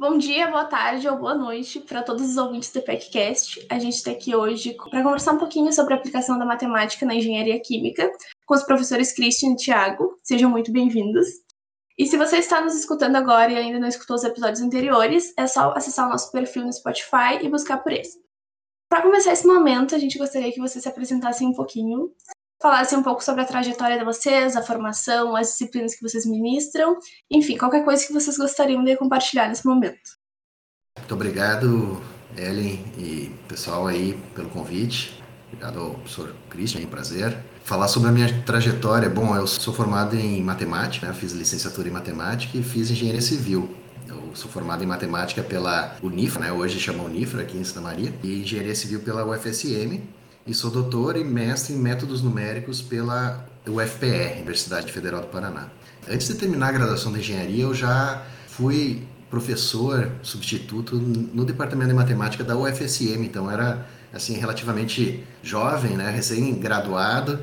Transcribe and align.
Bom 0.00 0.16
dia, 0.16 0.48
boa 0.48 0.64
tarde 0.64 1.08
ou 1.08 1.18
boa 1.18 1.34
noite 1.34 1.80
para 1.80 2.04
todos 2.04 2.22
os 2.22 2.36
ouvintes 2.36 2.70
do 2.70 2.80
PECcast. 2.80 3.66
A 3.68 3.80
gente 3.80 3.96
está 3.96 4.12
aqui 4.12 4.32
hoje 4.32 4.76
para 4.90 5.02
conversar 5.02 5.32
um 5.32 5.38
pouquinho 5.38 5.72
sobre 5.72 5.92
a 5.92 5.96
aplicação 5.96 6.38
da 6.38 6.46
matemática 6.46 7.04
na 7.04 7.16
engenharia 7.16 7.60
química 7.60 8.08
com 8.46 8.54
os 8.54 8.62
professores 8.62 9.12
Christian 9.12 9.54
e 9.54 9.56
Thiago. 9.56 10.16
Sejam 10.22 10.48
muito 10.48 10.70
bem-vindos. 10.70 11.26
E 11.98 12.06
se 12.06 12.16
você 12.16 12.36
está 12.36 12.60
nos 12.60 12.76
escutando 12.76 13.16
agora 13.16 13.50
e 13.50 13.56
ainda 13.56 13.80
não 13.80 13.88
escutou 13.88 14.14
os 14.14 14.22
episódios 14.22 14.60
anteriores, 14.60 15.34
é 15.36 15.48
só 15.48 15.72
acessar 15.72 16.06
o 16.06 16.10
nosso 16.10 16.30
perfil 16.30 16.64
no 16.64 16.72
Spotify 16.72 17.42
e 17.42 17.48
buscar 17.48 17.78
por 17.78 17.90
esse. 17.90 18.22
Para 18.88 19.02
começar 19.02 19.32
esse 19.32 19.48
momento, 19.48 19.96
a 19.96 19.98
gente 19.98 20.16
gostaria 20.16 20.52
que 20.52 20.60
você 20.60 20.80
se 20.80 20.88
apresentasse 20.88 21.44
um 21.44 21.52
pouquinho, 21.52 22.12
falasse 22.60 22.94
um 22.96 23.02
pouco 23.02 23.22
sobre 23.22 23.42
a 23.42 23.44
trajetória 23.44 23.98
de 23.98 24.04
vocês, 24.04 24.56
a 24.56 24.62
formação, 24.62 25.36
as 25.36 25.48
disciplinas 25.48 25.94
que 25.94 26.02
vocês 26.02 26.26
ministram, 26.26 26.98
enfim, 27.30 27.56
qualquer 27.56 27.84
coisa 27.84 28.06
que 28.06 28.12
vocês 28.12 28.36
gostariam 28.36 28.82
de 28.82 28.96
compartilhar 28.96 29.48
nesse 29.48 29.66
momento. 29.66 30.18
Muito 30.98 31.14
obrigado, 31.14 32.02
Ellen 32.36 32.84
e 32.98 33.32
pessoal 33.46 33.86
aí 33.86 34.20
pelo 34.34 34.50
convite. 34.50 35.22
Obrigado 35.46 35.80
ao 35.80 35.90
professor 35.94 36.34
Christian, 36.50 36.82
é 36.82 36.84
um 36.84 36.88
prazer. 36.88 37.38
Falar 37.64 37.88
sobre 37.88 38.08
a 38.08 38.12
minha 38.12 38.42
trajetória. 38.42 39.08
Bom, 39.08 39.34
eu 39.34 39.46
sou 39.46 39.72
formado 39.72 40.16
em 40.16 40.42
matemática, 40.42 41.06
né? 41.06 41.14
fiz 41.14 41.32
licenciatura 41.32 41.88
em 41.88 41.92
matemática 41.92 42.58
e 42.58 42.62
fiz 42.62 42.90
engenharia 42.90 43.22
civil. 43.22 43.74
Eu 44.06 44.34
sou 44.34 44.50
formado 44.50 44.82
em 44.82 44.86
matemática 44.86 45.42
pela 45.42 45.96
Unifra, 46.02 46.40
né? 46.40 46.52
hoje 46.52 46.80
chama 46.80 47.04
Unifra 47.04 47.42
aqui 47.42 47.56
em 47.56 47.64
Santa 47.64 47.80
Maria, 47.80 48.12
e 48.22 48.42
engenharia 48.42 48.74
civil 48.74 49.00
pela 49.00 49.24
UFSM 49.24 50.02
e 50.48 50.54
sou 50.54 50.70
doutor 50.70 51.14
e 51.14 51.22
mestre 51.22 51.74
em 51.74 51.78
métodos 51.78 52.22
numéricos 52.22 52.80
pela 52.80 53.46
UFPR, 53.66 54.36
Universidade 54.36 54.90
Federal 54.90 55.20
do 55.20 55.26
Paraná. 55.26 55.68
Antes 56.10 56.26
de 56.26 56.34
terminar 56.36 56.70
a 56.70 56.72
graduação 56.72 57.12
de 57.12 57.18
engenharia, 57.18 57.64
eu 57.64 57.74
já 57.74 58.22
fui 58.46 59.06
professor 59.28 60.10
substituto 60.22 60.96
no 60.96 61.44
departamento 61.44 61.90
de 61.90 61.94
matemática 61.94 62.42
da 62.42 62.56
UFSM, 62.56 63.24
então 63.24 63.50
era 63.50 63.86
assim 64.10 64.38
relativamente 64.38 65.22
jovem, 65.42 65.98
né, 65.98 66.10
recém-graduado. 66.10 67.40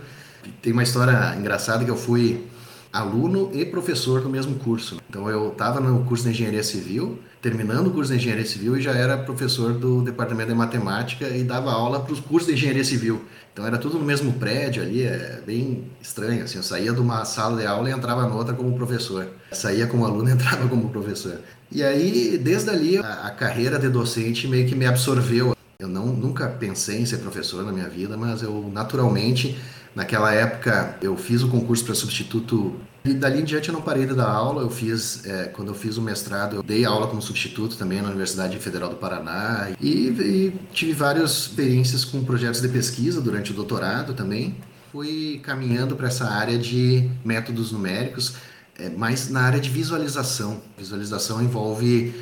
Tem 0.63 0.73
uma 0.73 0.81
história 0.81 1.35
engraçada 1.35 1.85
que 1.85 1.91
eu 1.91 1.97
fui 1.97 2.47
aluno 2.95 3.49
e 3.53 3.65
professor 3.65 4.21
do 4.21 4.29
mesmo 4.29 4.55
curso. 4.55 4.97
Então 5.09 5.29
eu 5.29 5.49
estava 5.49 5.81
no 5.81 6.05
curso 6.05 6.23
de 6.23 6.29
engenharia 6.29 6.63
civil, 6.63 7.19
terminando 7.41 7.87
o 7.87 7.91
curso 7.91 8.11
de 8.11 8.17
engenharia 8.17 8.45
civil 8.45 8.77
e 8.77 8.81
já 8.81 8.93
era 8.93 9.17
professor 9.17 9.73
do 9.73 10.01
departamento 10.01 10.49
de 10.49 10.55
matemática 10.55 11.27
e 11.27 11.43
dava 11.43 11.73
aula 11.73 11.99
para 11.99 12.13
os 12.13 12.21
cursos 12.21 12.47
de 12.47 12.53
engenharia 12.53 12.85
civil. 12.85 13.21
Então 13.51 13.65
era 13.67 13.77
tudo 13.77 13.99
no 13.99 14.05
mesmo 14.05 14.33
prédio 14.33 14.81
ali, 14.81 15.03
é 15.03 15.41
bem 15.45 15.83
estranho. 16.01 16.45
Assim, 16.45 16.57
eu 16.57 16.63
saía 16.63 16.93
de 16.93 16.99
uma 17.01 17.25
sala 17.25 17.59
de 17.59 17.67
aula 17.67 17.89
e 17.89 17.93
entrava 17.93 18.27
noutra 18.27 18.53
como 18.53 18.75
professor. 18.77 19.27
Saía 19.51 19.87
como 19.87 20.05
aluno 20.05 20.29
e 20.29 20.31
entrava 20.33 20.67
como 20.69 20.89
professor. 20.89 21.39
E 21.69 21.83
aí, 21.83 22.37
desde 22.37 22.69
ali, 22.69 22.97
a, 22.97 23.27
a 23.27 23.31
carreira 23.31 23.77
de 23.77 23.89
docente 23.89 24.47
meio 24.47 24.67
que 24.67 24.75
me 24.75 24.85
absorveu. 24.85 25.55
Eu 25.77 25.89
não, 25.89 26.05
nunca 26.05 26.47
pensei 26.47 27.01
em 27.01 27.05
ser 27.05 27.17
professor 27.17 27.65
na 27.65 27.71
minha 27.73 27.89
vida, 27.89 28.15
mas 28.15 28.41
eu 28.41 28.71
naturalmente 28.73 29.57
Naquela 29.95 30.33
época 30.33 30.97
eu 31.01 31.15
fiz 31.15 31.41
o 31.41 31.47
concurso 31.47 31.85
para 31.85 31.95
substituto 31.95 32.75
e 33.05 33.13
dali 33.13 33.39
em 33.39 33.45
diante 33.45 33.69
eu 33.69 33.73
não 33.73 33.81
parei 33.81 34.05
de 34.05 34.13
dar 34.13 34.27
aula. 34.27 34.61
Eu 34.61 34.69
fiz, 34.69 35.25
é, 35.25 35.45
quando 35.45 35.69
eu 35.69 35.75
fiz 35.75 35.95
o 35.95 36.01
mestrado, 36.01 36.57
eu 36.57 36.63
dei 36.63 36.83
aula 36.83 37.07
como 37.07 37.21
substituto 37.21 37.77
também 37.77 38.01
na 38.01 38.09
Universidade 38.09 38.57
Federal 38.57 38.89
do 38.89 38.97
Paraná 38.97 39.69
e, 39.79 40.09
e 40.09 40.59
tive 40.73 40.91
várias 40.91 41.31
experiências 41.31 42.03
com 42.03 42.23
projetos 42.25 42.61
de 42.61 42.67
pesquisa 42.67 43.21
durante 43.21 43.51
o 43.51 43.53
doutorado 43.53 44.13
também. 44.13 44.57
Fui 44.91 45.39
caminhando 45.43 45.95
para 45.95 46.07
essa 46.07 46.25
área 46.25 46.57
de 46.57 47.09
métodos 47.23 47.71
numéricos, 47.71 48.33
é, 48.77 48.89
mais 48.89 49.29
na 49.29 49.41
área 49.41 49.59
de 49.59 49.69
visualização. 49.69 50.61
Visualização 50.77 51.41
envolve 51.41 52.13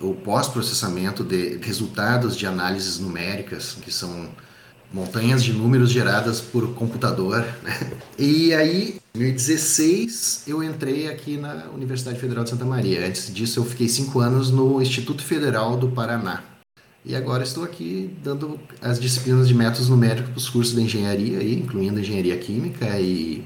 o 0.00 0.14
pós-processamento 0.14 1.22
de 1.22 1.58
resultados 1.62 2.36
de 2.36 2.46
análises 2.46 2.98
numéricas, 2.98 3.76
que 3.80 3.92
são 3.92 4.28
montanhas 4.92 5.42
de 5.42 5.52
números 5.52 5.90
geradas 5.90 6.40
por 6.40 6.74
computador. 6.74 7.44
Né? 7.62 7.92
E 8.18 8.52
aí, 8.54 9.00
em 9.14 9.18
2016, 9.18 10.44
eu 10.46 10.62
entrei 10.62 11.08
aqui 11.08 11.36
na 11.36 11.66
Universidade 11.74 12.18
Federal 12.18 12.44
de 12.44 12.50
Santa 12.50 12.64
Maria. 12.64 13.06
Antes 13.06 13.32
disso, 13.32 13.60
eu 13.60 13.64
fiquei 13.64 13.88
cinco 13.88 14.20
anos 14.20 14.50
no 14.50 14.80
Instituto 14.80 15.22
Federal 15.22 15.76
do 15.76 15.90
Paraná. 15.90 16.44
E 17.04 17.16
agora 17.16 17.42
estou 17.42 17.64
aqui 17.64 18.16
dando 18.22 18.60
as 18.80 19.00
disciplinas 19.00 19.48
de 19.48 19.54
métodos 19.54 19.88
numéricos 19.88 20.30
para 20.30 20.38
os 20.38 20.48
cursos 20.48 20.74
de 20.74 20.82
engenharia, 20.82 21.38
aí, 21.38 21.54
incluindo 21.54 21.98
engenharia 21.98 22.38
química 22.38 22.98
e 23.00 23.44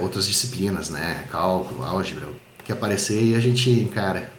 outras 0.00 0.26
disciplinas, 0.26 0.88
né? 0.88 1.26
Cálculo, 1.30 1.82
álgebra, 1.82 2.28
que 2.64 2.72
aparecer 2.72 3.22
e 3.22 3.34
a 3.34 3.40
gente 3.40 3.68
encara. 3.70 4.32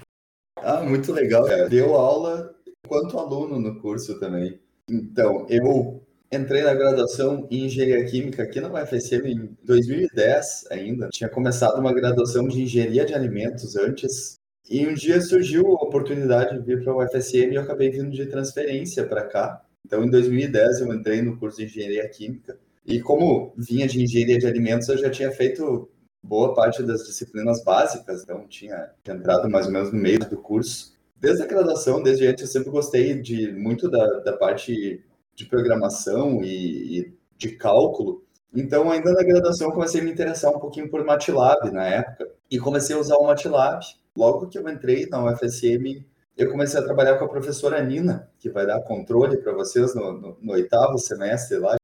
Ah, 0.57 0.81
muito 0.81 1.11
legal. 1.13 1.43
Deu 1.69 1.95
aula 1.95 2.55
enquanto 2.83 3.19
aluno 3.19 3.59
no 3.59 3.79
curso 3.79 4.19
também. 4.19 4.59
Então, 4.89 5.45
eu 5.47 6.01
entrei 6.35 6.63
na 6.63 6.73
graduação 6.73 7.47
em 7.49 7.65
engenharia 7.65 8.05
química 8.05 8.43
aqui 8.43 8.59
na 8.59 8.71
UFSM 8.71 9.27
em 9.27 9.57
2010 9.63 10.65
ainda. 10.71 11.09
Tinha 11.09 11.29
começado 11.29 11.79
uma 11.79 11.93
graduação 11.93 12.47
de 12.47 12.61
engenharia 12.61 13.05
de 13.05 13.13
alimentos 13.13 13.75
antes. 13.75 14.39
E 14.69 14.85
um 14.87 14.93
dia 14.93 15.21
surgiu 15.21 15.67
a 15.67 15.83
oportunidade 15.83 16.57
de 16.57 16.65
vir 16.65 16.83
para 16.83 16.93
a 16.93 16.97
UFSM 16.97 17.51
e 17.51 17.55
eu 17.55 17.61
acabei 17.61 17.89
vindo 17.89 18.11
de 18.11 18.25
transferência 18.25 19.05
para 19.05 19.23
cá. 19.23 19.61
Então, 19.85 20.03
em 20.03 20.09
2010, 20.09 20.81
eu 20.81 20.93
entrei 20.93 21.21
no 21.21 21.37
curso 21.37 21.57
de 21.57 21.65
engenharia 21.65 22.07
química. 22.09 22.57
E 22.85 22.99
como 22.99 23.53
vinha 23.57 23.87
de 23.87 24.01
engenharia 24.01 24.39
de 24.39 24.47
alimentos, 24.47 24.87
eu 24.89 24.97
já 24.97 25.09
tinha 25.09 25.31
feito 25.31 25.89
boa 26.23 26.53
parte 26.53 26.81
das 26.81 27.05
disciplinas 27.05 27.63
básicas, 27.63 28.23
então 28.23 28.47
tinha 28.47 28.89
entrado 29.07 29.49
mais 29.49 29.67
ou 29.67 29.71
menos 29.71 29.91
no 29.91 29.99
meio 29.99 30.19
do 30.19 30.37
curso. 30.37 30.95
Desde 31.15 31.43
a 31.43 31.47
graduação, 31.47 32.01
desde 32.01 32.27
antes, 32.27 32.43
eu 32.43 32.47
sempre 32.47 32.71
gostei 32.71 33.21
de 33.21 33.51
muito 33.51 33.89
da, 33.89 34.05
da 34.19 34.33
parte 34.33 35.03
de 35.35 35.45
programação 35.45 36.41
e, 36.41 36.99
e 36.99 37.13
de 37.37 37.55
cálculo. 37.57 38.23
Então, 38.53 38.89
ainda 38.89 39.11
na 39.11 39.23
graduação, 39.23 39.71
comecei 39.71 39.99
a 39.99 40.03
me 40.03 40.11
interessar 40.11 40.51
um 40.51 40.59
pouquinho 40.59 40.89
por 40.89 41.03
MATLAB 41.03 41.71
na 41.71 41.85
época. 41.85 42.31
E 42.49 42.57
comecei 42.57 42.95
a 42.95 42.99
usar 42.99 43.17
o 43.17 43.27
MATLAB. 43.27 43.81
Logo 44.17 44.47
que 44.47 44.57
eu 44.57 44.67
entrei 44.69 45.07
na 45.07 45.25
UFSM, 45.25 46.05
eu 46.37 46.49
comecei 46.49 46.79
a 46.79 46.83
trabalhar 46.83 47.17
com 47.17 47.25
a 47.25 47.29
professora 47.29 47.83
Nina, 47.83 48.31
que 48.39 48.49
vai 48.49 48.65
dar 48.65 48.81
controle 48.81 49.37
para 49.37 49.51
vocês 49.51 49.93
no, 49.93 50.13
no, 50.13 50.37
no, 50.41 50.53
oitavo 50.53 50.97
semestre 50.97 51.57
lá. 51.57 51.75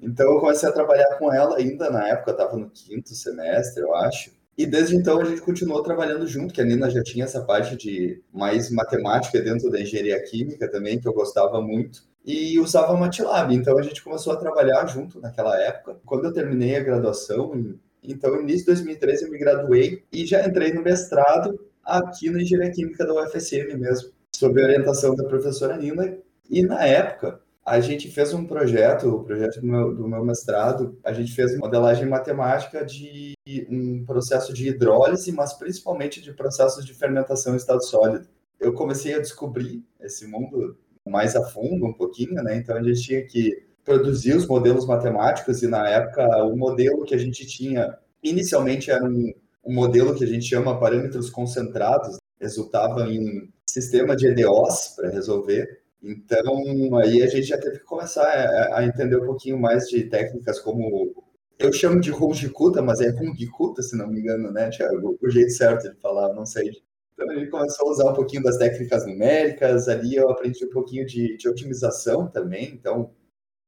Então, 0.00 0.32
eu 0.32 0.40
comecei 0.40 0.68
a 0.68 0.72
trabalhar 0.72 1.16
com 1.16 1.32
ela 1.32 1.58
ainda 1.58 1.88
na 1.90 2.08
época, 2.08 2.32
estava 2.32 2.56
no 2.56 2.68
quinto 2.70 3.14
semestre, 3.14 3.82
eu 3.82 3.94
acho. 3.94 4.32
E 4.58 4.66
desde 4.66 4.96
então 4.96 5.20
a 5.20 5.24
gente 5.24 5.40
continuou 5.40 5.82
trabalhando 5.82 6.26
junto, 6.26 6.52
que 6.52 6.60
a 6.60 6.64
Nina 6.64 6.90
já 6.90 7.02
tinha 7.02 7.24
essa 7.24 7.42
parte 7.42 7.76
de 7.76 8.20
mais 8.32 8.70
matemática 8.70 9.40
dentro 9.40 9.70
da 9.70 9.80
engenharia 9.80 10.20
química 10.24 10.68
também, 10.68 11.00
que 11.00 11.06
eu 11.06 11.14
gostava 11.14 11.60
muito 11.62 12.09
e 12.24 12.58
usava 12.58 12.96
MATLAB. 12.96 13.54
Então 13.54 13.78
a 13.78 13.82
gente 13.82 14.02
começou 14.02 14.32
a 14.32 14.36
trabalhar 14.36 14.86
junto 14.86 15.20
naquela 15.20 15.58
época. 15.60 15.96
Quando 16.04 16.26
eu 16.26 16.32
terminei 16.32 16.76
a 16.76 16.82
graduação, 16.82 17.74
então 18.02 18.40
início 18.40 18.60
de 18.60 18.66
2013 18.66 19.24
eu 19.24 19.30
me 19.30 19.38
graduei 19.38 20.04
e 20.12 20.26
já 20.26 20.46
entrei 20.46 20.72
no 20.72 20.82
mestrado 20.82 21.58
aqui 21.84 22.30
na 22.30 22.42
Engenharia 22.42 22.72
Química 22.72 23.06
da 23.06 23.14
UFSM 23.14 23.76
mesmo, 23.76 24.10
sob 24.34 24.62
orientação 24.62 25.14
da 25.14 25.24
professora 25.24 25.76
Nina. 25.76 26.16
E 26.48 26.62
na 26.62 26.84
época 26.84 27.40
a 27.64 27.78
gente 27.78 28.10
fez 28.10 28.32
um 28.32 28.46
projeto, 28.46 29.08
o 29.08 29.24
projeto 29.24 29.60
do 29.60 29.66
meu, 29.66 29.94
do 29.94 30.08
meu 30.08 30.24
mestrado, 30.24 30.98
a 31.04 31.12
gente 31.12 31.32
fez 31.32 31.56
modelagem 31.56 32.08
matemática 32.08 32.84
de 32.84 33.34
um 33.68 34.04
processo 34.04 34.52
de 34.52 34.68
hidrólise, 34.68 35.30
mas 35.30 35.52
principalmente 35.52 36.20
de 36.20 36.32
processos 36.32 36.84
de 36.84 36.94
fermentação 36.94 37.52
em 37.52 37.56
estado 37.56 37.84
sólido. 37.84 38.26
Eu 38.58 38.72
comecei 38.72 39.14
a 39.14 39.20
descobrir 39.20 39.84
esse 40.00 40.26
mundo 40.26 40.76
mais 41.10 41.36
a 41.36 41.44
fundo 41.44 41.86
um 41.86 41.92
pouquinho, 41.92 42.42
né? 42.42 42.56
Então 42.56 42.76
a 42.76 42.82
gente 42.82 43.02
tinha 43.02 43.22
que 43.24 43.62
produzir 43.84 44.36
os 44.36 44.46
modelos 44.46 44.86
matemáticos 44.86 45.62
e 45.62 45.66
na 45.66 45.88
época 45.88 46.44
o 46.44 46.56
modelo 46.56 47.04
que 47.04 47.14
a 47.14 47.18
gente 47.18 47.46
tinha 47.46 47.98
inicialmente 48.22 48.90
era 48.90 49.04
um, 49.04 49.32
um 49.64 49.74
modelo 49.74 50.14
que 50.14 50.24
a 50.24 50.26
gente 50.26 50.46
chama 50.46 50.78
parâmetros 50.78 51.30
concentrados, 51.30 52.18
resultava 52.40 53.10
em 53.10 53.50
sistema 53.66 54.16
de 54.16 54.26
EDOs 54.28 54.94
para 54.96 55.10
resolver. 55.10 55.80
Então 56.02 56.96
aí 56.98 57.22
a 57.22 57.26
gente 57.26 57.44
já 57.44 57.58
teve 57.58 57.78
que 57.78 57.84
começar 57.84 58.24
a, 58.24 58.78
a 58.78 58.86
entender 58.86 59.16
um 59.16 59.26
pouquinho 59.26 59.58
mais 59.58 59.88
de 59.88 60.04
técnicas 60.04 60.60
como 60.60 61.14
eu 61.58 61.72
chamo 61.72 62.00
de 62.00 62.10
Rungikuta, 62.10 62.80
mas 62.80 63.02
é 63.02 63.10
Rungikuta, 63.10 63.82
se 63.82 63.94
não 63.94 64.08
me 64.08 64.20
engano, 64.20 64.50
né, 64.50 64.70
Tiago? 64.70 65.18
O 65.20 65.28
jeito 65.28 65.50
certo 65.50 65.90
de 65.90 66.00
falar, 66.00 66.32
não 66.32 66.46
sei. 66.46 66.82
Ele 67.20 67.46
começou 67.46 67.88
a 67.88 67.90
usar 67.90 68.10
um 68.10 68.14
pouquinho 68.14 68.42
das 68.42 68.56
técnicas 68.56 69.06
numéricas, 69.06 69.88
ali 69.88 70.16
eu 70.16 70.30
aprendi 70.30 70.64
um 70.64 70.70
pouquinho 70.70 71.06
de, 71.06 71.36
de 71.36 71.48
otimização 71.48 72.26
também, 72.26 72.72
então 72.72 73.10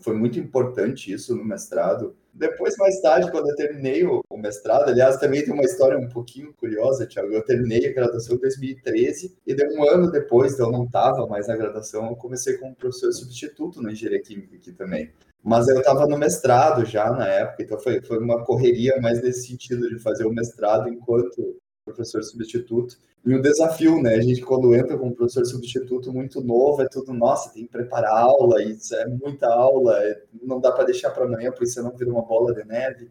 foi 0.02 0.14
muito 0.14 0.38
importante 0.38 1.12
isso 1.12 1.34
no 1.34 1.44
mestrado. 1.44 2.16
Depois, 2.34 2.76
mais 2.78 3.00
tarde, 3.00 3.30
quando 3.30 3.50
eu 3.50 3.56
terminei 3.56 4.04
o, 4.04 4.22
mestrado, 4.36 4.88
aliás, 4.88 5.18
também 5.18 5.44
tem 5.44 5.52
uma 5.52 5.64
história 5.64 5.98
um 5.98 6.08
pouquinho 6.08 6.52
curiosa, 6.54 7.06
Thiago. 7.06 7.32
Eu 7.32 7.44
terminei 7.44 7.86
a 7.86 7.92
graduação 7.92 8.36
em 8.36 8.40
2013 8.40 9.36
e 9.46 9.54
de 9.54 9.64
um 9.76 9.88
ano 9.88 10.10
depois, 10.10 10.54
então 10.54 10.66
eu 10.66 10.72
não 10.72 10.84
estava 10.84 11.26
mais 11.26 11.46
na 11.46 11.56
graduação, 11.56 12.08
eu 12.08 12.16
comecei 12.16 12.56
como 12.56 12.74
professor 12.74 13.12
substituto 13.12 13.82
na 13.82 13.92
engenharia 13.92 14.22
química 14.22 14.56
aqui 14.56 14.72
também. 14.72 15.12
Mas 15.44 15.68
eu 15.68 15.78
estava 15.78 16.06
no 16.06 16.16
mestrado 16.16 16.84
já 16.86 17.10
na 17.10 17.28
época, 17.28 17.62
então 17.62 17.78
foi, 17.78 18.00
foi 18.00 18.18
uma 18.18 18.44
correria 18.44 18.98
mais 19.00 19.22
nesse 19.22 19.48
sentido 19.48 19.88
de 19.88 19.98
fazer 19.98 20.24
o 20.24 20.32
mestrado 20.32 20.88
enquanto 20.88 21.56
professor 21.84 22.22
substituto. 22.22 22.96
E 23.24 23.34
o 23.34 23.42
desafio, 23.42 24.02
né? 24.02 24.14
A 24.14 24.20
gente, 24.20 24.40
quando 24.40 24.74
entra 24.74 24.98
como 24.98 25.14
professor 25.14 25.44
substituto 25.44 26.12
muito 26.12 26.40
novo, 26.40 26.82
é 26.82 26.88
tudo, 26.88 27.12
nossa, 27.12 27.52
tem 27.52 27.64
que 27.64 27.70
preparar 27.70 28.12
aula, 28.12 28.62
isso 28.62 28.94
é 28.94 29.06
muita 29.06 29.46
aula, 29.46 30.02
é, 30.02 30.22
não 30.42 30.60
dá 30.60 30.72
para 30.72 30.84
deixar 30.84 31.10
para 31.10 31.24
amanhã, 31.24 31.50
porque 31.50 31.66
senão 31.66 31.96
vira 31.96 32.10
uma 32.10 32.22
bola 32.22 32.54
de 32.54 32.64
neve. 32.64 33.10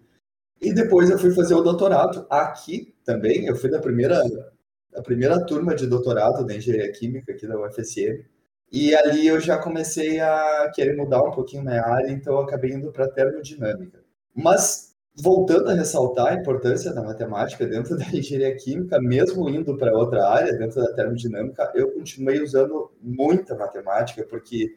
E 0.62 0.73
depois 0.73 1.09
eu 1.09 1.18
fui 1.18 1.31
fazer 1.31 1.56
o 1.56 1.62
doutorado 1.62 2.25
aqui 2.29 2.94
também. 3.03 3.45
Eu 3.45 3.56
fui 3.56 3.69
da 3.69 3.79
primeira, 3.79 4.21
a 4.95 5.01
primeira 5.01 5.44
turma 5.45 5.73
de 5.73 5.88
doutorado 5.88 6.45
da 6.45 6.56
engenharia 6.56 6.91
química 6.91 7.31
aqui 7.31 7.47
da 7.47 7.59
UFSM. 7.59 8.23
E 8.71 8.95
ali 8.95 9.27
eu 9.27 9.39
já 9.39 9.57
comecei 9.57 10.19
a 10.19 10.71
querer 10.73 10.95
mudar 10.95 11.21
um 11.23 11.31
pouquinho 11.31 11.63
minha 11.63 11.83
área, 11.83 12.09
então 12.09 12.33
eu 12.33 12.41
acabei 12.41 12.71
indo 12.71 12.91
para 12.91 13.09
termodinâmica. 13.09 14.01
Mas 14.33 14.91
voltando 15.21 15.69
a 15.69 15.73
ressaltar 15.73 16.27
a 16.27 16.35
importância 16.35 16.91
da 16.91 17.03
matemática 17.03 17.65
dentro 17.65 17.95
da 17.97 18.06
engenharia 18.06 18.56
química, 18.56 19.00
mesmo 19.00 19.47
indo 19.47 19.77
para 19.77 19.95
outra 19.95 20.27
área, 20.27 20.57
dentro 20.57 20.81
da 20.81 20.94
termodinâmica, 20.94 21.71
eu 21.75 21.91
continuei 21.91 22.41
usando 22.41 22.91
muita 23.01 23.56
matemática, 23.56 24.25
porque 24.27 24.75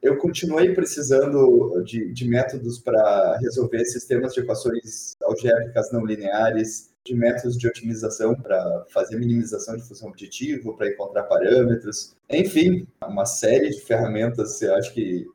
eu 0.00 0.16
continuei 0.18 0.74
precisando 0.74 1.82
de, 1.82 2.12
de 2.12 2.28
métodos 2.28 2.78
para 2.78 3.36
resolver 3.38 3.84
sistemas 3.84 4.32
de 4.32 4.40
equações 4.40 5.16
algébricas 5.22 5.90
não 5.90 6.04
lineares, 6.04 6.90
de 7.04 7.14
métodos 7.14 7.56
de 7.56 7.66
otimização 7.66 8.34
para 8.34 8.84
fazer 8.90 9.16
minimização 9.16 9.76
de 9.76 9.82
função 9.82 10.10
objetivo, 10.10 10.76
para 10.76 10.88
encontrar 10.88 11.24
parâmetros, 11.24 12.14
enfim, 12.28 12.86
uma 13.02 13.24
série 13.24 13.70
de 13.70 13.80
ferramentas. 13.80 14.60
Eu 14.60 14.74
acho 14.74 14.92
que 14.92 15.26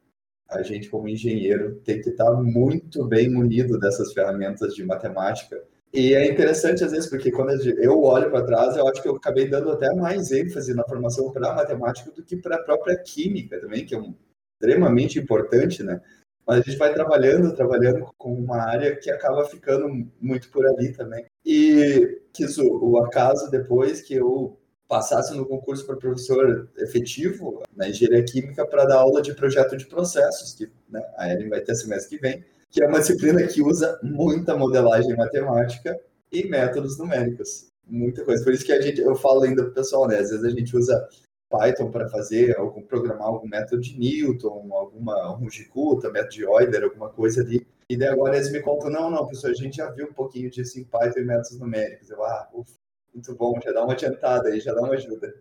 a 0.55 0.63
gente, 0.63 0.89
como 0.89 1.07
engenheiro, 1.07 1.75
tem 1.83 2.01
que 2.01 2.09
estar 2.09 2.31
muito 2.33 3.05
bem 3.05 3.29
munido 3.29 3.79
dessas 3.79 4.13
ferramentas 4.13 4.73
de 4.75 4.83
matemática. 4.83 5.61
E 5.93 6.13
é 6.15 6.25
interessante, 6.25 6.83
às 6.83 6.91
vezes, 6.91 7.09
porque 7.09 7.31
quando 7.31 7.51
eu 7.79 8.01
olho 8.01 8.31
para 8.31 8.45
trás, 8.45 8.75
eu 8.75 8.87
acho 8.87 9.01
que 9.01 9.07
eu 9.07 9.15
acabei 9.15 9.47
dando 9.47 9.71
até 9.71 9.93
mais 9.93 10.31
ênfase 10.31 10.73
na 10.73 10.83
formação 10.83 11.31
para 11.31 11.53
matemática 11.53 12.11
do 12.11 12.23
que 12.23 12.35
para 12.35 12.55
a 12.55 12.63
própria 12.63 12.97
química 12.97 13.59
também, 13.59 13.85
que 13.85 13.93
é 13.93 13.99
um, 13.99 14.15
extremamente 14.63 15.19
importante, 15.19 15.83
né? 15.83 16.01
Mas 16.47 16.59
a 16.59 16.61
gente 16.61 16.77
vai 16.77 16.93
trabalhando, 16.93 17.55
trabalhando 17.55 18.05
com 18.17 18.33
uma 18.33 18.57
área 18.57 18.95
que 18.95 19.09
acaba 19.09 19.45
ficando 19.45 19.87
muito 20.19 20.49
por 20.49 20.65
ali 20.65 20.91
também. 20.91 21.25
E 21.45 22.21
quis 22.33 22.57
o, 22.57 22.91
o 22.91 22.97
acaso 22.97 23.49
depois 23.49 24.01
que 24.01 24.15
eu 24.15 24.57
passasse 24.87 25.33
no 25.35 25.45
concurso 25.45 25.85
para 25.85 25.95
professor 25.95 26.69
efetivo 26.77 27.63
na 27.75 27.89
engenharia 27.89 28.23
química 28.23 28.65
para 28.65 28.85
dar 28.85 28.97
aula 28.97 29.21
de 29.21 29.33
projeto 29.33 29.75
de 29.77 29.85
processos, 29.85 30.53
que 30.53 30.71
né, 30.89 31.01
a 31.17 31.31
Ellen 31.31 31.49
vai 31.49 31.61
ter 31.61 31.75
semestre 31.75 32.17
que 32.17 32.21
vem, 32.21 32.43
que 32.69 32.83
é 32.83 32.87
uma 32.87 32.99
disciplina 32.99 33.45
que 33.47 33.61
usa 33.61 33.99
muita 34.03 34.55
modelagem 34.55 35.15
matemática 35.15 35.99
e 36.31 36.47
métodos 36.47 36.97
numéricos. 36.97 37.67
Muita 37.85 38.23
coisa. 38.23 38.43
Por 38.43 38.53
isso 38.53 38.65
que 38.65 38.71
a 38.71 38.81
gente, 38.81 39.01
eu 39.01 39.15
falo 39.15 39.43
ainda 39.43 39.63
para 39.63 39.71
o 39.71 39.73
pessoal, 39.73 40.07
né? 40.07 40.17
Às 40.17 40.29
vezes 40.29 40.45
a 40.45 40.49
gente 40.49 40.75
usa 40.75 41.07
Python 41.49 41.91
para 41.91 42.09
fazer, 42.09 42.57
algum, 42.57 42.81
programar 42.81 43.27
algum 43.27 43.47
método 43.47 43.81
de 43.81 43.97
Newton, 43.97 44.69
alguma 44.73 45.27
Runge-Kutta, 45.35 46.09
método 46.09 46.31
de 46.31 46.43
Euler, 46.43 46.83
alguma 46.83 47.09
coisa 47.09 47.41
ali. 47.41 47.65
E 47.89 47.97
daí 47.97 48.09
agora 48.09 48.37
eles 48.37 48.51
me 48.51 48.61
contam, 48.61 48.89
não, 48.89 49.11
não, 49.11 49.25
professor, 49.25 49.51
a 49.51 49.53
gente 49.53 49.77
já 49.77 49.91
viu 49.91 50.07
um 50.07 50.13
pouquinho 50.13 50.49
disso 50.49 50.79
em 50.79 50.83
Python 50.83 51.19
e 51.19 51.25
métodos 51.25 51.59
numéricos. 51.59 52.09
Eu, 52.09 52.23
ah, 52.23 52.49
ufa, 52.53 52.73
muito 53.13 53.35
bom, 53.35 53.59
já 53.63 53.71
dá 53.71 53.83
uma 53.83 53.93
adiantada 53.93 54.49
aí, 54.49 54.59
já 54.59 54.73
dá 54.73 54.81
uma 54.81 54.93
ajuda. 54.93 55.33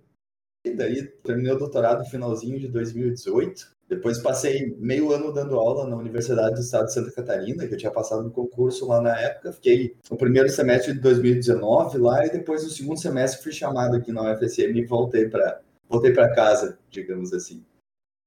E 0.65 0.75
daí 0.75 1.03
terminei 1.25 1.53
o 1.53 1.59
doutorado 1.59 2.01
no 2.01 2.05
finalzinho 2.05 2.59
de 2.59 2.69
2018. 2.69 3.73
Depois 3.89 4.19
passei 4.21 4.75
meio 4.79 5.13
ano 5.13 5.33
dando 5.33 5.59
aula 5.59 5.87
na 5.87 5.97
Universidade 5.97 6.55
do 6.55 6.61
Estado 6.61 6.87
de 6.87 6.95
Santa 6.95 7.11
Catarina, 7.11 7.67
que 7.67 7.75
eu 7.75 7.79
tinha 7.79 7.91
passado 7.91 8.23
no 8.23 8.31
concurso 8.31 8.87
lá 8.87 9.01
na 9.01 9.19
época. 9.19 9.53
Fiquei 9.53 9.97
no 10.11 10.17
primeiro 10.17 10.49
semestre 10.49 10.95
de 10.95 11.01
2019 11.01 11.99
lá 11.99 12.25
e 12.25 12.31
depois 12.31 12.63
no 12.63 12.71
segundo 12.71 13.01
semestre 13.01 13.43
fui 13.43 13.53
chamado 13.53 13.97
aqui 13.97 14.13
na 14.13 14.33
UFSM 14.33 14.79
e 14.79 14.87
voltei 14.87 15.29
para 15.29 15.61
voltei 15.89 16.13
para 16.13 16.35
casa, 16.35 16.79
digamos 16.89 17.35
assim. 17.35 17.63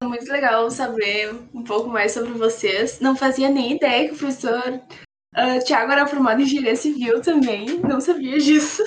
Muito 0.03 0.31
legal 0.31 0.69
saber 0.69 1.33
um 1.53 1.63
pouco 1.63 1.89
mais 1.89 2.12
sobre 2.12 2.33
vocês. 2.33 3.00
Não 3.00 3.15
fazia 3.15 3.50
nem 3.50 3.75
ideia 3.75 4.07
que 4.07 4.13
o 4.13 4.18
professor 4.18 4.62
uh, 4.69 5.63
Tiago 5.65 5.92
era 5.92 6.06
formado 6.06 6.42
em 6.42 6.44
engenharia 6.44 6.75
civil 6.75 7.21
também. 7.21 7.80
Não 7.80 8.00
sabia 8.00 8.38
disso. 8.38 8.83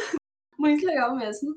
Muito 0.58 0.84
legal 0.84 1.14
mesmo. 1.16 1.55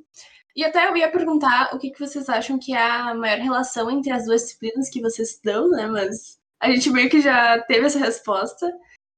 E 0.56 0.63
até 0.63 0.88
eu 0.88 0.95
ia 0.95 1.12
perguntar 1.12 1.74
o 1.74 1.80
que, 1.80 1.92
que 1.92 2.00
vocês 2.00 2.27
acham 2.30 2.59
que 2.59 2.74
é 2.74 2.83
a 2.83 3.13
maior 3.15 3.39
relação 3.39 3.89
entre 3.89 4.12
as 4.12 4.25
duas 4.25 4.42
disciplinas 4.44 4.89
que 4.89 5.01
vocês 5.01 5.39
dão, 5.44 5.69
né? 5.69 5.88
Mas 5.88 6.39
a 6.59 6.69
gente 6.69 6.89
meio 6.89 7.09
que 7.09 7.21
já 7.21 7.59
teve 7.63 7.86
essa 7.86 8.00
resposta. 8.00 8.71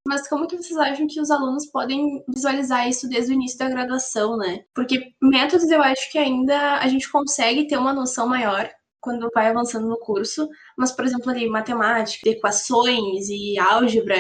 Mas 0.08 0.28
como 0.28 0.48
que 0.48 0.58
vocês 0.58 0.78
acham 0.78 1.08
que 1.08 1.20
os 1.20 1.32
alunos 1.32 1.66
podem 1.68 2.24
visualizar 2.28 2.88
isso 2.90 3.08
desde 3.08 3.32
o 3.32 3.36
início 3.36 3.58
da 3.58 3.70
graduação, 3.70 4.38
né? 4.38 4.66
Porque 4.74 5.14
métodos 5.22 5.70
eu 5.72 5.82
acho 5.82 6.12
que 6.12 6.18
ainda 6.18 6.80
a 6.80 6.88
gente 6.88 7.10
consegue 7.10 7.68
ter 7.68 7.78
uma 7.78 7.94
noção 7.94 8.28
maior 8.28 8.70
quando 9.00 9.30
vai 9.34 9.48
avançando 9.48 9.88
no 9.88 10.00
curso, 10.00 10.48
mas, 10.78 10.92
por 10.92 11.04
exemplo, 11.04 11.30
ali, 11.30 11.50
matemática, 11.50 12.30
equações 12.30 13.28
e 13.30 13.60
álgebra, 13.60 14.16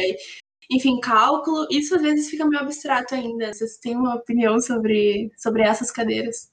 enfim, 0.69 1.00
cálculo, 1.00 1.68
isso 1.69 1.95
às 1.95 2.01
vezes 2.01 2.30
fica 2.30 2.45
meio 2.45 2.62
abstrato 2.62 3.15
ainda. 3.15 3.54
Vocês 3.54 3.77
têm 3.77 3.95
uma 3.95 4.15
opinião 4.15 4.60
sobre, 4.60 5.31
sobre 5.38 5.63
essas 5.63 5.92
cadeiras? 5.92 6.50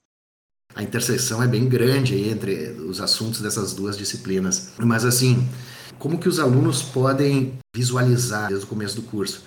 A 0.73 0.83
interseção 0.83 1.43
é 1.43 1.47
bem 1.47 1.67
grande 1.67 2.15
entre 2.29 2.71
os 2.71 3.01
assuntos 3.01 3.41
dessas 3.41 3.73
duas 3.73 3.97
disciplinas. 3.97 4.73
Mas, 4.77 5.03
assim, 5.03 5.47
como 5.99 6.17
que 6.17 6.29
os 6.29 6.39
alunos 6.39 6.81
podem 6.81 7.59
visualizar 7.75 8.47
desde 8.47 8.65
o 8.65 8.69
começo 8.69 8.95
do 8.95 9.03
curso? 9.03 9.43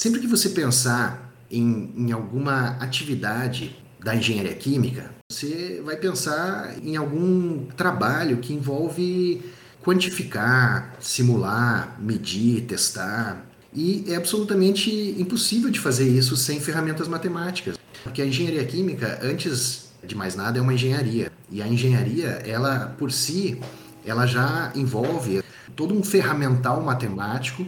Sempre 0.00 0.20
que 0.20 0.26
você 0.26 0.50
pensar 0.50 1.32
em, 1.50 1.92
em 1.96 2.12
alguma 2.12 2.76
atividade 2.78 3.76
da 4.02 4.14
engenharia 4.14 4.54
química, 4.54 5.14
você 5.30 5.80
vai 5.84 5.96
pensar 5.96 6.76
em 6.82 6.96
algum 6.96 7.66
trabalho 7.76 8.38
que 8.38 8.52
envolve 8.52 9.42
quantificar, 9.82 10.96
simular, 11.00 12.00
medir, 12.00 12.66
testar. 12.66 13.46
E 13.72 14.04
é 14.08 14.16
absolutamente 14.16 14.90
impossível 15.18 15.70
de 15.70 15.78
fazer 15.78 16.08
isso 16.08 16.36
sem 16.36 16.60
ferramentas 16.60 17.06
matemáticas. 17.06 17.78
Porque 18.02 18.20
a 18.20 18.26
engenharia 18.26 18.64
química, 18.64 19.20
antes 19.22 19.90
de 20.02 20.14
mais 20.14 20.34
nada, 20.34 20.58
é 20.58 20.62
uma 20.62 20.74
engenharia. 20.74 21.30
E 21.50 21.62
a 21.62 21.68
engenharia, 21.68 22.42
ela 22.46 22.94
por 22.98 23.12
si, 23.12 23.60
ela 24.04 24.26
já 24.26 24.72
envolve 24.74 25.42
todo 25.76 25.94
um 25.94 26.02
ferramental 26.02 26.82
matemático 26.82 27.64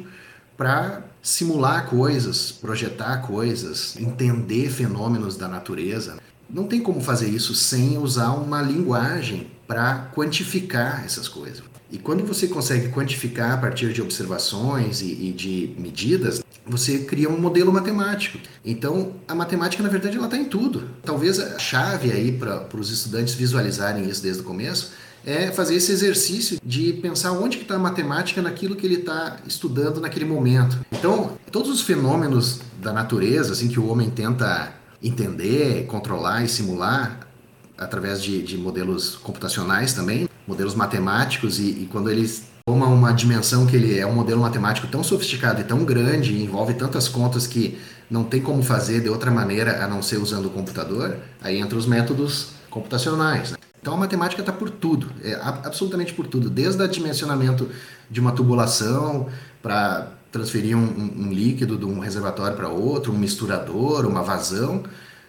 para 0.57 1.03
simular 1.23 1.87
coisas, 1.87 2.51
projetar 2.51 3.19
coisas, 3.19 3.97
entender 3.97 4.71
fenômenos 4.71 5.37
da 5.37 5.47
natureza. 5.47 6.19
Não 6.51 6.65
tem 6.65 6.81
como 6.81 7.01
fazer 7.01 7.29
isso 7.29 7.55
sem 7.55 7.97
usar 7.97 8.33
uma 8.33 8.61
linguagem 8.61 9.51
para 9.67 10.11
quantificar 10.15 11.05
essas 11.05 11.29
coisas. 11.29 11.72
E 11.93 11.99
quando 11.99 12.25
você 12.25 12.49
consegue 12.49 12.89
quantificar 12.89 13.53
a 13.53 13.57
partir 13.59 13.93
de 13.93 14.01
observações 14.01 15.03
e, 15.03 15.29
e 15.29 15.31
de 15.31 15.75
medidas, 15.79 16.43
você 16.67 17.01
cria 17.01 17.29
um 17.29 17.39
modelo 17.39 17.71
matemático. 17.71 18.39
Então, 18.65 19.17
a 19.29 19.35
matemática, 19.35 19.83
na 19.83 19.91
verdade, 19.91 20.17
ela 20.17 20.25
está 20.25 20.39
em 20.39 20.47
tudo. 20.47 20.89
Talvez 21.05 21.39
a 21.39 21.59
chave 21.59 22.11
aí 22.11 22.33
para 22.33 22.67
os 22.79 22.91
estudantes 22.91 23.35
visualizarem 23.35 24.09
isso 24.09 24.23
desde 24.23 24.41
o 24.41 24.45
começo 24.45 24.93
é 25.25 25.53
fazer 25.53 25.75
esse 25.75 25.93
exercício 25.93 26.59
de 26.65 26.95
pensar 26.95 27.33
onde 27.33 27.59
está 27.59 27.77
a 27.77 27.79
matemática 27.79 28.41
naquilo 28.41 28.75
que 28.75 28.87
ele 28.87 28.97
está 28.97 29.37
estudando 29.47 30.01
naquele 30.01 30.25
momento. 30.25 30.79
Então, 30.91 31.39
todos 31.51 31.71
os 31.71 31.83
fenômenos 31.83 32.61
da 32.81 32.93
natureza, 32.93 33.53
assim 33.53 33.69
que 33.69 33.79
o 33.79 33.87
homem 33.87 34.09
tenta 34.09 34.73
entender, 35.03 35.87
controlar 35.87 36.43
e 36.43 36.49
simular 36.49 37.29
através 37.77 38.23
de, 38.23 38.43
de 38.43 38.57
modelos 38.57 39.17
computacionais 39.17 39.93
também, 39.93 40.29
modelos 40.47 40.75
matemáticos 40.75 41.59
e, 41.59 41.83
e 41.83 41.89
quando 41.91 42.11
eles 42.11 42.51
toma 42.65 42.87
uma 42.87 43.13
dimensão 43.13 43.67
que 43.67 43.75
ele 43.75 43.99
é 43.99 44.07
um 44.07 44.15
modelo 44.15 44.41
matemático 44.41 44.87
tão 44.87 45.03
sofisticado 45.03 45.61
e 45.61 45.65
tão 45.65 45.85
grande, 45.85 46.33
e 46.33 46.43
envolve 46.43 46.75
tantas 46.75 47.09
contas 47.09 47.47
que 47.47 47.79
não 48.09 48.25
tem 48.25 48.41
como 48.41 48.63
fazer 48.63 49.01
de 49.01 49.09
outra 49.09 49.31
maneira 49.31 49.85
a 49.85 49.89
não 49.89 50.03
ser 50.03 50.19
usando 50.19 50.47
o 50.47 50.51
computador, 50.51 51.17
aí 51.41 51.59
entra 51.59 51.77
os 51.77 51.87
métodos 51.87 52.51
computacionais. 52.71 53.53
Né? 53.53 53.57
Então 53.81 53.95
a 53.95 53.97
matemática 53.97 54.41
está 54.41 54.53
por 54.53 54.71
tudo, 54.71 55.11
é, 55.25 55.35
absolutamente 55.43 56.15
por 56.15 56.27
tudo, 56.29 56.49
desde 56.49 56.81
o 56.81 56.89
dimensionamento 56.89 57.69
de 58.09 58.21
uma 58.21 58.31
tubulação 58.31 59.27
para 59.61 60.13
transferir 60.31 60.77
um, 60.77 60.85
um, 60.85 61.27
um, 61.27 61.33
líquido 61.33 61.77
de 61.77 61.85
um 61.85 61.99
reservatório 61.99 62.57
para 62.57 62.69
outro, 62.69 63.13
um 63.13 63.19
misturador, 63.19 64.07
uma 64.07 64.23
vazão, 64.23 64.85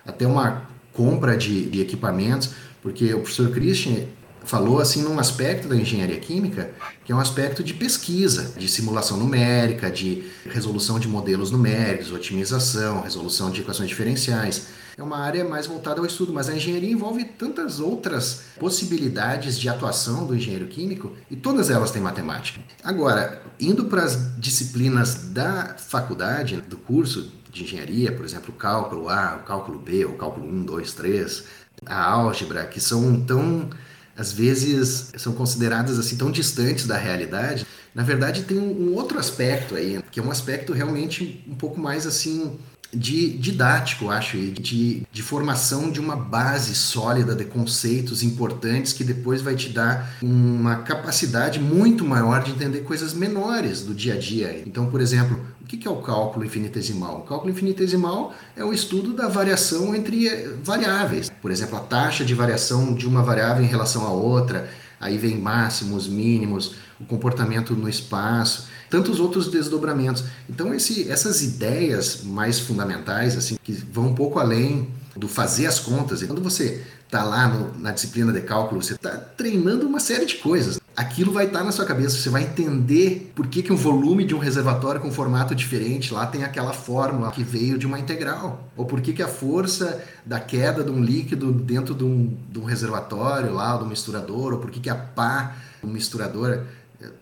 até 0.06 0.28
uma 0.28 0.73
compra 0.94 1.36
de, 1.36 1.66
de 1.70 1.82
equipamentos, 1.82 2.52
porque 2.82 3.14
o 3.14 3.20
professor 3.20 3.50
Christian 3.52 4.06
falou 4.46 4.80
assim 4.80 5.02
num 5.02 5.20
aspecto 5.20 5.70
da 5.70 5.76
engenharia 5.76 6.20
química 6.20 6.72
que 7.06 7.12
é 7.12 7.16
um 7.16 7.20
aspecto 7.20 7.64
de 7.64 7.74
pesquisa, 7.74 8.54
de 8.58 8.68
simulação 8.68 9.18
numérica, 9.18 9.90
de 9.90 10.24
resolução 10.46 11.00
de 11.00 11.08
modelos 11.08 11.50
numéricos, 11.50 12.12
otimização, 12.12 13.02
resolução 13.02 13.50
de 13.50 13.62
equações 13.62 13.90
diferenciais 13.90 14.68
é 14.96 15.02
uma 15.02 15.18
área 15.18 15.44
mais 15.44 15.66
voltada 15.66 16.00
ao 16.00 16.06
estudo, 16.06 16.32
mas 16.32 16.48
a 16.48 16.56
engenharia 16.56 16.92
envolve 16.92 17.26
tantas 17.26 17.80
outras 17.80 18.44
possibilidades 18.60 19.60
de 19.60 19.68
atuação 19.68 20.28
do 20.28 20.36
engenheiro 20.36 20.68
químico 20.68 21.14
e 21.32 21.36
todas 21.36 21.72
elas 21.72 21.90
têm 21.90 22.02
matemática. 22.02 22.62
Agora, 22.84 23.42
indo 23.60 23.86
para 23.86 24.04
as 24.04 24.38
disciplinas 24.38 25.16
da 25.32 25.76
faculdade, 25.78 26.62
do 26.62 26.78
curso 26.78 27.32
de 27.54 27.64
engenharia, 27.64 28.12
por 28.12 28.26
exemplo, 28.26 28.54
o 28.54 28.58
cálculo 28.58 29.08
A, 29.10 29.40
o 29.42 29.46
cálculo 29.46 29.80
B, 29.80 30.06
o 30.06 30.14
cálculo 30.14 30.46
1, 30.48 30.64
2, 30.64 30.94
3, 30.94 31.44
a 31.86 32.04
álgebra, 32.04 32.66
que 32.66 32.82
são 32.82 33.22
tão 33.22 33.70
às 34.16 34.32
vezes 34.32 35.12
são 35.18 35.34
consideradas 35.34 35.98
assim 35.98 36.16
tão 36.16 36.30
distantes 36.32 36.86
da 36.86 36.98
realidade. 36.98 37.66
Na 37.96 38.04
verdade, 38.04 38.44
tem 38.44 38.60
um, 38.60 38.94
outro 38.94 39.20
aspecto 39.20 39.76
aí, 39.76 40.02
que 40.12 40.20
é 40.20 40.24
um 40.24 40.32
aspecto 40.32 40.74
realmente 40.74 41.44
um 41.48 41.56
pouco 41.56 41.80
mais 41.80 42.06
assim 42.06 42.58
de 42.94 43.30
didático, 43.38 44.10
acho, 44.10 44.38
e 44.38 44.52
de, 44.52 45.04
de 45.12 45.22
formação 45.22 45.90
de 45.90 46.00
uma 46.00 46.16
base 46.16 46.76
sólida 46.76 47.36
de 47.36 47.46
conceitos 47.46 48.24
importantes 48.24 48.94
que 48.94 49.04
depois 49.04 49.42
vai 49.42 49.56
te 49.56 49.70
dar 49.70 50.18
uma 50.22 50.78
capacidade 50.78 51.60
muito 51.60 52.06
maior 52.06 52.44
de 52.44 52.52
entender 52.52 52.82
coisas 52.82 53.14
menores 53.14 53.82
do 53.82 53.94
dia 53.94 54.14
a 54.14 54.18
dia. 54.18 54.62
Então, 54.66 54.88
por 54.88 55.02
exemplo, 55.02 55.40
o 55.62 55.66
que 55.66 55.88
é 55.88 55.92
o 55.92 56.02
cálculo 56.02 56.46
infinitesimal? 56.46 57.20
O 57.20 57.22
cálculo 57.22 57.52
infinitesimal 57.52 58.34
é 58.56 58.64
o 58.64 58.74
estudo 58.74 59.14
da 59.14 59.28
variação 59.28 59.96
entre 59.96 60.28
eh, 60.28 60.54
variáveis. 60.64 61.32
Por 61.42 61.52
exemplo, 61.52 61.78
a 61.78 61.82
taxa 61.82 62.24
de 62.24 62.36
variação 62.36 62.94
de 62.94 63.08
uma 63.08 63.24
variável 63.24 63.64
em 63.64 63.68
relação 63.68 64.06
à 64.06 64.12
outra, 64.12 64.70
aí 65.00 65.18
vem 65.18 65.38
máximos, 65.38 66.08
mínimos, 66.08 66.76
o 67.00 67.06
comportamento 67.06 67.76
no 67.76 67.90
espaço 67.90 68.68
tantos 68.94 69.20
outros 69.20 69.48
desdobramentos. 69.48 70.24
Então, 70.48 70.72
esse, 70.72 71.10
essas 71.10 71.42
ideias 71.42 72.22
mais 72.24 72.60
fundamentais, 72.60 73.36
assim, 73.36 73.58
que 73.64 73.72
vão 73.72 74.10
um 74.10 74.14
pouco 74.14 74.38
além 74.38 74.88
do 75.16 75.28
fazer 75.28 75.66
as 75.66 75.80
contas, 75.80 76.22
e 76.22 76.28
quando 76.28 76.44
você 76.44 76.84
está 77.04 77.24
lá 77.24 77.48
no, 77.48 77.76
na 77.80 77.92
disciplina 77.92 78.32
de 78.32 78.42
cálculo, 78.42 78.84
você 78.84 78.94
está 78.94 79.18
treinando 79.18 79.88
uma 79.88 80.00
série 80.00 80.28
de 80.28 80.36
coisas. 80.36 80.80
Aquilo 80.96 81.32
vai 81.32 81.46
estar 81.46 81.60
tá 81.60 81.66
na 81.66 81.72
sua 81.72 81.86
cabeça, 81.86 82.16
você 82.16 82.30
vai 82.30 82.44
entender 82.44 83.32
por 83.34 83.48
que, 83.48 83.64
que 83.64 83.74
um 83.74 83.76
volume 83.76 84.26
de 84.26 84.36
um 84.36 84.38
reservatório 84.38 85.02
com 85.02 85.12
formato 85.12 85.56
diferente 85.56 86.14
lá 86.14 86.28
tem 86.28 86.44
aquela 86.44 86.72
fórmula 86.72 87.32
que 87.32 87.44
veio 87.44 87.80
de 87.80 87.88
uma 87.88 87.98
integral. 87.98 88.70
Ou 88.78 88.86
por 88.86 89.02
que, 89.02 89.12
que 89.12 89.24
a 89.24 89.28
força 89.28 90.04
da 90.24 90.40
queda 90.40 90.84
de 90.84 90.92
um 90.92 91.02
líquido 91.02 91.52
dentro 91.52 91.96
de 91.96 92.04
um, 92.04 92.38
de 92.48 92.60
um 92.60 92.64
reservatório 92.64 93.52
lá, 93.52 93.76
do 93.76 93.88
misturador, 93.88 94.54
ou 94.54 94.60
por 94.60 94.70
que, 94.70 94.80
que 94.80 94.90
a 94.90 94.96
pá 94.96 95.56
do 95.82 95.88
misturador 95.88 96.62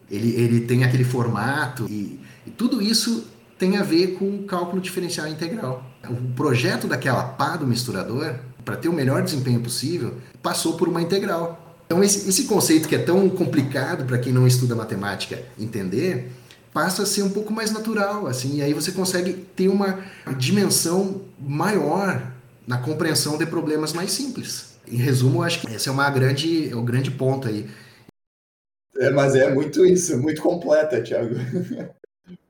ele, 0.10 0.36
ele 0.36 0.62
tem 0.62 0.84
aquele 0.84 1.04
formato 1.04 1.86
e, 1.90 2.20
e 2.46 2.52
tudo 2.52 2.82
isso 2.82 3.26
tem 3.58 3.78
a 3.78 3.84
ver 3.84 4.16
com 4.16 4.26
o 4.26 4.44
cálculo 4.44 4.82
diferencial 4.82 5.28
integral. 5.28 5.84
O 6.10 6.34
projeto 6.34 6.88
daquela 6.88 7.24
pá 7.24 7.56
do 7.56 7.68
misturador, 7.68 8.36
para 8.66 8.76
ter 8.76 8.90
o 8.90 8.94
melhor 8.94 9.22
desempenho 9.22 9.60
possível, 9.60 10.16
passou 10.42 10.74
por 10.74 10.88
uma 10.88 11.02
integral. 11.02 11.76
Então, 11.86 12.04
esse, 12.04 12.28
esse 12.28 12.46
conceito 12.46 12.88
que 12.88 12.96
é 12.96 13.00
tão 13.00 13.30
complicado 13.30 14.06
para 14.06 14.18
quem 14.18 14.32
não 14.34 14.48
estuda 14.48 14.76
matemática 14.76 15.44
entender, 15.60 16.32
passa 16.74 17.04
a 17.04 17.06
ser 17.06 17.22
um 17.22 17.30
pouco 17.30 17.54
mais 17.54 17.72
natural, 17.72 18.28
assim, 18.28 18.58
e 18.58 18.62
aí 18.62 18.74
você 18.74 18.92
consegue 18.92 19.34
ter 19.34 19.68
uma 19.68 20.00
dimensão 20.38 21.22
maior 21.40 22.32
na 22.66 22.78
compreensão 22.78 23.38
de 23.38 23.46
problemas 23.46 23.94
mais 23.94 24.12
simples. 24.12 24.72
Em 24.88 24.96
resumo, 24.96 25.44
acho 25.44 25.62
que 25.62 25.74
esse 25.74 25.90
é 25.90 25.92
uma 25.92 26.10
grande, 26.10 26.70
é 26.70 26.76
o 26.76 26.82
grande 26.82 27.12
ponto 27.12 27.48
aí. 27.48 27.70
É, 29.02 29.10
mas 29.10 29.36
é 29.36 29.52
muito 29.52 29.84
isso, 29.84 30.16
muito 30.22 30.44
completa, 30.44 31.02
Thiago. 31.02 31.34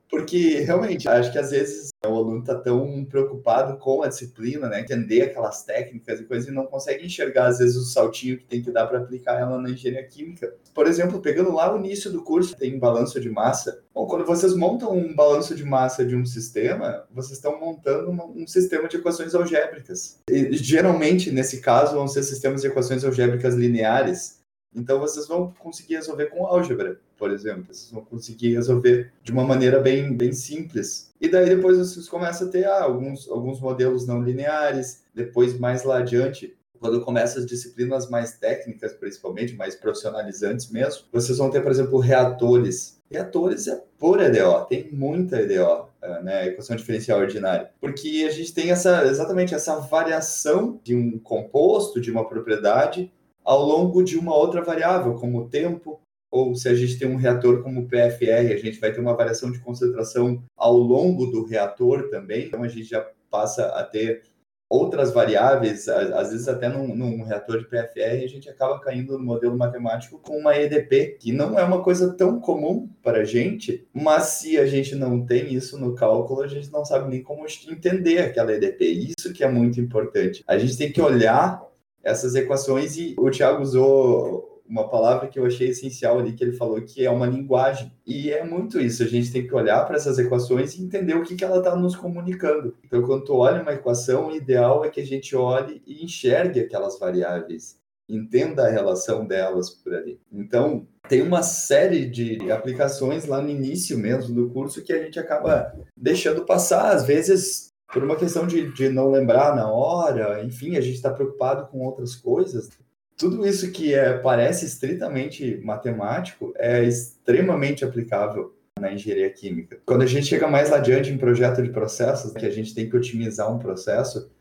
Porque 0.10 0.60
realmente, 0.60 1.08
acho 1.08 1.31
que 1.31 1.38
às 1.38 1.51
vezes 1.51 1.89
o 2.05 2.08
aluno 2.08 2.41
está 2.41 2.55
tão 2.55 3.05
preocupado 3.05 3.77
com 3.77 4.03
a 4.03 4.10
disciplina, 4.10 4.67
né, 4.67 4.81
entender 4.81 5.22
aquelas 5.22 5.63
técnicas 5.63 6.20
e 6.20 6.25
coisas, 6.25 6.50
e 6.50 6.51
não 6.51 6.65
consegue 6.65 7.05
enxergar, 7.05 7.48
às 7.48 7.60
vezes, 7.60 7.77
o 7.77 7.86
saltinho 7.86 8.38
que 8.38 8.43
tem 8.43 8.62
que 8.62 8.70
dar 8.70 8.88
para 8.88 8.98
aplicar 8.98 9.39
ela 9.39 9.58
na 9.58 9.70
engenharia 9.70 10.05
química. 10.05 10.53
Por 10.74 10.86
exemplo, 10.86 11.22
pegando 11.22 11.53
lá 11.53 11.74
o 11.74 11.77
início 11.77 12.12
do 12.12 12.22
curso, 12.22 12.58
tem 12.58 12.77
balanço 12.77 13.22
de 13.22 13.29
massa. 13.29 13.81
Bom, 13.93 14.05
quando 14.05 14.25
vocês 14.25 14.53
montam 14.53 14.91
um 14.91 15.15
balanço 15.15 15.55
de 15.55 15.63
massa 15.63 16.03
de 16.05 16.17
um 16.17 16.25
sistema, 16.25 17.05
vocês 17.10 17.38
estão 17.38 17.58
montando 17.58 18.12
um 18.12 18.46
sistema 18.46 18.89
de 18.89 18.98
equações 18.98 19.34
algébricas. 19.34 20.20
E, 20.29 20.51
geralmente, 20.58 21.31
nesse 21.31 21.62
caso, 21.62 21.96
vão 21.96 22.10
ser 22.10 22.24
sistemas 22.24 22.60
de 22.60 22.67
equações 22.67 23.05
algébricas 23.05 23.55
lineares 23.55 24.41
então 24.74 25.00
vocês 25.00 25.28
vão 25.28 25.54
conseguir 25.60 25.96
resolver 25.96 26.28
com 26.28 26.46
álgebra, 26.46 27.00
por 27.18 27.32
exemplo. 27.32 27.66
Vocês 27.68 27.92
vão 27.92 28.04
conseguir 28.04 28.54
resolver 28.54 29.12
de 29.22 29.32
uma 29.32 29.44
maneira 29.44 29.80
bem, 29.80 30.16
bem 30.16 30.32
simples. 30.32 31.13
E 31.20 31.28
daí 31.28 31.50
depois 31.50 31.78
vocês 31.78 32.08
começam 32.08 32.48
a 32.48 32.51
ter 32.51 32.66
ah, 32.66 32.84
alguns, 32.84 33.30
alguns 33.30 33.60
modelos 33.60 34.08
não 34.08 34.22
lineares. 34.22 35.04
Depois, 35.13 35.60
mais 35.60 35.84
lá 35.84 36.00
adiante, 36.00 36.58
quando 36.80 37.01
começa 37.01 37.40
as 37.40 37.46
disciplinas 37.46 38.10
mais 38.10 38.40
técnicas, 38.40 38.94
principalmente, 38.94 39.56
mais 39.56 39.75
profissionalizantes 39.75 40.72
mesmo, 40.72 41.04
vocês 41.12 41.38
vão 41.38 41.51
ter, 41.51 41.62
por 41.62 41.72
exemplo, 41.72 42.00
reatores. 42.00 43.00
Reatores 43.10 43.68
é 43.68 43.84
por 44.00 44.20
EDO, 44.20 44.66
tem 44.68 44.90
muita 44.92 45.40
EDO, 45.42 45.90
eh, 46.01 46.24
né, 46.24 46.48
equação 46.48 46.75
diferencial 46.75 47.20
ordinária, 47.20 47.70
porque 47.80 48.25
a 48.28 48.32
gente 48.32 48.54
tem 48.54 48.72
essa, 48.72 49.06
exatamente 49.06 49.54
essa 49.54 49.75
variação 49.80 50.80
de 50.82 50.96
um 50.96 51.20
composto, 51.20 52.00
de 52.00 52.10
uma 52.10 52.28
propriedade, 52.28 53.12
ao 53.44 53.64
longo 53.64 54.04
de 54.04 54.18
uma 54.18 54.36
outra 54.36 54.62
variável, 54.62 55.16
como 55.16 55.40
o 55.40 55.50
tempo, 55.50 56.02
ou 56.30 56.56
se 56.56 56.70
a 56.70 56.74
gente 56.74 56.98
tem 56.98 57.08
um 57.08 57.18
reator 57.18 57.62
como 57.62 57.82
o 57.82 57.88
PFR, 57.88 58.54
a 58.54 58.58
gente 58.58 58.80
vai 58.80 58.92
ter 58.94 59.02
uma 59.02 59.16
variação 59.16 59.52
de 59.52 59.60
concentração 59.60 60.44
ao 60.56 60.78
longo 60.78 61.26
do 61.26 61.46
reator 61.46 62.10
também, 62.10 62.46
então 62.46 62.64
a 62.64 62.68
gente 62.68 62.86
já 62.86 63.06
passa 63.30 63.66
a 63.68 63.84
ter 63.84 64.24
outras 64.72 65.12
variáveis, 65.12 65.90
às 65.90 66.32
vezes 66.32 66.48
até 66.48 66.70
num, 66.70 66.96
num, 66.96 67.24
reator 67.24 67.60
de 67.60 67.66
PFR, 67.66 68.24
a 68.24 68.28
gente 68.28 68.50
acaba 68.50 68.80
caindo 68.80 69.18
no 69.18 69.24
modelo 69.24 69.58
matemático 69.58 70.18
com 70.20 70.38
uma 70.38 70.58
EDP, 70.58 71.18
que 71.20 71.34
não 71.34 71.60
é 71.60 71.64
uma 71.64 71.84
coisa 71.84 72.14
tão 72.14 72.40
comum 72.40 72.88
para 73.04 73.20
a 73.20 73.24
gente, 73.26 73.86
mas 73.94 74.24
se 74.24 74.58
a 74.58 74.66
gente 74.66 74.96
não 74.96 75.26
tem 75.26 75.54
isso 75.54 75.78
no 75.78 75.94
cálculo, 75.94 76.42
a 76.42 76.48
gente 76.48 76.72
não 76.72 76.86
sabe 76.86 77.10
nem 77.10 77.22
como 77.22 77.46
entender 77.70 78.20
aquela 78.20 78.54
EDP. 78.54 79.14
Isso 79.18 79.34
que 79.34 79.44
é 79.44 79.50
muito 79.50 79.82
importante. 79.82 80.42
A 80.48 80.58
gente 80.58 80.78
tem 80.78 80.90
que 80.90 81.02
olhar 81.02 81.62
essas 82.03 82.36
equações 82.36 82.98
e 82.98 83.15
o 83.17 83.29
Thiago 83.29 83.62
usou 83.62 84.51
uma 84.72 84.88
palavra 84.88 85.27
que 85.27 85.38
eu 85.38 85.46
achei 85.46 85.67
essencial 85.67 86.17
ali, 86.17 86.31
que 86.31 86.41
ele 86.41 86.53
falou 86.53 86.81
que 86.81 87.05
é 87.05 87.10
uma 87.10 87.27
linguagem. 87.27 87.91
E 88.08 88.31
é 88.31 88.41
muito 88.43 88.79
isso, 88.79 89.03
a 89.03 89.05
gente 89.05 89.31
tem 89.31 89.46
que 89.46 89.53
olhar 89.53 89.86
para 89.86 89.98
essas 89.98 90.17
equações 90.17 90.74
e 90.74 90.81
entender 90.81 91.13
o 91.13 91.24
que, 91.24 91.36
que 91.36 91.43
ela 91.43 91.58
está 91.58 91.75
nos 91.75 91.93
comunicando. 91.93 92.74
Então, 92.86 93.01
quando 93.01 93.25
tu 93.25 93.36
olha 93.36 93.62
uma 93.62 93.74
equação, 93.74 94.27
o 94.27 94.36
ideal 94.36 94.86
é 94.86 94.89
que 94.89 95.01
a 95.01 95.05
gente 95.05 95.36
olhe 95.36 95.84
e 95.86 96.05
enxergue 96.05 96.62
aquelas 96.62 96.98
variáveis, 96.98 97.77
entenda 98.08 98.65
a 98.65 98.70
relação 98.70 99.25
delas 99.25 99.70
por 99.70 99.93
ali. 99.93 100.17
Então, 100.31 100.88
tem 101.10 101.22
uma 101.22 101.43
série 101.43 102.05
de 102.05 102.50
aplicações 102.50 103.25
lá 103.25 103.41
no 103.41 103.50
início 103.50 103.98
mesmo 103.98 104.34
do 104.34 104.50
curso 104.50 104.84
que 104.84 104.93
a 104.93 105.03
gente 105.03 105.20
acaba 105.20 105.74
deixando 105.98 106.46
passar. 106.46 106.96
Às 106.96 107.05
vezes 107.05 107.71
por 107.92 108.04
uma 108.04 108.16
questão 108.16 108.48
de, 108.48 108.72
de 108.72 108.90
não 108.90 109.12
lembrar 109.12 109.56
na 109.56 109.70
hora, 109.70 110.44
enfim, 110.44 110.78
a 110.78 110.82
gente 110.82 110.96
está 110.96 111.12
preocupado 111.12 111.68
com 111.68 111.80
outras 111.80 112.16
coisas. 112.16 112.70
Tudo 113.18 113.46
isso 113.46 113.72
que 113.72 113.94
é, 113.94 114.18
parece 114.18 114.66
estritamente 114.66 115.60
matemático 115.64 116.54
é 116.58 116.84
extremamente 116.84 117.86
aplicável 117.86 118.56
na 118.80 118.92
engenharia 118.92 119.30
química. 119.30 119.80
Quando 119.86 120.02
a 120.02 120.08
gente 120.08 120.26
chega 120.26 120.48
mais 120.48 120.72
adiante 120.72 121.12
em 121.12 121.18
projeto 121.18 121.62
de 121.62 121.70
processos, 121.70 122.32
que 122.34 122.46
a 122.46 122.50
gente 122.50 122.74
tem 122.74 122.90
que 122.90 122.96
otimizar 122.96 123.54
um 123.54 123.60
processo, 123.60 124.32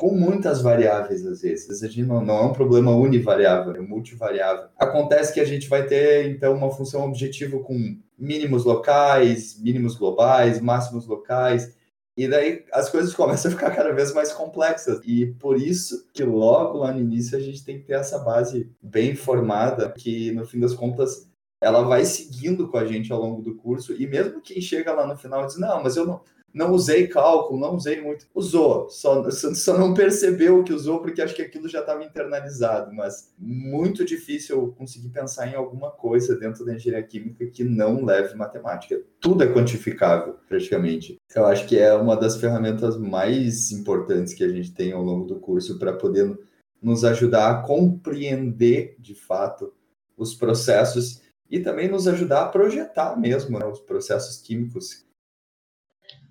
com 0.00 0.14
muitas 0.14 0.62
variáveis 0.62 1.26
às 1.26 1.42
vezes. 1.42 1.82
A 1.82 1.86
gente 1.86 2.04
não, 2.04 2.24
não 2.24 2.38
é 2.38 2.42
um 2.46 2.52
problema 2.54 2.90
univariável, 2.96 3.74
é 3.74 3.80
multivariável. 3.80 4.68
Acontece 4.78 5.34
que 5.34 5.40
a 5.40 5.44
gente 5.44 5.68
vai 5.68 5.84
ter 5.84 6.30
então 6.30 6.54
uma 6.54 6.70
função 6.70 7.04
objetivo 7.04 7.60
com 7.60 7.98
mínimos 8.18 8.64
locais, 8.64 9.60
mínimos 9.60 9.96
globais, 9.96 10.58
máximos 10.58 11.06
locais. 11.06 11.76
E 12.20 12.28
daí 12.28 12.66
as 12.70 12.90
coisas 12.90 13.14
começam 13.16 13.50
a 13.50 13.54
ficar 13.54 13.70
cada 13.74 13.92
vez 13.94 14.12
mais 14.12 14.30
complexas. 14.30 15.00
E 15.06 15.26
por 15.38 15.56
isso 15.56 16.06
que 16.12 16.22
logo 16.22 16.78
lá 16.78 16.92
no 16.92 17.00
início 17.00 17.36
a 17.36 17.40
gente 17.40 17.64
tem 17.64 17.78
que 17.78 17.86
ter 17.86 17.94
essa 17.94 18.18
base 18.18 18.70
bem 18.82 19.14
formada, 19.14 19.90
que 19.90 20.30
no 20.32 20.44
fim 20.44 20.60
das 20.60 20.74
contas 20.74 21.26
ela 21.62 21.82
vai 21.82 22.04
seguindo 22.04 22.68
com 22.68 22.76
a 22.76 22.84
gente 22.84 23.10
ao 23.10 23.20
longo 23.20 23.40
do 23.40 23.54
curso. 23.54 23.94
E 23.94 24.06
mesmo 24.06 24.42
quem 24.42 24.60
chega 24.60 24.92
lá 24.92 25.06
no 25.06 25.16
final 25.16 25.46
diz: 25.46 25.58
Não, 25.58 25.82
mas 25.82 25.96
eu 25.96 26.04
não, 26.04 26.20
não 26.52 26.72
usei 26.72 27.06
cálculo, 27.06 27.60
não 27.60 27.76
usei 27.76 28.00
muito. 28.00 28.26
Usou, 28.34 28.88
só, 28.88 29.30
só 29.30 29.78
não 29.78 29.94
percebeu 29.94 30.64
que 30.64 30.72
usou 30.72 31.00
porque 31.00 31.22
acho 31.22 31.34
que 31.34 31.42
aquilo 31.42 31.68
já 31.68 31.80
estava 31.80 32.04
internalizado, 32.04 32.92
mas 32.92 33.32
muito 33.38 34.04
difícil 34.04 34.74
conseguir 34.76 35.10
pensar 35.10 35.46
em 35.46 35.54
alguma 35.54 35.90
coisa 35.90 36.36
dentro 36.36 36.64
da 36.64 36.74
engenharia 36.74 37.06
química 37.06 37.46
que 37.46 37.62
não 37.62 38.04
leve 38.04 38.34
matemática. 38.34 39.00
Tudo 39.20 39.44
é 39.44 39.52
quantificável, 39.52 40.36
praticamente. 40.48 41.16
Eu 41.34 41.46
acho 41.46 41.66
que 41.66 41.78
é 41.78 41.94
uma 41.94 42.16
das 42.16 42.36
ferramentas 42.36 42.96
mais 42.96 43.70
importantes 43.70 44.34
que 44.34 44.44
a 44.44 44.48
gente 44.48 44.72
tem 44.72 44.92
ao 44.92 45.02
longo 45.02 45.26
do 45.26 45.38
curso 45.38 45.78
para 45.78 45.92
poder 45.92 46.36
nos 46.82 47.04
ajudar 47.04 47.50
a 47.50 47.62
compreender 47.62 48.96
de 48.98 49.14
fato 49.14 49.72
os 50.16 50.34
processos 50.34 51.22
e 51.50 51.60
também 51.60 51.88
nos 51.88 52.06
ajudar 52.06 52.42
a 52.42 52.48
projetar 52.48 53.18
mesmo 53.18 53.58
né, 53.58 53.66
os 53.66 53.80
processos 53.80 54.38
químicos 54.40 55.04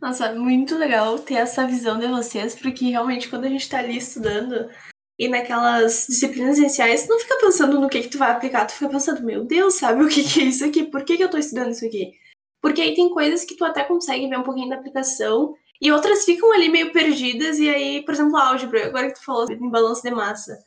nossa, 0.01 0.33
muito 0.33 0.77
legal 0.77 1.19
ter 1.19 1.35
essa 1.35 1.67
visão 1.67 1.99
de 1.99 2.07
vocês, 2.07 2.55
porque 2.55 2.89
realmente 2.89 3.29
quando 3.29 3.45
a 3.45 3.49
gente 3.49 3.69
tá 3.69 3.79
ali 3.79 3.97
estudando 3.97 4.69
e 5.17 5.27
naquelas 5.27 6.07
disciplinas 6.07 6.57
iniciais, 6.57 7.03
tu 7.03 7.09
não 7.09 7.19
fica 7.19 7.37
pensando 7.39 7.79
no 7.79 7.89
que, 7.89 8.01
que 8.01 8.07
tu 8.07 8.17
vai 8.17 8.31
aplicar, 8.31 8.65
tu 8.65 8.73
fica 8.73 8.89
pensando, 8.89 9.23
meu 9.23 9.43
Deus, 9.43 9.75
sabe 9.75 10.03
o 10.03 10.07
que, 10.07 10.23
que 10.23 10.39
é 10.39 10.43
isso 10.45 10.63
aqui? 10.65 10.85
Por 10.85 11.03
que, 11.03 11.17
que 11.17 11.23
eu 11.23 11.29
tô 11.29 11.37
estudando 11.37 11.71
isso 11.71 11.85
aqui? 11.85 12.13
Porque 12.61 12.81
aí 12.81 12.95
tem 12.95 13.09
coisas 13.09 13.43
que 13.43 13.55
tu 13.55 13.65
até 13.65 13.83
consegue 13.83 14.27
ver 14.27 14.39
um 14.39 14.43
pouquinho 14.43 14.69
da 14.69 14.75
aplicação 14.75 15.55
e 15.81 15.91
outras 15.91 16.25
ficam 16.25 16.51
ali 16.53 16.69
meio 16.69 16.91
perdidas, 16.91 17.57
e 17.57 17.69
aí, 17.69 18.03
por 18.03 18.13
exemplo, 18.13 18.37
álgebra, 18.37 18.87
agora 18.87 19.07
que 19.07 19.13
tu 19.13 19.23
falou 19.23 19.49
em 19.49 19.69
balanço 19.69 20.03
de 20.03 20.11
massa. 20.11 20.57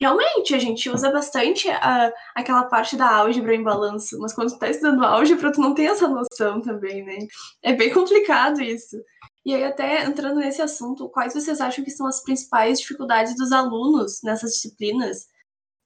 Realmente, 0.00 0.54
a 0.54 0.58
gente 0.58 0.90
usa 0.90 1.10
bastante 1.10 1.70
a, 1.70 2.12
aquela 2.34 2.64
parte 2.64 2.96
da 2.96 3.10
álgebra 3.10 3.54
em 3.54 3.62
balanço, 3.62 4.18
mas 4.20 4.34
quando 4.34 4.52
tu 4.52 4.58
tá 4.58 4.68
estudando 4.68 5.04
álgebra, 5.04 5.50
tu 5.52 5.60
não 5.60 5.74
tem 5.74 5.86
essa 5.86 6.06
noção 6.06 6.60
também, 6.60 7.02
né? 7.02 7.26
É 7.62 7.72
bem 7.72 7.92
complicado 7.92 8.62
isso. 8.62 8.96
E 9.44 9.54
aí, 9.54 9.64
até 9.64 10.04
entrando 10.04 10.40
nesse 10.40 10.60
assunto, 10.60 11.08
quais 11.08 11.32
vocês 11.32 11.60
acham 11.60 11.84
que 11.84 11.90
são 11.90 12.06
as 12.06 12.22
principais 12.22 12.80
dificuldades 12.80 13.36
dos 13.36 13.52
alunos 13.52 14.20
nessas 14.22 14.52
disciplinas? 14.52 15.26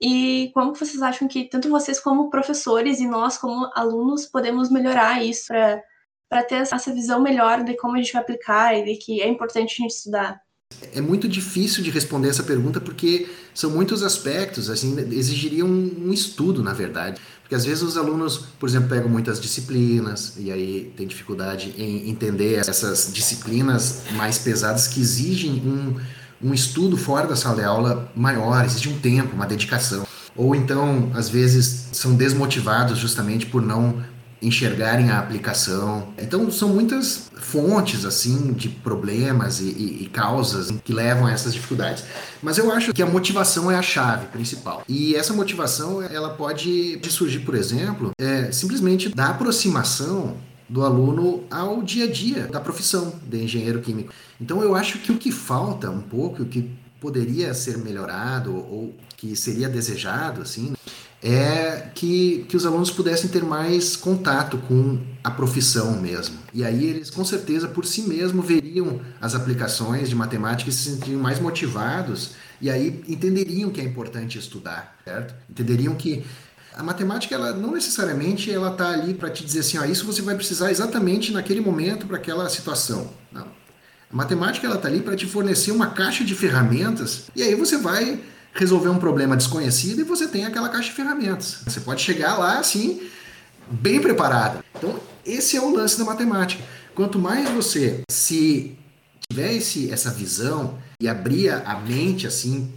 E 0.01 0.51
como 0.55 0.75
vocês 0.75 1.03
acham 1.03 1.29
que 1.29 1.45
tanto 1.49 1.69
vocês 1.69 2.01
como 2.01 2.31
professores 2.31 3.01
e 3.01 3.07
nós 3.07 3.39
como 3.39 3.71
alunos 3.75 4.27
podemos 4.27 4.71
melhorar 4.71 5.23
isso 5.23 5.47
para 5.49 5.83
para 6.31 6.45
ter 6.45 6.57
essa 6.63 6.95
visão 6.95 7.21
melhor 7.21 7.65
de 7.65 7.77
como 7.77 7.97
a 7.97 7.99
gente 7.99 8.13
vai 8.13 8.23
aplicar 8.23 8.75
e 8.79 8.85
de 8.85 8.97
que 8.97 9.21
é 9.21 9.27
importante 9.27 9.75
a 9.75 9.83
gente 9.83 9.97
estudar? 9.97 10.41
É 10.95 11.01
muito 11.01 11.29
difícil 11.29 11.83
de 11.83 11.91
responder 11.91 12.29
essa 12.29 12.43
pergunta 12.43 12.81
porque 12.81 13.29
são 13.55 13.71
muitos 13.71 14.03
aspectos, 14.03 14.69
assim, 14.71 14.97
exigiriam 15.13 15.69
um 15.69 16.13
estudo, 16.13 16.63
na 16.63 16.73
verdade. 16.73 17.21
Porque 17.43 17.55
às 17.55 17.65
vezes 17.65 17.83
os 17.83 17.97
alunos, 17.97 18.45
por 18.59 18.69
exemplo, 18.69 18.89
pegam 18.89 19.09
muitas 19.09 19.41
disciplinas 19.41 20.35
e 20.37 20.51
aí 20.51 20.93
tem 20.97 21.07
dificuldade 21.07 21.75
em 21.77 22.09
entender 22.09 22.55
essas 22.55 23.11
disciplinas 23.13 24.03
mais 24.13 24.39
pesadas 24.39 24.89
que 24.89 25.01
exigem 25.01 25.53
um, 25.65 25.97
um 26.43 26.55
estudo 26.55 26.97
fora 26.97 27.27
da 27.27 27.37
sala 27.37 27.57
de 27.57 27.65
aula 27.65 28.11
maior, 28.15 28.65
exige 28.65 28.89
um 28.89 28.99
tempo, 28.99 29.35
uma 29.35 29.47
dedicação. 29.47 30.07
Ou 30.37 30.55
então, 30.55 31.11
às 31.15 31.29
vezes, 31.29 31.89
são 31.93 32.15
desmotivados 32.15 32.99
justamente 32.99 33.47
por 33.47 33.61
não 33.63 34.03
enxergarem 34.43 35.11
a 35.11 35.19
aplicação. 35.19 36.09
Então 36.19 36.51
são 36.51 36.69
muitas 36.69 37.31
fontes 37.37 38.05
assim 38.05 38.53
de 38.53 38.69
problemas 38.69 39.61
e, 39.61 39.65
e, 39.65 40.03
e, 40.05 40.07
causas 40.07 40.71
que 40.85 40.93
levam 40.93 41.27
a 41.27 41.33
essas 41.33 41.53
dificuldades. 41.53 42.05
Mas 42.43 42.59
eu 42.59 42.73
acho 42.73 42.93
que 42.93 43.03
a 43.03 43.07
motivação 43.07 43.71
é 43.71 43.77
a 43.77 43.83
chave 43.83 44.27
principal. 44.27 44.83
E 44.89 45.15
essa 45.15 45.33
motivação 45.33 46.03
ela 46.03 46.31
pode 46.31 47.01
surgir, 47.09 47.41
por 47.41 47.55
exemplo, 47.55 48.13
é, 48.19 48.51
simplesmente 48.53 49.09
da 49.09 49.29
aproximação 49.29 50.37
do 50.69 50.85
aluno 50.85 51.45
ao 51.51 51.83
dia 51.83 52.05
a 52.05 52.11
dia 52.11 52.47
da 52.47 52.61
profissão 52.61 53.13
de 53.25 53.43
engenheiro 53.43 53.81
químico. 53.81 54.13
Então 54.41 54.63
eu 54.63 54.77
acho 54.77 54.99
que 55.01 55.11
o 55.11 55.19
que 55.19 55.33
falta 55.33 55.91
um 55.91 56.01
pouco, 56.01 56.45
o 56.45 56.47
que 56.47 56.71
poderia 57.01 57.53
ser 57.55 57.79
melhorado 57.79 58.55
ou 58.55 58.95
que 59.17 59.35
seria 59.35 59.69
desejado, 59.69 60.43
assim, 60.43 60.75
é 61.23 61.91
que, 61.95 62.47
que 62.49 62.57
os 62.57 62.65
alunos 62.65 62.91
pudessem 62.91 63.29
ter 63.29 63.45
mais 63.45 63.95
contato 63.95 64.57
com 64.57 64.99
a 65.23 65.31
profissão 65.31 66.01
mesmo. 66.01 66.39
E 66.53 66.65
aí 66.65 66.85
eles, 66.85 67.11
com 67.11 67.25
certeza, 67.25 67.69
por 67.69 67.85
si 67.85 68.03
mesmos, 68.03 68.47
veriam 68.47 69.01
as 69.21 69.35
aplicações 69.35 70.09
de 70.09 70.15
matemática 70.15 70.71
e 70.71 70.73
se 70.73 70.91
sentiriam 70.91 71.21
mais 71.21 71.39
motivados 71.39 72.33
e 72.61 72.71
aí 72.71 73.03
entenderiam 73.09 73.71
que 73.71 73.81
é 73.81 73.85
importante 73.85 74.39
estudar, 74.39 74.97
certo? 75.05 75.35
Entenderiam 75.49 75.95
que 75.95 76.25
a 76.75 76.83
matemática, 76.83 77.35
ela 77.35 77.53
não 77.53 77.73
necessariamente 77.73 78.51
ela 78.51 78.71
está 78.71 78.91
ali 78.91 79.13
para 79.13 79.29
te 79.29 79.45
dizer 79.45 79.61
assim, 79.61 79.77
ó, 79.79 79.85
isso 79.85 80.07
você 80.07 80.23
vai 80.23 80.35
precisar 80.35 80.71
exatamente 80.71 81.33
naquele 81.33 81.61
momento 81.61 82.07
para 82.07 82.17
aquela 82.17 82.49
situação. 82.49 83.11
Não. 83.31 83.47
A 84.13 84.17
matemática 84.17 84.67
ela 84.67 84.77
está 84.77 84.89
ali 84.89 85.01
para 85.01 85.17
te 85.17 85.27
fornecer 85.27 85.73
uma 85.73 85.89
caixa 85.89 86.25
de 86.25 86.35
ferramentas 86.35 87.25
e 87.35 87.43
aí 87.43 87.55
você 87.55 87.77
vai 87.77 88.21
resolver 88.53 88.89
um 88.89 88.99
problema 88.99 89.37
desconhecido 89.37 90.01
e 90.01 90.05
você 90.05 90.27
tem 90.27 90.45
aquela 90.45 90.69
caixa 90.69 90.89
de 90.89 90.95
ferramentas. 90.95 91.59
Você 91.65 91.81
pode 91.81 92.03
chegar 92.03 92.37
lá 92.37 92.59
assim, 92.59 93.09
bem 93.71 94.01
preparado. 94.01 94.65
Então, 94.77 94.99
esse 95.25 95.57
é 95.57 95.61
o 95.61 95.71
lance 95.75 95.99
da 95.99 96.05
matemática. 96.05 96.63
Quanto 96.95 97.19
mais 97.19 97.49
você 97.51 98.03
se 98.11 98.77
tiver 99.31 99.55
esse, 99.55 99.91
essa 99.93 100.11
visão 100.11 100.79
e 101.01 101.09
abrir 101.09 101.51
a 101.51 101.81
mente 101.81 102.27
assim, 102.27 102.73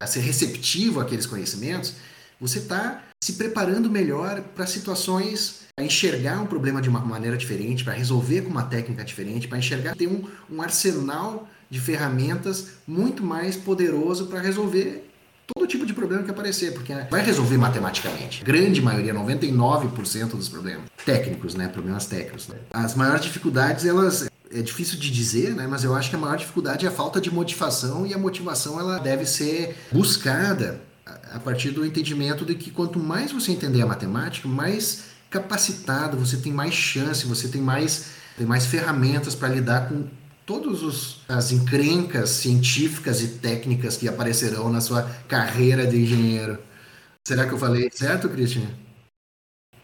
a 0.00 0.06
ser 0.06 0.20
receptivo 0.20 1.00
àqueles 1.00 1.26
conhecimentos, 1.26 1.94
você 2.40 2.58
está 2.58 3.02
se 3.22 3.34
preparando 3.34 3.90
melhor 3.90 4.40
para 4.54 4.66
situações, 4.66 5.62
para 5.76 5.84
enxergar 5.84 6.40
um 6.40 6.46
problema 6.46 6.80
de 6.80 6.88
uma 6.88 7.00
maneira 7.00 7.36
diferente, 7.36 7.84
para 7.84 7.92
resolver 7.92 8.42
com 8.42 8.50
uma 8.50 8.62
técnica 8.62 9.04
diferente, 9.04 9.46
para 9.46 9.58
enxergar 9.58 9.94
ter 9.94 10.06
um, 10.06 10.24
um 10.50 10.62
arsenal 10.62 11.46
de 11.70 11.80
ferramentas 11.80 12.66
muito 12.86 13.22
mais 13.22 13.56
poderoso 13.56 14.26
para 14.26 14.40
resolver 14.40 15.08
todo 15.46 15.66
tipo 15.66 15.86
de 15.86 15.92
problema 15.92 16.22
que 16.22 16.30
aparecer, 16.30 16.72
porque 16.72 16.92
vai 17.10 17.22
resolver 17.24 17.56
matematicamente. 17.56 18.44
Grande 18.44 18.82
maioria, 18.82 19.14
99% 19.14 20.30
dos 20.30 20.48
problemas 20.48 20.84
técnicos, 21.04 21.54
né, 21.54 21.68
problemas 21.68 22.06
técnicos. 22.06 22.48
Né? 22.48 22.56
As 22.72 22.94
maiores 22.94 23.22
dificuldades, 23.22 23.84
elas 23.84 24.28
é 24.52 24.62
difícil 24.62 24.98
de 24.98 25.10
dizer, 25.10 25.54
né, 25.54 25.66
mas 25.68 25.84
eu 25.84 25.94
acho 25.94 26.10
que 26.10 26.16
a 26.16 26.18
maior 26.18 26.36
dificuldade 26.36 26.84
é 26.84 26.88
a 26.88 26.92
falta 26.92 27.20
de 27.20 27.32
motivação 27.32 28.04
e 28.04 28.12
a 28.12 28.18
motivação 28.18 28.80
ela 28.80 28.98
deve 28.98 29.24
ser 29.24 29.76
buscada 29.92 30.80
a 31.32 31.38
partir 31.38 31.70
do 31.70 31.86
entendimento 31.86 32.44
de 32.44 32.54
que 32.56 32.70
quanto 32.70 32.98
mais 32.98 33.30
você 33.30 33.52
entender 33.52 33.80
a 33.80 33.86
matemática, 33.86 34.48
mais 34.48 35.04
capacitado, 35.28 36.16
você 36.16 36.36
tem 36.36 36.52
mais 36.52 36.74
chance, 36.74 37.26
você 37.26 37.48
tem 37.48 37.60
mais 37.60 38.18
tem 38.36 38.46
mais 38.46 38.66
ferramentas 38.66 39.34
para 39.34 39.48
lidar 39.48 39.88
com 39.88 40.04
todas 40.46 41.20
as 41.28 41.52
encrencas 41.52 42.30
científicas 42.30 43.22
e 43.22 43.38
técnicas 43.38 43.96
que 43.96 44.08
aparecerão 44.08 44.70
na 44.70 44.80
sua 44.80 45.02
carreira 45.28 45.86
de 45.86 45.96
engenheiro. 45.96 46.58
Será 47.26 47.46
que 47.46 47.52
eu 47.52 47.58
falei 47.58 47.88
certo, 47.92 48.28
Christian? 48.28 48.66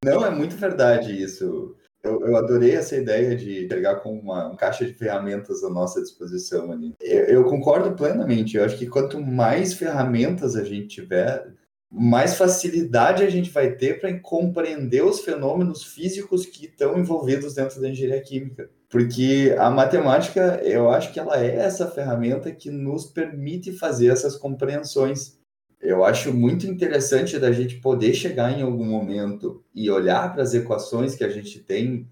Não, 0.05 0.25
é 0.25 0.31
muito 0.31 0.57
verdade 0.57 1.12
isso. 1.12 1.77
Eu, 2.03 2.21
eu 2.25 2.37
adorei 2.37 2.73
essa 2.73 2.97
ideia 2.97 3.35
de 3.37 3.66
pegar 3.66 3.97
com 3.97 4.16
uma, 4.19 4.47
uma, 4.47 4.57
caixa 4.57 4.85
de 4.85 4.95
ferramentas 4.95 5.64
à 5.64 5.69
nossa 5.69 6.01
disposição 6.01 6.71
ali. 6.71 6.95
Eu, 7.01 7.25
eu 7.25 7.45
concordo 7.45 7.95
plenamente. 7.97 8.57
Eu 8.57 8.64
acho 8.64 8.79
que 8.79 8.87
quanto 8.87 9.21
mais 9.21 9.75
ferramentas 9.75 10.55
a 10.55 10.64
gente 10.64 10.88
tiver, 10.88 11.53
mais 11.90 12.37
facilidade 12.37 13.25
a 13.25 13.31
gente 13.31 13.51
vai 13.51 13.73
ter 13.73 14.01
para 14.01 14.16
compreender 14.21 15.05
os 15.05 15.21
fenômenos 15.21 15.83
físicos 15.83 16.47
que 16.47 16.66
estão 16.66 16.99
envolvidos 16.99 17.55
dentro 17.55 17.81
da 17.81 17.88
engenharia 17.88 18.23
química. 18.23 18.71
Porque 18.88 19.55
a 19.59 19.68
matemática, 19.68 20.61
eu 20.62 20.90
acho 20.90 21.12
que 21.12 21.18
ela 21.18 21.42
é 21.42 21.57
essa 21.57 21.90
ferramenta 21.90 22.53
que 22.53 22.70
nos 22.70 23.05
permite 23.05 23.72
fazer 23.72 24.09
essas 24.09 24.37
compreensões. 24.37 25.38
Eu 25.81 26.05
acho 26.05 26.33
muito 26.33 26.66
interessante 26.66 27.38
da 27.38 27.51
gente 27.53 27.77
poder 27.77 28.14
chegar 28.14 28.57
em 28.57 28.62
algum 28.62 28.85
momento 28.85 29.64
e 29.75 29.90
olhar 29.90 30.33
para 30.33 30.42
as 30.42 30.55
equações 30.55 31.14
que 31.14 31.25
a 31.25 31.29
gente 31.29 31.61
tem 31.61 32.09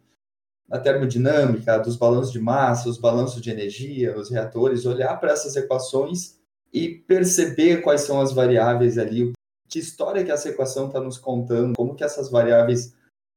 na 0.69 0.79
termodinâmica, 0.79 1.79
dos 1.79 1.97
balanços 1.97 2.33
de 2.33 2.41
massa, 2.41 2.89
os 2.89 2.99
balanços 2.99 3.41
de 3.41 3.51
energia, 3.51 4.17
os 4.19 4.31
reatores, 4.31 4.87
olhar 4.87 5.15
para 5.21 5.33
essas 5.33 5.55
equações 5.57 6.39
e 6.73 6.89
perceber 6.89 7.83
quais 7.83 8.01
são 8.01 8.21
as 8.21 8.33
variáveis 8.33 8.99
ali, 8.99 9.33
que 9.69 9.79
história 9.79 10.25
que 10.25 10.33
essa 10.33 10.49
equação 10.49 10.89
está 10.89 11.01
nos 11.01 11.19
contando, 11.19 11.75
como 11.77 11.95
que 11.95 12.03
essas 12.03 12.31
variáveis 12.31 12.95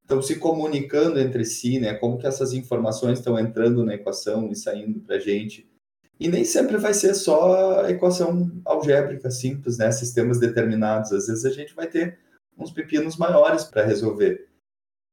estão 0.08 0.22
se 0.22 0.38
comunicando 0.38 1.20
entre 1.20 1.44
si, 1.44 1.82
né? 1.82 1.94
Como 1.94 2.18
que 2.18 2.26
essas 2.26 2.54
informações 2.54 3.20
estão 3.20 3.38
entrando 3.38 3.84
na 3.84 3.94
equação 3.94 4.50
e 4.50 4.56
saindo 4.56 5.02
para 5.02 5.18
a 5.18 5.20
gente. 5.20 5.70
E 6.18 6.30
nem 6.30 6.46
sempre 6.46 6.78
vai 6.78 6.94
ser 6.94 7.14
só 7.14 7.88
equação 7.90 8.50
algébrica 8.64 9.30
simples, 9.30 9.78
né? 9.78 9.92
Sistemas 9.92 10.40
determinados. 10.40 11.12
Às 11.12 11.28
vezes 11.28 11.44
a 11.44 11.50
gente 11.50 11.76
vai 11.76 11.88
ter 11.88 12.18
uns 12.58 12.72
pepinos 12.72 13.18
maiores 13.18 13.66
para 13.66 13.86
resolver. 13.86 14.48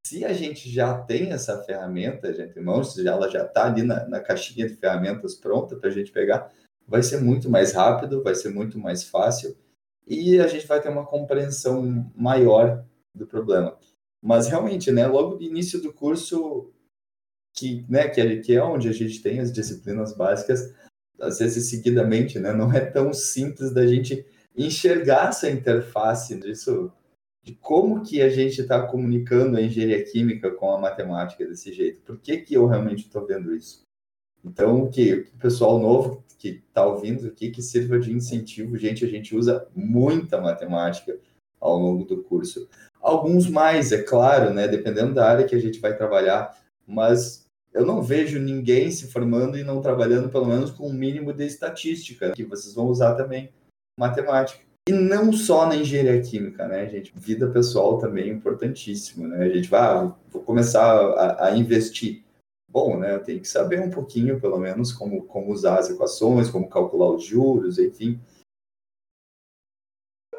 Se 0.06 0.24
a 0.24 0.32
gente 0.32 0.70
já 0.70 0.96
tem 0.96 1.32
essa 1.32 1.60
ferramenta, 1.64 2.32
gente, 2.32 2.56
irmãos, 2.56 2.94
se 2.94 3.06
ela 3.06 3.28
já 3.28 3.44
está 3.44 3.66
ali 3.66 3.82
na, 3.82 4.06
na 4.06 4.20
caixinha 4.20 4.68
de 4.68 4.76
ferramentas 4.76 5.34
pronta 5.34 5.74
para 5.74 5.88
a 5.88 5.92
gente 5.92 6.12
pegar, 6.12 6.52
vai 6.86 7.02
ser 7.02 7.20
muito 7.20 7.50
mais 7.50 7.72
rápido, 7.72 8.22
vai 8.22 8.34
ser 8.34 8.50
muito 8.50 8.78
mais 8.78 9.02
fácil 9.02 9.56
e 10.06 10.38
a 10.38 10.46
gente 10.46 10.66
vai 10.66 10.80
ter 10.80 10.90
uma 10.90 11.04
compreensão 11.04 12.10
maior 12.14 12.84
do 13.14 13.26
problema. 13.26 13.76
Mas 14.24 14.48
realmente, 14.48 14.90
né, 14.90 15.06
logo 15.06 15.36
no 15.36 15.42
início 15.42 15.82
do 15.82 15.92
curso, 15.92 16.72
que, 17.52 17.84
né, 17.86 18.08
que, 18.08 18.20
é, 18.22 18.36
que 18.38 18.54
é 18.54 18.64
onde 18.64 18.88
a 18.88 18.92
gente 18.92 19.20
tem 19.20 19.38
as 19.38 19.52
disciplinas 19.52 20.16
básicas, 20.16 20.74
às 21.20 21.40
vezes 21.40 21.68
seguidamente, 21.68 22.38
né, 22.38 22.50
não 22.54 22.72
é 22.72 22.80
tão 22.80 23.12
simples 23.12 23.70
da 23.74 23.86
gente 23.86 24.24
enxergar 24.56 25.28
essa 25.28 25.50
interface 25.50 26.40
disso, 26.40 26.90
de 27.42 27.54
como 27.56 28.02
que 28.02 28.22
a 28.22 28.30
gente 28.30 28.62
está 28.62 28.86
comunicando 28.86 29.58
a 29.58 29.62
engenharia 29.62 30.02
química 30.02 30.50
com 30.50 30.72
a 30.72 30.80
matemática 30.80 31.46
desse 31.46 31.70
jeito. 31.70 32.00
Por 32.00 32.18
que, 32.18 32.38
que 32.38 32.54
eu 32.54 32.66
realmente 32.66 33.04
estou 33.04 33.26
vendo 33.26 33.54
isso? 33.54 33.82
Então, 34.42 34.90
que 34.90 35.12
o 35.34 35.38
pessoal 35.38 35.78
novo 35.78 36.24
que 36.38 36.62
está 36.66 36.86
ouvindo 36.86 37.26
aqui, 37.26 37.50
que 37.50 37.60
sirva 37.60 37.98
de 37.98 38.10
incentivo. 38.10 38.76
Gente, 38.76 39.04
a 39.04 39.08
gente 39.08 39.36
usa 39.36 39.66
muita 39.74 40.40
matemática 40.40 41.18
ao 41.60 41.78
longo 41.78 42.04
do 42.04 42.22
curso. 42.22 42.68
Alguns 43.04 43.50
mais, 43.50 43.92
é 43.92 44.02
claro, 44.02 44.54
né, 44.54 44.66
dependendo 44.66 45.12
da 45.12 45.28
área 45.28 45.46
que 45.46 45.54
a 45.54 45.60
gente 45.60 45.78
vai 45.78 45.94
trabalhar, 45.94 46.58
mas 46.86 47.46
eu 47.72 47.84
não 47.84 48.00
vejo 48.00 48.38
ninguém 48.38 48.90
se 48.90 49.08
formando 49.12 49.58
e 49.58 49.62
não 49.62 49.82
trabalhando 49.82 50.30
pelo 50.30 50.46
menos 50.46 50.70
com 50.70 50.88
um 50.88 50.92
mínimo 50.92 51.30
de 51.32 51.44
estatística, 51.44 52.32
que 52.32 52.44
vocês 52.44 52.74
vão 52.74 52.86
usar 52.86 53.14
também 53.14 53.52
matemática. 54.00 54.64
E 54.88 54.92
não 54.92 55.32
só 55.32 55.66
na 55.66 55.76
engenharia 55.76 56.20
química, 56.22 56.66
né, 56.66 56.88
gente? 56.88 57.12
Vida 57.14 57.48
pessoal 57.50 57.98
também 57.98 58.30
é 58.30 58.32
importantíssimo, 58.32 59.26
né? 59.26 59.44
A 59.44 59.48
gente 59.48 59.68
vai, 59.68 59.80
ah, 59.80 60.14
vou 60.30 60.42
começar 60.42 60.84
a, 60.84 61.48
a 61.48 61.56
investir. 61.56 62.22
bom, 62.68 62.98
né? 62.98 63.18
Tenho 63.18 63.40
que 63.40 63.48
saber 63.48 63.80
um 63.80 63.90
pouquinho, 63.90 64.40
pelo 64.40 64.58
menos, 64.58 64.92
como, 64.92 65.24
como 65.24 65.52
usar 65.52 65.78
as 65.78 65.90
equações, 65.90 66.50
como 66.50 66.68
calcular 66.68 67.10
os 67.10 67.24
juros, 67.24 67.78
enfim. 67.78 68.20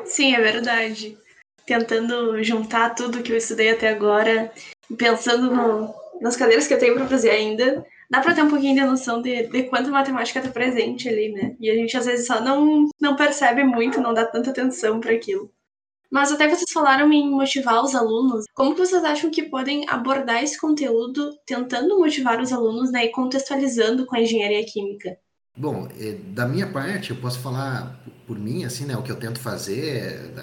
Sim, 0.03 0.35
é 0.35 0.41
verdade. 0.41 1.17
Tentando 1.65 2.43
juntar 2.43 2.93
tudo 2.93 3.23
que 3.23 3.31
eu 3.31 3.37
estudei 3.37 3.71
até 3.71 3.89
agora, 3.89 4.51
pensando 4.97 5.53
no, 5.53 5.93
nas 6.21 6.35
cadeiras 6.35 6.67
que 6.67 6.73
eu 6.73 6.79
tenho 6.79 6.95
para 6.95 7.07
fazer 7.07 7.31
ainda, 7.31 7.85
dá 8.09 8.21
para 8.21 8.33
ter 8.33 8.43
um 8.43 8.49
pouquinho 8.49 8.75
de 8.75 8.85
noção 8.85 9.21
de, 9.21 9.47
de 9.47 9.63
quanto 9.63 9.87
a 9.89 9.91
matemática 9.91 10.39
está 10.39 10.51
presente 10.51 11.09
ali, 11.09 11.31
né? 11.31 11.55
E 11.59 11.69
a 11.69 11.73
gente 11.73 11.97
às 11.97 12.05
vezes 12.05 12.27
só 12.27 12.41
não, 12.41 12.87
não 13.01 13.15
percebe 13.15 13.63
muito, 13.63 14.01
não 14.01 14.13
dá 14.13 14.25
tanta 14.25 14.51
atenção 14.51 14.99
para 14.99 15.13
aquilo. 15.13 15.51
Mas 16.11 16.31
até 16.31 16.47
vocês 16.47 16.71
falaram 16.71 17.11
em 17.11 17.29
motivar 17.29 17.83
os 17.83 17.95
alunos. 17.95 18.45
Como 18.53 18.75
vocês 18.75 19.03
acham 19.03 19.29
que 19.29 19.43
podem 19.43 19.85
abordar 19.89 20.43
esse 20.43 20.59
conteúdo 20.59 21.31
tentando 21.45 21.99
motivar 21.99 22.39
os 22.39 22.53
alunos 22.53 22.91
né, 22.91 23.05
e 23.05 23.11
contextualizando 23.11 24.05
com 24.05 24.15
a 24.15 24.21
engenharia 24.21 24.65
química? 24.65 25.17
Bom, 25.57 25.87
eh, 25.97 26.17
da 26.33 26.45
minha 26.45 26.67
parte, 26.67 27.11
eu 27.11 27.15
posso 27.15 27.39
falar 27.39 27.97
por 28.27 28.37
mim, 28.37 28.65
assim, 28.65 28.83
né? 28.85 28.97
O 28.97 29.01
que 29.01 29.09
eu 29.09 29.15
tento 29.15 29.39
fazer 29.39 30.33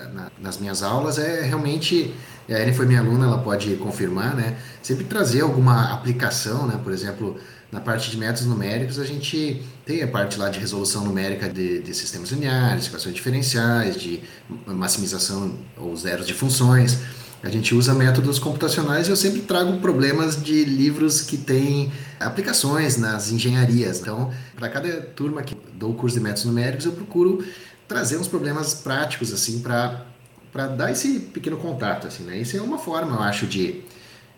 nas 0.41 0.57
minhas 0.57 0.83
aulas 0.83 1.19
é 1.19 1.43
realmente, 1.43 2.15
a 2.49 2.53
Erin 2.53 2.73
foi 2.73 2.87
minha 2.87 3.01
aluna, 3.01 3.27
ela 3.27 3.39
pode 3.39 3.77
confirmar, 3.77 4.35
né? 4.35 4.57
Sempre 4.83 5.05
trazer 5.05 5.43
alguma 5.43 5.93
aplicação, 5.93 6.67
né? 6.67 6.81
Por 6.83 6.93
exemplo, 6.93 7.39
na 7.71 7.79
parte 7.79 8.11
de 8.11 8.17
métodos 8.17 8.47
numéricos, 8.47 8.99
a 8.99 9.05
gente 9.05 9.63
tem 9.85 10.03
a 10.03 10.09
parte 10.09 10.39
lá 10.39 10.49
de 10.49 10.59
resolução 10.59 11.05
numérica 11.05 11.47
de, 11.47 11.83
de 11.83 11.95
sistemas 11.95 12.31
lineares, 12.31 12.87
equações 12.87 13.15
diferenciais, 13.15 13.97
de 13.97 14.23
maximização 14.67 15.59
ou 15.77 15.95
zeros 15.95 16.27
de 16.27 16.33
funções. 16.33 16.99
A 17.43 17.49
gente 17.49 17.75
usa 17.75 17.93
métodos 17.93 18.39
computacionais 18.39 19.09
e 19.09 19.11
eu 19.11 19.17
sempre 19.17 19.41
trago 19.41 19.79
problemas 19.79 20.41
de 20.41 20.65
livros 20.65 21.23
que 21.23 21.37
têm 21.37 21.93
aplicações 22.21 22.97
nas 22.97 23.33
engenharias. 23.33 24.01
Então, 24.01 24.31
para 24.55 24.69
cada 24.69 25.01
turma 25.01 25.43
que 25.43 25.57
dou 25.75 25.93
curso 25.95 26.17
de 26.17 26.23
métodos 26.23 26.45
numéricos, 26.45 26.87
eu 26.87 26.93
procuro 26.93 27.45
trazer 27.89 28.17
uns 28.17 28.29
problemas 28.29 28.75
práticos 28.75 29.33
assim 29.33 29.61
para 29.61 30.07
para 30.53 30.67
dar 30.67 30.93
esse 30.93 31.19
pequeno 31.19 31.57
contato 31.57 32.07
assim, 32.07 32.25
né? 32.25 32.37
Isso 32.37 32.55
é 32.57 32.61
uma 32.61 32.79
forma, 32.79 33.17
eu 33.17 33.23
acho, 33.23 33.47
de 33.47 33.83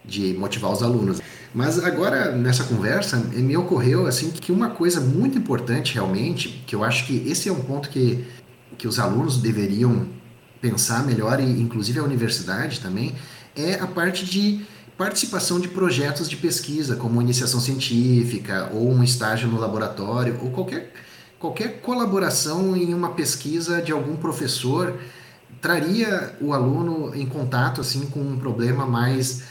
de 0.04 0.34
motivar 0.34 0.70
os 0.70 0.82
alunos. 0.82 1.20
Mas 1.54 1.82
agora, 1.82 2.32
nessa 2.32 2.64
conversa, 2.64 3.16
me 3.16 3.56
ocorreu 3.56 4.06
assim 4.06 4.30
que 4.30 4.52
uma 4.52 4.70
coisa 4.70 5.00
muito 5.00 5.38
importante 5.38 5.94
realmente, 5.94 6.62
que 6.66 6.74
eu 6.74 6.84
acho 6.84 7.06
que 7.06 7.28
esse 7.28 7.48
é 7.48 7.52
um 7.52 7.60
ponto 7.60 7.88
que, 7.88 8.24
que 8.76 8.86
os 8.86 8.98
alunos 8.98 9.38
deveriam 9.38 10.06
pensar 10.64 11.04
melhor, 11.04 11.38
e 11.40 11.44
inclusive 11.44 11.98
a 11.98 12.02
universidade 12.02 12.80
também, 12.80 13.14
é 13.54 13.74
a 13.74 13.86
parte 13.86 14.24
de 14.24 14.64
participação 14.96 15.60
de 15.60 15.68
projetos 15.68 16.26
de 16.26 16.38
pesquisa, 16.38 16.96
como 16.96 17.20
iniciação 17.20 17.60
científica, 17.60 18.70
ou 18.72 18.90
um 18.90 19.04
estágio 19.04 19.46
no 19.46 19.60
laboratório, 19.60 20.38
ou 20.42 20.50
qualquer, 20.50 20.90
qualquer 21.38 21.80
colaboração 21.82 22.74
em 22.74 22.94
uma 22.94 23.10
pesquisa 23.10 23.82
de 23.82 23.92
algum 23.92 24.16
professor 24.16 24.98
traria 25.60 26.34
o 26.40 26.54
aluno 26.54 27.14
em 27.14 27.26
contato 27.26 27.82
assim 27.82 28.06
com 28.06 28.20
um 28.20 28.38
problema 28.38 28.86
mais 28.86 29.42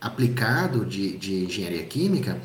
aplicado 0.00 0.86
de, 0.86 1.18
de 1.18 1.44
engenharia 1.44 1.84
química, 1.84 2.38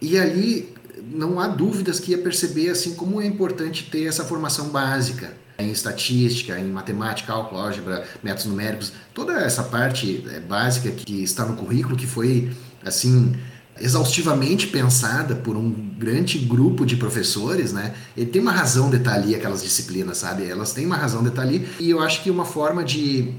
e 0.00 0.18
ali 0.18 0.74
não 1.12 1.38
há 1.38 1.46
dúvidas 1.46 2.00
que 2.00 2.10
ia 2.10 2.18
perceber 2.18 2.70
assim 2.70 2.94
como 2.94 3.20
é 3.20 3.26
importante 3.26 3.88
ter 3.88 4.06
essa 4.06 4.24
formação 4.24 4.70
básica 4.70 5.38
em 5.62 5.70
estatística, 5.70 6.58
em 6.58 6.70
matemática, 6.70 7.32
cálculo, 7.32 7.60
álgebra, 7.60 8.04
métodos 8.22 8.46
numéricos, 8.46 8.92
toda 9.14 9.34
essa 9.40 9.62
parte 9.62 10.24
é, 10.30 10.40
básica 10.40 10.90
que 10.90 11.22
está 11.22 11.44
no 11.44 11.56
currículo, 11.56 11.96
que 11.96 12.06
foi 12.06 12.50
assim 12.84 13.34
exaustivamente 13.80 14.66
pensada 14.66 15.34
por 15.34 15.56
um 15.56 15.70
grande 15.70 16.38
grupo 16.38 16.84
de 16.84 16.96
professores, 16.96 17.72
né? 17.72 17.94
Ele 18.16 18.26
tem 18.26 18.42
uma 18.42 18.52
razão 18.52 18.90
de 18.90 18.96
estar 18.96 19.14
ali 19.14 19.34
aquelas 19.34 19.62
disciplinas, 19.62 20.18
sabe? 20.18 20.44
Elas 20.46 20.72
têm 20.72 20.84
uma 20.84 20.96
razão 20.96 21.22
de 21.22 21.30
estar 21.30 21.42
ali 21.42 21.66
e 21.78 21.90
eu 21.90 22.00
acho 22.00 22.22
que 22.22 22.30
uma 22.30 22.44
forma 22.44 22.84
de 22.84 23.34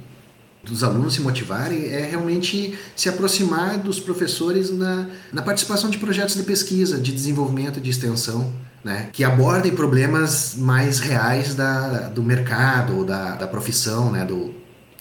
dos 0.64 0.84
alunos 0.84 1.16
se 1.16 1.22
motivarem 1.22 1.86
é 1.86 2.06
realmente 2.06 2.78
se 2.96 3.10
aproximar 3.10 3.80
dos 3.80 4.00
professores 4.00 4.70
na, 4.70 5.08
na 5.34 5.42
participação 5.42 5.90
de 5.90 5.98
projetos 5.98 6.36
de 6.36 6.44
pesquisa, 6.44 7.00
de 7.00 7.12
desenvolvimento, 7.12 7.82
de 7.82 7.90
extensão, 7.90 8.54
né, 8.84 9.10
que 9.14 9.24
abordem 9.24 9.76
problemas 9.76 10.56
mais 10.56 11.00
reais 11.00 11.54
da, 11.56 12.10
do 12.10 12.24
mercado 12.24 12.98
ou 12.98 13.06
da, 13.06 13.36
da 13.36 13.48
profissão, 13.48 14.12
né, 14.12 14.26
do, 14.26 14.54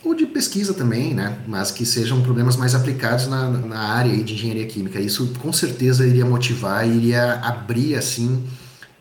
ou 0.05 0.15
de 0.15 0.27
pesquisa 0.27 0.75
também, 0.75 1.15
né, 1.15 1.39
mas 1.47 1.71
que 1.71 1.87
sejam 1.87 2.23
problemas 2.23 2.57
mais 2.57 2.75
aplicados 2.75 3.27
na, 3.27 3.49
na 3.49 3.81
área 3.81 4.17
de 4.23 4.35
engenharia 4.35 4.67
química. 4.67 5.01
Isso 5.01 5.33
com 5.39 5.53
certeza 5.53 6.07
iria 6.07 6.25
motivar, 6.25 6.87
iria 6.87 7.35
abrir 7.41 7.95
assim 7.95 8.45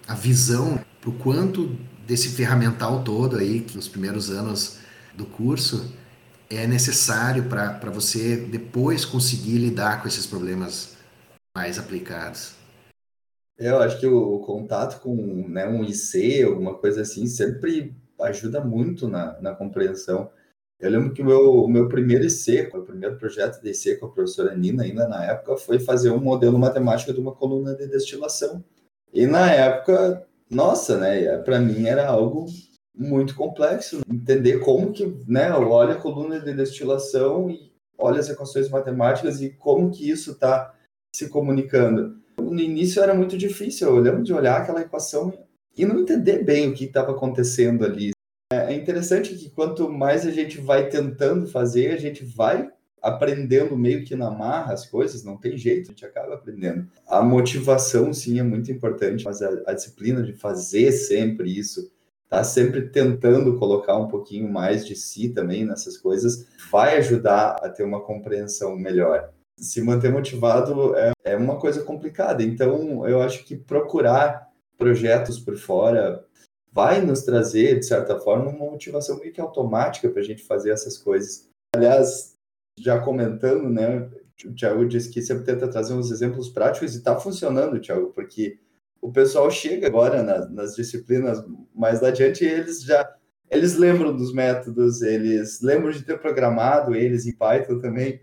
a 0.07 0.13
visão 0.13 0.79
para 1.01 1.09
o 1.09 1.13
quanto 1.13 1.75
desse 2.07 2.29
ferramental 2.29 3.03
todo 3.03 3.37
aí 3.37 3.61
que 3.61 3.75
nos 3.75 3.87
primeiros 3.87 4.29
anos 4.29 4.77
do 5.15 5.25
curso 5.25 5.93
é 6.49 6.65
necessário 6.65 7.43
para 7.43 7.91
você 7.91 8.35
depois 8.35 9.05
conseguir 9.05 9.59
lidar 9.59 10.01
com 10.01 10.07
esses 10.07 10.25
problemas 10.25 10.97
mais 11.55 11.77
aplicados? 11.77 12.58
Eu 13.59 13.79
acho 13.79 13.99
que 13.99 14.07
o 14.07 14.39
contato 14.39 15.01
com 15.01 15.13
né, 15.49 15.67
um 15.67 15.83
IC, 15.83 16.43
alguma 16.43 16.75
coisa 16.75 17.01
assim, 17.01 17.27
sempre 17.27 17.93
ajuda 18.21 18.63
muito 18.63 19.05
na, 19.05 19.39
na 19.41 19.53
compreensão. 19.53 20.31
Eu 20.79 20.89
lembro 20.89 21.13
que 21.13 21.21
o 21.21 21.25
meu, 21.25 21.63
o 21.65 21.67
meu 21.67 21.89
primeiro 21.89 22.25
IC, 22.25 22.69
o 22.73 22.81
primeiro 22.83 23.17
projeto 23.17 23.61
de 23.61 23.69
IC 23.71 23.97
com 23.97 24.05
a 24.05 24.11
professora 24.11 24.55
Nina, 24.55 24.83
ainda 24.83 25.09
na 25.09 25.25
época, 25.25 25.57
foi 25.57 25.77
fazer 25.77 26.09
um 26.09 26.21
modelo 26.21 26.57
matemático 26.57 27.11
de 27.11 27.19
uma 27.19 27.35
coluna 27.35 27.75
de 27.75 27.85
destilação. 27.85 28.63
E 29.13 29.27
na 29.27 29.51
época, 29.51 30.25
nossa, 30.49 30.97
né, 30.97 31.37
para 31.39 31.59
mim 31.59 31.85
era 31.85 32.07
algo 32.07 32.45
muito 32.95 33.35
complexo. 33.35 33.99
Entender 34.09 34.59
como 34.59 34.93
que, 34.93 35.05
né, 35.27 35.51
olha 35.51 35.95
a 35.95 36.01
coluna 36.01 36.39
de 36.39 36.53
destilação 36.53 37.49
e 37.49 37.69
olha 37.97 38.21
as 38.21 38.29
equações 38.29 38.69
matemáticas 38.69 39.41
e 39.41 39.49
como 39.49 39.91
que 39.91 40.09
isso 40.09 40.31
está 40.31 40.73
se 41.13 41.27
comunicando. 41.27 42.17
No 42.41 42.59
início 42.59 43.01
era 43.01 43.13
muito 43.13 43.37
difícil, 43.37 43.87
eu 43.87 43.99
lembro 43.99 44.23
de 44.23 44.33
olhar 44.33 44.61
aquela 44.61 44.81
equação 44.81 45.33
e 45.77 45.85
não 45.85 45.99
entender 45.99 46.43
bem 46.43 46.69
o 46.69 46.73
que 46.73 46.85
estava 46.85 47.11
acontecendo 47.11 47.85
ali. 47.85 48.11
É 48.51 48.73
interessante 48.73 49.35
que 49.35 49.49
quanto 49.49 49.89
mais 49.89 50.25
a 50.25 50.31
gente 50.31 50.59
vai 50.59 50.89
tentando 50.89 51.47
fazer, 51.47 51.91
a 51.91 51.97
gente 51.97 52.25
vai 52.25 52.69
aprendendo 53.01 53.77
meio 53.77 54.03
que 54.03 54.15
na 54.15 54.29
marra 54.29 54.73
as 54.73 54.85
coisas, 54.85 55.23
não 55.23 55.37
tem 55.37 55.57
jeito, 55.57 55.87
a 55.87 55.91
gente 55.91 56.05
acaba 56.05 56.33
aprendendo. 56.33 56.87
A 57.07 57.21
motivação, 57.21 58.13
sim, 58.13 58.39
é 58.39 58.43
muito 58.43 58.71
importante, 58.71 59.23
mas 59.23 59.41
a, 59.41 59.49
a 59.67 59.73
disciplina 59.73 60.21
de 60.23 60.33
fazer 60.33 60.91
sempre 60.91 61.57
isso, 61.57 61.91
tá 62.27 62.43
sempre 62.43 62.89
tentando 62.89 63.57
colocar 63.57 63.97
um 63.97 64.07
pouquinho 64.07 64.51
mais 64.51 64.85
de 64.85 64.95
si 64.95 65.29
também 65.29 65.65
nessas 65.65 65.97
coisas, 65.97 66.45
vai 66.71 66.97
ajudar 66.97 67.57
a 67.61 67.69
ter 67.69 67.83
uma 67.83 68.01
compreensão 68.01 68.75
melhor. 68.75 69.31
Se 69.61 69.81
manter 69.81 70.11
motivado 70.11 70.95
é, 70.95 71.11
é 71.23 71.35
uma 71.35 71.57
coisa 71.57 71.83
complicada, 71.83 72.43
então 72.43 73.07
eu 73.07 73.21
acho 73.21 73.43
que 73.45 73.55
procurar 73.55 74.49
projetos 74.77 75.39
por 75.39 75.57
fora 75.57 76.25
vai 76.71 77.01
nos 77.01 77.23
trazer, 77.23 77.79
de 77.79 77.85
certa 77.85 78.19
forma, 78.19 78.49
uma 78.49 78.71
motivação 78.71 79.19
meio 79.19 79.33
que 79.33 79.41
automática 79.41 80.09
para 80.09 80.21
a 80.21 80.25
gente 80.25 80.43
fazer 80.43 80.71
essas 80.71 80.97
coisas. 80.97 81.47
Aliás, 81.75 82.33
já 82.79 82.99
comentando, 82.99 83.69
né, 83.69 84.09
o 84.45 84.53
Thiago 84.53 84.87
disse 84.87 85.09
que 85.09 85.21
sempre 85.21 85.43
tenta 85.43 85.67
trazer 85.67 85.93
uns 85.93 86.11
exemplos 86.11 86.49
práticos 86.49 86.93
e 86.93 86.97
está 86.97 87.19
funcionando, 87.19 87.81
Thiago, 87.81 88.13
porque 88.13 88.59
o 89.01 89.11
pessoal 89.11 89.49
chega 89.51 89.87
agora 89.87 90.23
nas, 90.23 90.49
nas 90.51 90.75
disciplinas 90.75 91.43
mais 91.73 92.01
adiante 92.03 92.43
e 92.43 92.47
eles 92.47 92.83
já 92.83 93.15
eles 93.49 93.77
lembram 93.77 94.15
dos 94.15 94.31
métodos, 94.31 95.01
eles 95.01 95.59
lembram 95.61 95.91
de 95.91 96.03
ter 96.03 96.19
programado 96.19 96.95
eles 96.95 97.25
em 97.25 97.35
Python 97.35 97.79
também. 97.79 98.21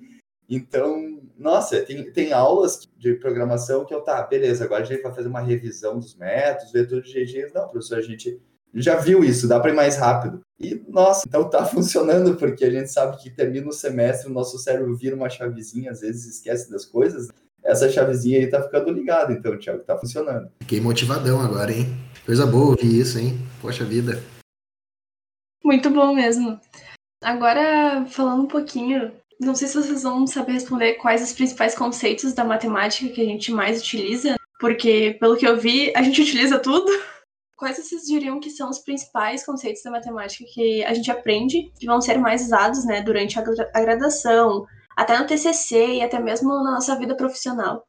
Então, 0.48 1.05
nossa, 1.38 1.80
tem, 1.82 2.10
tem 2.12 2.32
aulas 2.32 2.88
de 2.96 3.14
programação 3.14 3.84
que 3.84 3.94
eu, 3.94 4.00
tá, 4.00 4.22
beleza, 4.22 4.64
agora 4.64 4.82
a 4.82 4.86
gente 4.86 5.02
vai 5.02 5.12
fazer 5.12 5.28
uma 5.28 5.40
revisão 5.40 5.98
dos 5.98 6.16
métodos, 6.16 6.72
ver 6.72 6.88
tudo 6.88 7.02
de 7.02 7.10
jeitinho. 7.10 7.48
Não, 7.54 7.68
professor, 7.68 7.98
a 7.98 8.02
gente 8.02 8.40
já 8.74 8.96
viu 8.96 9.24
isso, 9.24 9.48
dá 9.48 9.60
para 9.60 9.70
ir 9.70 9.74
mais 9.74 9.96
rápido. 9.96 10.40
E, 10.58 10.82
nossa, 10.88 11.24
então 11.26 11.48
tá 11.48 11.64
funcionando, 11.66 12.36
porque 12.36 12.64
a 12.64 12.70
gente 12.70 12.90
sabe 12.90 13.18
que 13.18 13.30
termina 13.30 13.68
o 13.68 13.72
semestre, 13.72 14.30
o 14.30 14.34
nosso 14.34 14.58
cérebro 14.58 14.96
vira 14.96 15.14
uma 15.14 15.28
chavezinha, 15.28 15.90
às 15.90 16.00
vezes 16.00 16.36
esquece 16.36 16.70
das 16.70 16.84
coisas 16.84 17.28
essa 17.66 17.90
chavezinha 17.90 18.38
aí 18.38 18.46
tá 18.48 18.62
ficando 18.62 18.92
ligada, 18.92 19.32
então, 19.32 19.58
Thiago, 19.58 19.82
tá 19.82 19.98
funcionando. 19.98 20.50
Fiquei 20.60 20.80
motivadão 20.80 21.40
agora, 21.40 21.72
hein? 21.72 21.86
Coisa 22.24 22.46
boa 22.46 22.70
ouvir 22.70 23.00
isso, 23.00 23.18
hein? 23.18 23.36
Poxa 23.60 23.84
vida. 23.84 24.22
Muito 25.64 25.90
bom 25.90 26.14
mesmo. 26.14 26.60
Agora, 27.22 28.06
falando 28.06 28.44
um 28.44 28.48
pouquinho, 28.48 29.12
não 29.40 29.54
sei 29.54 29.68
se 29.68 29.74
vocês 29.74 30.02
vão 30.02 30.26
saber 30.26 30.52
responder 30.52 30.94
quais 30.94 31.22
os 31.22 31.32
principais 31.32 31.74
conceitos 31.74 32.32
da 32.32 32.44
matemática 32.44 33.12
que 33.12 33.20
a 33.20 33.24
gente 33.24 33.52
mais 33.52 33.80
utiliza, 33.80 34.36
porque, 34.58 35.16
pelo 35.20 35.36
que 35.36 35.46
eu 35.46 35.56
vi, 35.56 35.92
a 35.94 36.02
gente 36.02 36.22
utiliza 36.22 36.58
tudo. 36.58 36.86
Quais 37.56 37.78
vocês 37.78 38.02
diriam 38.02 38.38
que 38.38 38.50
são 38.50 38.68
os 38.68 38.80
principais 38.80 39.42
conceitos 39.44 39.82
da 39.82 39.90
matemática 39.90 40.44
que 40.52 40.84
a 40.84 40.92
gente 40.92 41.10
aprende, 41.10 41.72
que 41.80 41.86
vão 41.86 42.02
ser 42.02 42.18
mais 42.18 42.44
usados 42.44 42.84
né, 42.84 43.00
durante 43.00 43.38
a 43.38 43.80
graduação, 43.80 44.66
até 44.94 45.18
no 45.18 45.26
TCC 45.26 45.94
e 45.94 46.02
até 46.02 46.20
mesmo 46.20 46.50
na 46.62 46.72
nossa 46.72 46.94
vida 46.98 47.16
profissional. 47.16 47.86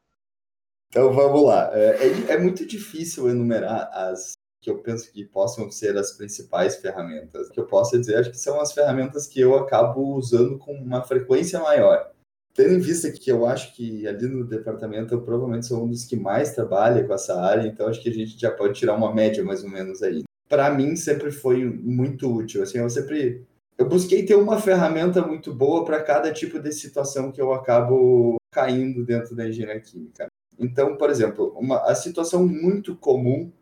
Então 0.88 1.12
vamos 1.12 1.42
lá. 1.42 1.70
É, 1.74 1.98
é, 2.02 2.32
é, 2.32 2.38
muito 2.38 2.66
difícil 2.66 3.28
enumerar 3.28 3.90
as 3.92 4.37
que 4.60 4.70
eu 4.70 4.78
penso 4.78 5.12
que 5.12 5.24
possam 5.24 5.70
ser 5.70 5.96
as 5.96 6.12
principais 6.12 6.76
ferramentas. 6.76 7.48
Que 7.48 7.60
eu 7.60 7.66
posso 7.66 7.98
dizer, 7.98 8.16
acho 8.16 8.30
que 8.30 8.38
são 8.38 8.60
as 8.60 8.72
ferramentas 8.72 9.26
que 9.26 9.40
eu 9.40 9.56
acabo 9.56 10.16
usando 10.16 10.58
com 10.58 10.72
uma 10.72 11.02
frequência 11.02 11.60
maior. 11.60 12.10
Tendo 12.54 12.74
em 12.74 12.80
vista 12.80 13.10
que 13.12 13.30
eu 13.30 13.46
acho 13.46 13.74
que 13.76 14.06
ali 14.06 14.26
no 14.26 14.44
departamento 14.44 15.14
eu 15.14 15.22
provavelmente 15.22 15.66
sou 15.66 15.84
um 15.84 15.88
dos 15.88 16.04
que 16.04 16.16
mais 16.16 16.54
trabalha 16.54 17.04
com 17.04 17.14
essa 17.14 17.40
área, 17.40 17.68
então 17.68 17.86
acho 17.86 18.02
que 18.02 18.08
a 18.08 18.12
gente 18.12 18.38
já 18.38 18.50
pode 18.50 18.74
tirar 18.74 18.94
uma 18.94 19.14
média 19.14 19.44
mais 19.44 19.62
ou 19.62 19.70
menos 19.70 20.02
aí. 20.02 20.24
Para 20.48 20.70
mim 20.70 20.96
sempre 20.96 21.30
foi 21.30 21.64
muito 21.64 22.28
útil. 22.28 22.62
Assim, 22.62 22.78
eu 22.78 22.90
sempre 22.90 23.46
eu 23.78 23.88
busquei 23.88 24.26
ter 24.26 24.34
uma 24.34 24.60
ferramenta 24.60 25.24
muito 25.24 25.54
boa 25.54 25.84
para 25.84 26.02
cada 26.02 26.32
tipo 26.32 26.58
de 26.58 26.72
situação 26.72 27.30
que 27.30 27.40
eu 27.40 27.52
acabo 27.52 28.36
caindo 28.50 29.04
dentro 29.04 29.36
da 29.36 29.48
engenharia 29.48 29.80
química. 29.80 30.26
Então, 30.58 30.96
por 30.96 31.10
exemplo, 31.10 31.54
uma, 31.56 31.88
a 31.88 31.94
situação 31.94 32.44
muito 32.44 32.96
comum 32.96 33.52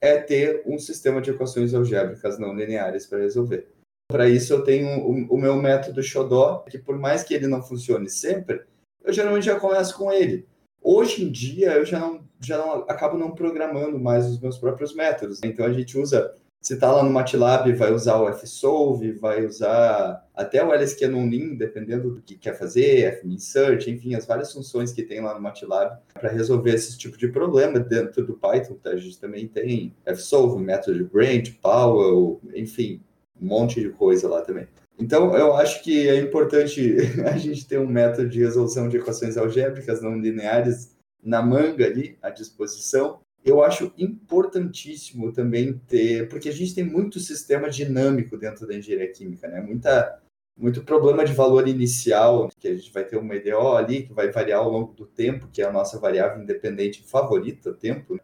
é 0.00 0.18
ter 0.18 0.62
um 0.66 0.78
sistema 0.78 1.20
de 1.20 1.30
equações 1.30 1.74
algébricas 1.74 2.38
não 2.38 2.54
lineares 2.54 3.06
para 3.06 3.18
resolver. 3.18 3.68
Para 4.08 4.28
isso, 4.28 4.52
eu 4.52 4.62
tenho 4.62 5.00
o, 5.00 5.34
o, 5.34 5.38
meu 5.38 5.56
método 5.56 6.02
Xodó, 6.02 6.64
que 6.70 6.78
por 6.78 6.96
mais 6.98 7.24
que 7.24 7.34
ele 7.34 7.46
não 7.46 7.62
funcione 7.62 8.08
sempre, 8.08 8.62
eu 9.02 9.12
geralmente 9.12 9.46
já 9.46 9.58
começo 9.58 9.96
com 9.96 10.12
ele. 10.12 10.46
Hoje 10.80 11.24
em 11.24 11.30
dia, 11.30 11.72
eu 11.72 11.84
já 11.84 11.98
não, 11.98 12.24
já 12.40 12.56
não 12.56 12.72
acabo 12.88 13.18
não 13.18 13.34
programando 13.34 13.98
mais 13.98 14.26
os 14.26 14.38
meus 14.38 14.58
próprios 14.58 14.94
métodos. 14.94 15.40
Então, 15.42 15.66
a 15.66 15.72
gente 15.72 15.98
usa 15.98 16.34
se 16.66 16.74
está 16.74 16.90
lá 16.90 17.04
no 17.04 17.10
MATLAB, 17.10 17.72
vai 17.74 17.92
usar 17.92 18.20
o 18.20 18.32
fsolve, 18.32 19.12
vai 19.12 19.46
usar 19.46 20.26
até 20.34 20.64
o 20.64 20.72
LSQNonLin, 20.72 21.54
dependendo 21.54 22.10
do 22.10 22.20
que 22.20 22.34
quer 22.34 22.58
fazer, 22.58 23.20
fminsert, 23.20 23.86
enfim, 23.86 24.16
as 24.16 24.26
várias 24.26 24.52
funções 24.52 24.92
que 24.92 25.04
tem 25.04 25.20
lá 25.20 25.32
no 25.32 25.40
MATLAB 25.40 25.96
para 26.12 26.28
resolver 26.28 26.74
esse 26.74 26.98
tipo 26.98 27.16
de 27.16 27.28
problema 27.28 27.78
dentro 27.78 28.26
do 28.26 28.34
Python. 28.34 28.74
Tá? 28.82 28.90
A 28.90 28.96
gente 28.96 29.16
também 29.20 29.46
tem 29.46 29.94
fsolve, 30.16 30.60
método 30.60 30.98
de 30.98 31.04
branch, 31.04 31.52
Powell, 31.62 32.40
enfim, 32.52 33.00
um 33.40 33.46
monte 33.46 33.80
de 33.80 33.90
coisa 33.90 34.28
lá 34.28 34.40
também. 34.40 34.66
Então, 34.98 35.36
eu 35.36 35.54
acho 35.54 35.84
que 35.84 36.08
é 36.08 36.16
importante 36.16 36.96
a 37.32 37.38
gente 37.38 37.64
ter 37.64 37.78
um 37.78 37.86
método 37.86 38.28
de 38.28 38.40
resolução 38.40 38.88
de 38.88 38.96
equações 38.96 39.36
algébricas 39.36 40.02
não 40.02 40.18
lineares 40.18 40.96
na 41.22 41.40
manga 41.40 41.86
ali, 41.86 42.18
à 42.20 42.28
disposição, 42.28 43.20
eu 43.46 43.62
acho 43.62 43.92
importantíssimo 43.96 45.32
também 45.32 45.78
ter, 45.86 46.28
porque 46.28 46.48
a 46.48 46.52
gente 46.52 46.74
tem 46.74 46.84
muito 46.84 47.20
sistema 47.20 47.70
dinâmico 47.70 48.36
dentro 48.36 48.66
da 48.66 48.74
engenharia 48.74 49.12
química, 49.12 49.46
né? 49.46 49.60
Muita, 49.60 50.20
muito 50.58 50.82
problema 50.82 51.24
de 51.24 51.32
valor 51.32 51.68
inicial, 51.68 52.48
que 52.58 52.66
a 52.66 52.74
gente 52.74 52.92
vai 52.92 53.04
ter 53.04 53.16
uma 53.16 53.36
EDO 53.36 53.76
ali 53.76 54.02
que 54.02 54.12
vai 54.12 54.32
variar 54.32 54.58
ao 54.58 54.70
longo 54.70 54.92
do 54.94 55.06
tempo, 55.06 55.48
que 55.52 55.62
é 55.62 55.64
a 55.64 55.72
nossa 55.72 55.96
variável 56.00 56.42
independente 56.42 57.04
favorita, 57.04 57.72
tempo. 57.72 58.14
Né? 58.14 58.20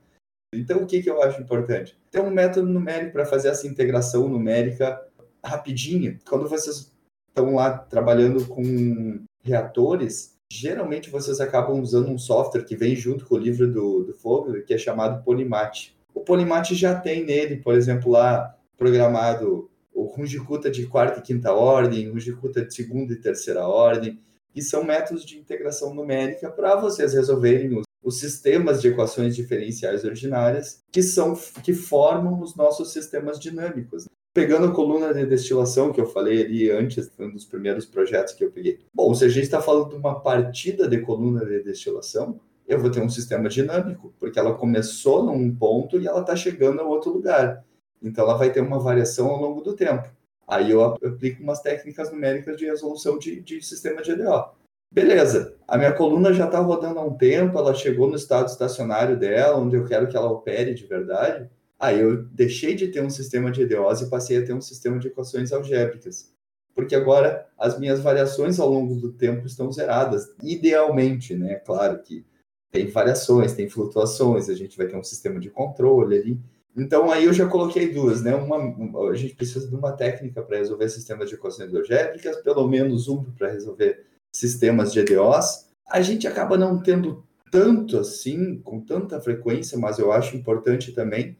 Então, 0.53 0.83
o 0.83 0.87
que, 0.87 1.01
que 1.01 1.09
eu 1.09 1.23
acho 1.23 1.41
importante? 1.41 1.97
Ter 2.11 2.21
um 2.21 2.31
método 2.31 2.67
numérico 2.69 3.13
para 3.13 3.25
fazer 3.25 3.49
essa 3.49 3.69
integração 3.69 4.29
numérica 4.29 5.01
rapidinho. 5.45 6.19
Quando 6.29 6.49
vocês 6.49 6.93
estão 7.29 7.55
lá 7.55 7.79
trabalhando 7.79 8.45
com 8.47 9.25
reatores, 9.45 10.32
geralmente 10.53 11.09
vocês 11.09 11.41
acabam 11.41 11.81
usando 11.81 12.11
um 12.11 12.19
software 12.19 12.65
que 12.65 12.77
vem 12.77 12.95
junto 12.95 13.25
com 13.25 13.37
o 13.37 13.39
livro 13.39 13.73
do, 13.73 14.05
do 14.05 14.13
Fogler, 14.13 14.65
que 14.67 14.75
é 14.75 14.79
chamado 14.79 15.25
Polymat. 15.25 15.95
O 16.15 16.21
Polymat 16.21 16.75
já 16.75 16.95
tem 16.95 17.25
nele, 17.25 17.57
por 17.57 17.75
exemplo, 17.75 18.13
lá 18.13 18.55
programado 18.77 19.71
o 19.95 20.05
Rungicuta 20.05 20.71
de 20.71 20.87
quarta 20.87 21.21
e 21.21 21.23
quinta 21.23 21.53
ordem, 21.53 22.11
Rungicuta 22.11 22.65
de 22.65 22.75
segunda 22.75 23.15
e 23.15 23.17
terceira 23.17 23.67
ordem, 23.67 24.21
que 24.53 24.61
são 24.61 24.85
métodos 24.85 25.25
de 25.25 25.39
integração 25.39 25.95
numérica 25.95 26.51
para 26.51 26.77
vocês 26.77 27.15
resolverem 27.15 27.79
os, 27.79 27.85
os, 28.03 28.21
sistemas 28.21 28.83
de 28.83 28.89
equações 28.89 29.35
diferenciais 29.35 30.05
ordinárias 30.05 30.83
que 30.93 31.03
são 31.03 31.35
que 31.63 31.73
formam 31.73 32.41
os 32.43 32.55
nossos 32.55 32.93
sistemas 32.93 33.41
dinâmicos 33.41 34.07
pegando 34.33 34.67
a 34.67 34.75
coluna 34.75 35.13
de 35.13 35.27
destilação 35.27 35.93
que 35.93 36.01
eu 36.01 36.07
falei 36.07 36.45
ali 36.45 36.71
antes, 36.71 37.11
um 37.19 37.31
dos 37.31 37.45
primeiros 37.45 37.85
projetos 37.85 38.33
que 38.33 38.45
eu 38.45 38.51
peguei. 38.51 38.81
Bom, 38.93 39.15
se 39.15 39.25
a 39.25 39.29
gente 39.29 39.45
está 39.45 39.61
falando 39.61 39.91
de 39.91 39.97
uma 39.97 40.21
partida 40.21 40.89
de 40.89 41.01
coluna 41.01 41.45
de 41.45 41.63
destilação, 41.63 42.41
eu 42.67 42.81
vou 42.81 42.91
ter 42.91 43.03
um 43.03 43.11
sistema 43.11 43.49
dinâmico, 43.49 44.15
porque 44.19 44.39
ela 44.39 44.55
começou 44.55 45.23
num 45.23 45.55
ponto 45.55 46.01
e 46.01 46.07
ela 46.07 46.21
está 46.21 46.35
chegando 46.35 46.81
a 46.81 46.85
outro 46.85 47.13
lugar. 47.13 47.65
Então 48.03 48.25
ela 48.25 48.37
vai 48.37 48.51
ter 48.51 48.61
uma 48.61 48.79
variação 48.79 49.29
ao 49.29 49.41
longo 49.41 49.61
do 49.61 49.75
tempo. 49.75 50.09
Aí 50.47 50.71
eu 50.71 50.83
aplico 50.83 51.43
umas 51.43 51.61
técnicas 51.61 52.11
numéricas 52.11 52.57
de 52.57 52.67
resolução 52.67 53.19
de, 53.19 53.41
de 53.41 53.63
sistema 53.63 54.03
de 54.03 54.13
EDO. 54.13 54.51
Beleza, 54.91 55.57
a 55.67 55.79
minha 55.79 55.93
coluna 55.93 56.33
já 56.35 56.47
está 56.47 56.59
rodando 56.59 56.99
há 56.99 57.03
um 57.03 57.17
tempo, 57.17 57.59
ela 57.59 57.75
chegou 57.75 58.09
no 58.09 58.17
estado 58.17 58.49
estacionário 58.49 59.19
dela, 59.19 59.57
onde 59.57 59.77
eu 59.77 59.87
quero 59.87 60.07
que 60.09 60.17
ela 60.17 60.31
opere 60.31 60.75
de 60.75 60.87
verdade. 60.87 61.49
Aí 61.83 61.99
eu 61.99 62.23
deixei 62.27 62.77
de 62.77 62.87
ter 62.87 63.03
um 63.03 63.11
sistema 63.11 63.51
de 63.51 63.63
EDOs 63.63 64.03
e 64.03 64.09
passei 64.09 64.39
a 64.39 64.47
ter 64.47 64.53
um 64.53 64.61
sistema 64.61 65.01
de 65.01 65.09
equações 65.09 65.53
algébricas. 65.53 66.33
Porque 66.77 66.95
agora 66.95 67.49
as 67.59 67.77
minhas 67.77 67.99
variações 67.99 68.61
ao 68.61 68.71
longo 68.71 68.95
do 68.95 69.13
tempo 69.13 69.49
estão 69.49 69.71
zeradas. 69.73 70.33
Idealmente, 70.41 71.35
né? 71.35 71.57
Claro 71.57 72.01
que 72.01 72.25
tem 72.71 72.87
variações, 72.87 73.55
tem 73.55 73.69
flutuações, 73.69 74.49
a 74.49 74.55
gente 74.55 74.79
vai 74.79 74.87
ter 74.87 74.97
um 74.97 75.03
sistema 75.03 75.41
de 75.41 75.51
controle 75.51 76.17
ali. 76.17 76.41
Então 76.77 77.11
aí 77.11 77.25
eu 77.25 77.33
já 77.33 77.49
coloquei 77.49 77.93
duas, 77.93 78.23
né? 78.23 78.33
Uma, 78.33 79.11
a 79.11 79.15
gente 79.15 79.35
precisa 79.35 79.67
de 79.67 79.75
uma 79.75 79.91
técnica 79.91 80.41
para 80.41 80.59
resolver 80.59 80.89
sistemas 80.89 81.29
de 81.29 81.35
equações 81.35 81.75
algébricas, 81.75 82.37
pelo 82.43 82.69
menos 82.69 83.09
uma 83.09 83.27
para 83.37 83.51
resolver 83.51 84.07
sistemas 84.33 84.93
de 84.93 85.01
EDOs. 85.01 85.67
A 85.91 86.01
gente 86.01 86.29
acaba 86.29 86.57
não 86.57 86.81
tendo 86.81 87.25
tanto 87.51 87.99
assim, 87.99 88.61
com 88.61 88.81
tanta 88.81 89.21
frequência, 89.21 89.77
mas 89.77 89.99
eu 89.99 90.13
acho 90.13 90.37
importante 90.37 90.93
também 90.93 91.37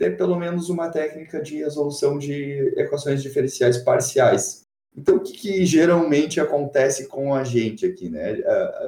ter 0.00 0.16
pelo 0.16 0.34
menos 0.34 0.70
uma 0.70 0.88
técnica 0.88 1.42
de 1.42 1.58
resolução 1.58 2.16
de 2.16 2.72
equações 2.78 3.22
diferenciais 3.22 3.76
parciais. 3.76 4.62
Então, 4.96 5.16
o 5.16 5.20
que, 5.20 5.34
que 5.34 5.66
geralmente 5.66 6.40
acontece 6.40 7.06
com 7.06 7.34
a 7.34 7.44
gente 7.44 7.84
aqui, 7.84 8.08
né? 8.08 8.38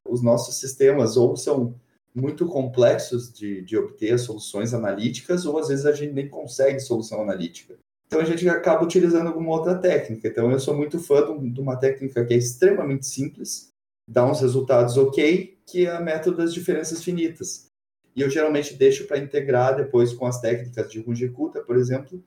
Os 0.09 0.23
nossos 0.23 0.57
sistemas 0.57 1.19
ou 1.19 1.37
são 1.37 1.75
muito 2.15 2.47
complexos 2.47 3.31
de, 3.31 3.61
de 3.61 3.77
obter 3.77 4.19
soluções 4.19 4.73
analíticas, 4.73 5.45
ou 5.45 5.59
às 5.59 5.69
vezes 5.69 5.85
a 5.85 5.93
gente 5.93 6.15
nem 6.15 6.29
consegue 6.31 6.81
solução 6.81 7.21
analítica. 7.21 7.75
Então 8.07 8.19
a 8.19 8.25
gente 8.25 8.49
acaba 8.49 8.83
utilizando 8.83 9.27
alguma 9.27 9.51
outra 9.51 9.75
técnica. 9.75 10.29
Então 10.29 10.51
eu 10.51 10.59
sou 10.59 10.75
muito 10.75 10.99
fã 10.99 11.21
de 11.39 11.61
uma 11.61 11.77
técnica 11.77 12.25
que 12.25 12.33
é 12.33 12.39
extremamente 12.39 13.07
simples, 13.07 13.69
dá 14.09 14.25
uns 14.25 14.41
resultados 14.41 14.97
ok, 14.97 15.59
que 15.67 15.85
é 15.85 15.91
a 15.91 16.01
método 16.01 16.39
das 16.39 16.55
diferenças 16.55 17.05
finitas 17.05 17.71
e 18.15 18.21
eu 18.21 18.31
geralmente 18.31 18.75
deixo 18.75 19.07
para 19.07 19.19
integrar 19.19 19.77
depois 19.77 20.13
com 20.13 20.27
as 20.27 20.41
técnicas 20.41 20.91
de 20.91 21.01
Runge-Kuta, 21.01 21.63
por 21.63 21.77
exemplo, 21.77 22.23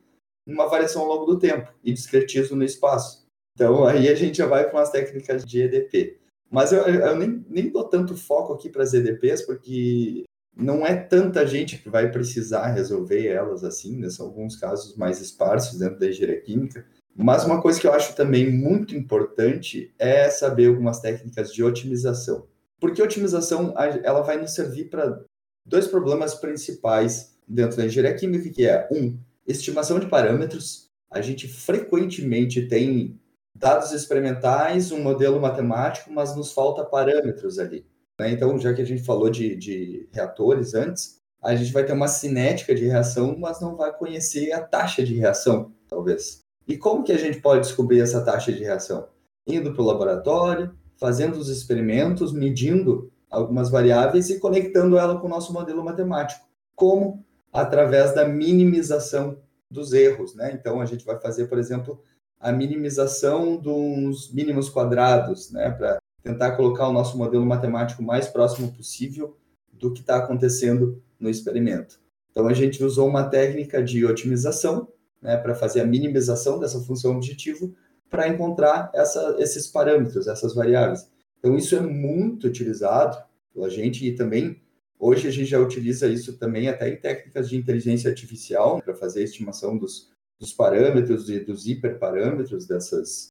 uma 0.46 0.68
variação 0.68 1.02
ao 1.02 1.08
longo 1.08 1.26
do 1.26 1.40
tempo 1.40 1.72
e 1.84 1.94
discretizo 1.94 2.56
no 2.56 2.64
espaço. 2.64 3.26
Então, 3.54 3.86
aí 3.88 4.10
a 4.10 4.16
gente 4.16 4.38
já 4.38 4.48
vai 4.48 4.70
com 4.70 4.78
as 4.78 4.92
técnicas 4.92 5.46
de 5.46 5.62
EDP. 5.62 6.20
Mas 6.50 6.72
eu, 6.72 6.84
eu 6.84 7.16
nem, 7.16 7.46
nem 7.50 7.70
dou 7.70 7.84
tanto 7.84 8.16
foco 8.16 8.54
aqui 8.54 8.70
para 8.70 8.84
as 8.84 8.94
EDPs, 8.94 9.42
porque 9.44 10.24
não 10.56 10.86
é 10.86 10.96
tanta 10.96 11.46
gente 11.46 11.78
que 11.78 11.90
vai 11.90 12.12
precisar 12.12 12.68
resolver 12.68 13.28
elas 13.28 13.64
assim, 13.64 13.98
né? 13.98 14.10
são 14.10 14.28
alguns 14.28 14.56
casos 14.56 14.96
mais 14.96 15.20
esparsos 15.20 15.80
dentro 15.80 16.00
da 16.00 16.08
engenharia 16.08 16.42
química. 16.42 16.86
Mas 17.16 17.46
uma 17.46 17.62
coisa 17.62 17.80
que 17.80 17.88
eu 17.88 17.94
acho 17.94 18.16
também 18.16 18.50
muito 18.50 18.96
importante 18.96 19.94
é 19.98 20.30
saber 20.30 20.68
algumas 20.68 21.00
técnicas 21.00 21.52
de 21.54 21.64
otimização. 21.64 22.48
Porque 22.80 23.02
a 23.02 23.06
otimização 23.06 23.74
ela 24.04 24.22
vai 24.22 24.40
nos 24.40 24.54
servir 24.54 24.90
para 24.90 25.24
dois 25.66 25.88
problemas 25.88 26.36
principais 26.36 27.36
dentro 27.48 27.78
da 27.78 27.86
engenharia 27.86 28.18
química, 28.18 28.50
que 28.50 28.68
é, 28.68 28.88
um, 28.92 29.18
estimação 29.48 30.00
de 30.00 30.08
parâmetros. 30.08 30.90
A 31.12 31.22
gente 31.22 31.48
frequentemente 31.48 32.68
tem 32.68 33.20
dados 33.56 33.92
experimentais, 33.92 34.92
um 34.92 35.02
modelo 35.02 35.40
matemático, 35.40 36.12
mas 36.12 36.36
nos 36.36 36.52
falta 36.52 36.84
parâmetros 36.84 37.58
ali. 37.58 37.86
Né? 38.20 38.32
Então, 38.32 38.58
já 38.60 38.74
que 38.74 38.82
a 38.82 38.86
gente 38.86 39.04
falou 39.04 39.30
de, 39.30 39.56
de 39.56 40.10
reatores 40.12 40.74
antes, 40.74 41.20
a 41.42 41.56
gente 41.56 41.72
vai 41.72 41.86
ter 41.86 41.94
uma 41.94 42.08
cinética 42.08 42.74
de 42.74 42.86
reação, 42.86 43.38
mas 43.38 43.62
não 43.62 43.76
vai 43.76 43.94
conhecer 43.94 44.52
a 44.52 44.62
taxa 44.62 45.04
de 45.04 45.14
reação, 45.14 45.72
talvez. 45.88 46.40
E 46.68 46.76
como 46.76 47.04
que 47.04 47.12
a 47.12 47.18
gente 47.18 47.40
pode 47.40 47.62
descobrir 47.62 48.00
essa 48.00 48.24
taxa 48.24 48.52
de 48.52 48.64
reação? 48.64 49.08
Indo 49.48 49.72
para 49.72 49.82
o 49.82 49.86
laboratório, 49.86 50.76
fazendo 50.98 51.38
os 51.38 51.50
experimentos, 51.50 52.34
medindo 52.34 53.12
algumas 53.36 53.70
variáveis 53.70 54.30
e 54.30 54.40
conectando 54.40 54.98
ela 54.98 55.20
com 55.20 55.28
o 55.28 55.30
nosso 55.30 55.52
modelo 55.52 55.84
matemático. 55.84 56.46
Como? 56.76 57.24
Através 57.52 58.14
da 58.14 58.28
minimização 58.28 59.38
dos 59.70 59.94
erros. 59.94 60.36
Né? 60.36 60.54
Então, 60.54 60.80
a 60.80 60.86
gente 60.86 61.06
vai 61.06 61.20
fazer, 61.20 61.48
por 61.48 61.58
exemplo, 61.58 62.02
a 62.40 62.52
minimização 62.52 63.58
dos 63.58 64.32
mínimos 64.34 64.70
quadrados, 64.70 65.52
né? 65.52 65.72
para 65.72 66.00
tentar 66.24 66.56
colocar 66.56 66.88
o 66.88 66.94
nosso 66.94 67.18
modelo 67.18 67.46
matemático 67.46 68.02
mais 68.02 68.28
próximo 68.28 68.72
possível 68.72 69.38
do 69.72 69.92
que 69.94 70.02
está 70.02 70.18
acontecendo 70.18 71.02
no 71.20 71.30
experimento. 71.30 72.00
Então, 72.32 72.48
a 72.48 72.54
gente 72.54 72.84
usou 72.84 73.08
uma 73.08 73.24
técnica 73.24 73.84
de 73.84 74.06
otimização 74.06 74.88
né, 75.22 75.38
para 75.38 75.56
fazer 75.56 75.82
a 75.82 75.86
minimização 75.86 76.60
dessa 76.60 76.80
função 76.82 77.16
objetivo 77.16 77.74
para 78.10 78.28
encontrar 78.28 78.92
essa, 78.94 79.36
esses 79.40 79.68
parâmetros, 79.68 80.28
essas 80.28 80.54
variáveis. 80.54 81.10
Então, 81.40 81.56
isso 81.56 81.76
é 81.76 81.82
muito 81.82 82.48
utilizado 82.48 83.18
pela 83.56 83.70
gente 83.70 84.06
e 84.06 84.14
também 84.14 84.62
Hoje 85.00 85.28
a 85.28 85.32
gente 85.32 85.50
já 85.50 85.60
utiliza 85.60 86.08
isso 86.08 86.38
também 86.38 86.70
até 86.70 86.90
em 86.90 86.96
técnicas 86.96 87.50
de 87.50 87.58
inteligência 87.58 88.10
artificial 88.10 88.82
para 88.82 88.96
fazer 88.96 89.22
a 89.22 89.24
estimação 89.24 89.78
dos, 89.78 90.10
dos 90.40 90.54
parâmetros 90.54 91.30
e 91.30 91.40
dos 91.40 91.68
hiperparâmetros 91.68 92.66
dessas, 92.66 93.28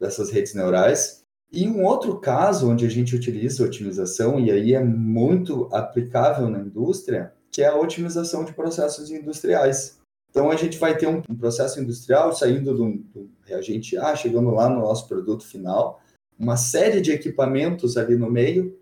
dessas 0.00 0.30
redes 0.30 0.54
neurais. 0.54 1.22
E 1.50 1.66
um 1.66 1.84
outro 1.84 2.18
caso 2.20 2.70
onde 2.70 2.86
a 2.86 2.88
gente 2.88 3.16
utiliza 3.16 3.64
otimização, 3.64 4.38
e 4.38 4.50
aí 4.50 4.74
é 4.74 4.84
muito 4.84 5.68
aplicável 5.72 6.48
na 6.48 6.60
indústria, 6.60 7.32
que 7.50 7.62
é 7.62 7.66
a 7.66 7.76
otimização 7.76 8.44
de 8.44 8.52
processos 8.52 9.10
industriais. 9.10 9.98
Então, 10.30 10.50
a 10.50 10.56
gente 10.56 10.78
vai 10.78 10.96
ter 10.96 11.08
um, 11.08 11.22
um 11.28 11.34
processo 11.34 11.80
industrial 11.80 12.34
saindo 12.34 12.74
do, 12.74 12.98
do 12.98 13.30
reagente 13.44 13.96
A, 13.96 14.14
chegando 14.14 14.50
lá 14.50 14.68
no 14.68 14.80
nosso 14.80 15.08
produto 15.08 15.44
final, 15.44 16.00
uma 16.38 16.56
série 16.56 17.00
de 17.00 17.10
equipamentos 17.10 17.96
ali 17.96 18.14
no 18.14 18.30
meio. 18.30 18.78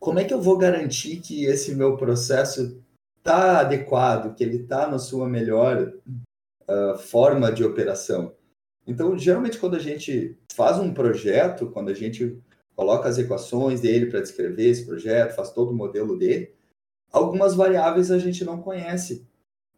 Como 0.00 0.18
é 0.18 0.24
que 0.24 0.34
eu 0.34 0.40
vou 0.40 0.56
garantir 0.56 1.20
que 1.20 1.44
esse 1.44 1.74
meu 1.74 1.96
processo 1.96 2.82
está 3.18 3.60
adequado, 3.60 4.34
que 4.34 4.44
ele 4.44 4.58
está 4.62 4.86
na 4.86 4.98
sua 4.98 5.28
melhor 5.28 5.92
uh, 6.68 6.98
forma 6.98 7.50
de 7.50 7.64
operação? 7.64 8.34
Então, 8.86 9.18
geralmente, 9.18 9.58
quando 9.58 9.74
a 9.74 9.80
gente 9.80 10.38
faz 10.54 10.78
um 10.78 10.94
projeto, 10.94 11.70
quando 11.70 11.88
a 11.88 11.94
gente 11.94 12.38
coloca 12.76 13.08
as 13.08 13.18
equações 13.18 13.80
dele 13.80 14.06
para 14.06 14.20
descrever 14.20 14.68
esse 14.68 14.86
projeto, 14.86 15.34
faz 15.34 15.50
todo 15.50 15.70
o 15.70 15.74
modelo 15.74 16.16
dele, 16.16 16.54
algumas 17.10 17.54
variáveis 17.54 18.10
a 18.10 18.18
gente 18.18 18.44
não 18.44 18.60
conhece. 18.60 19.26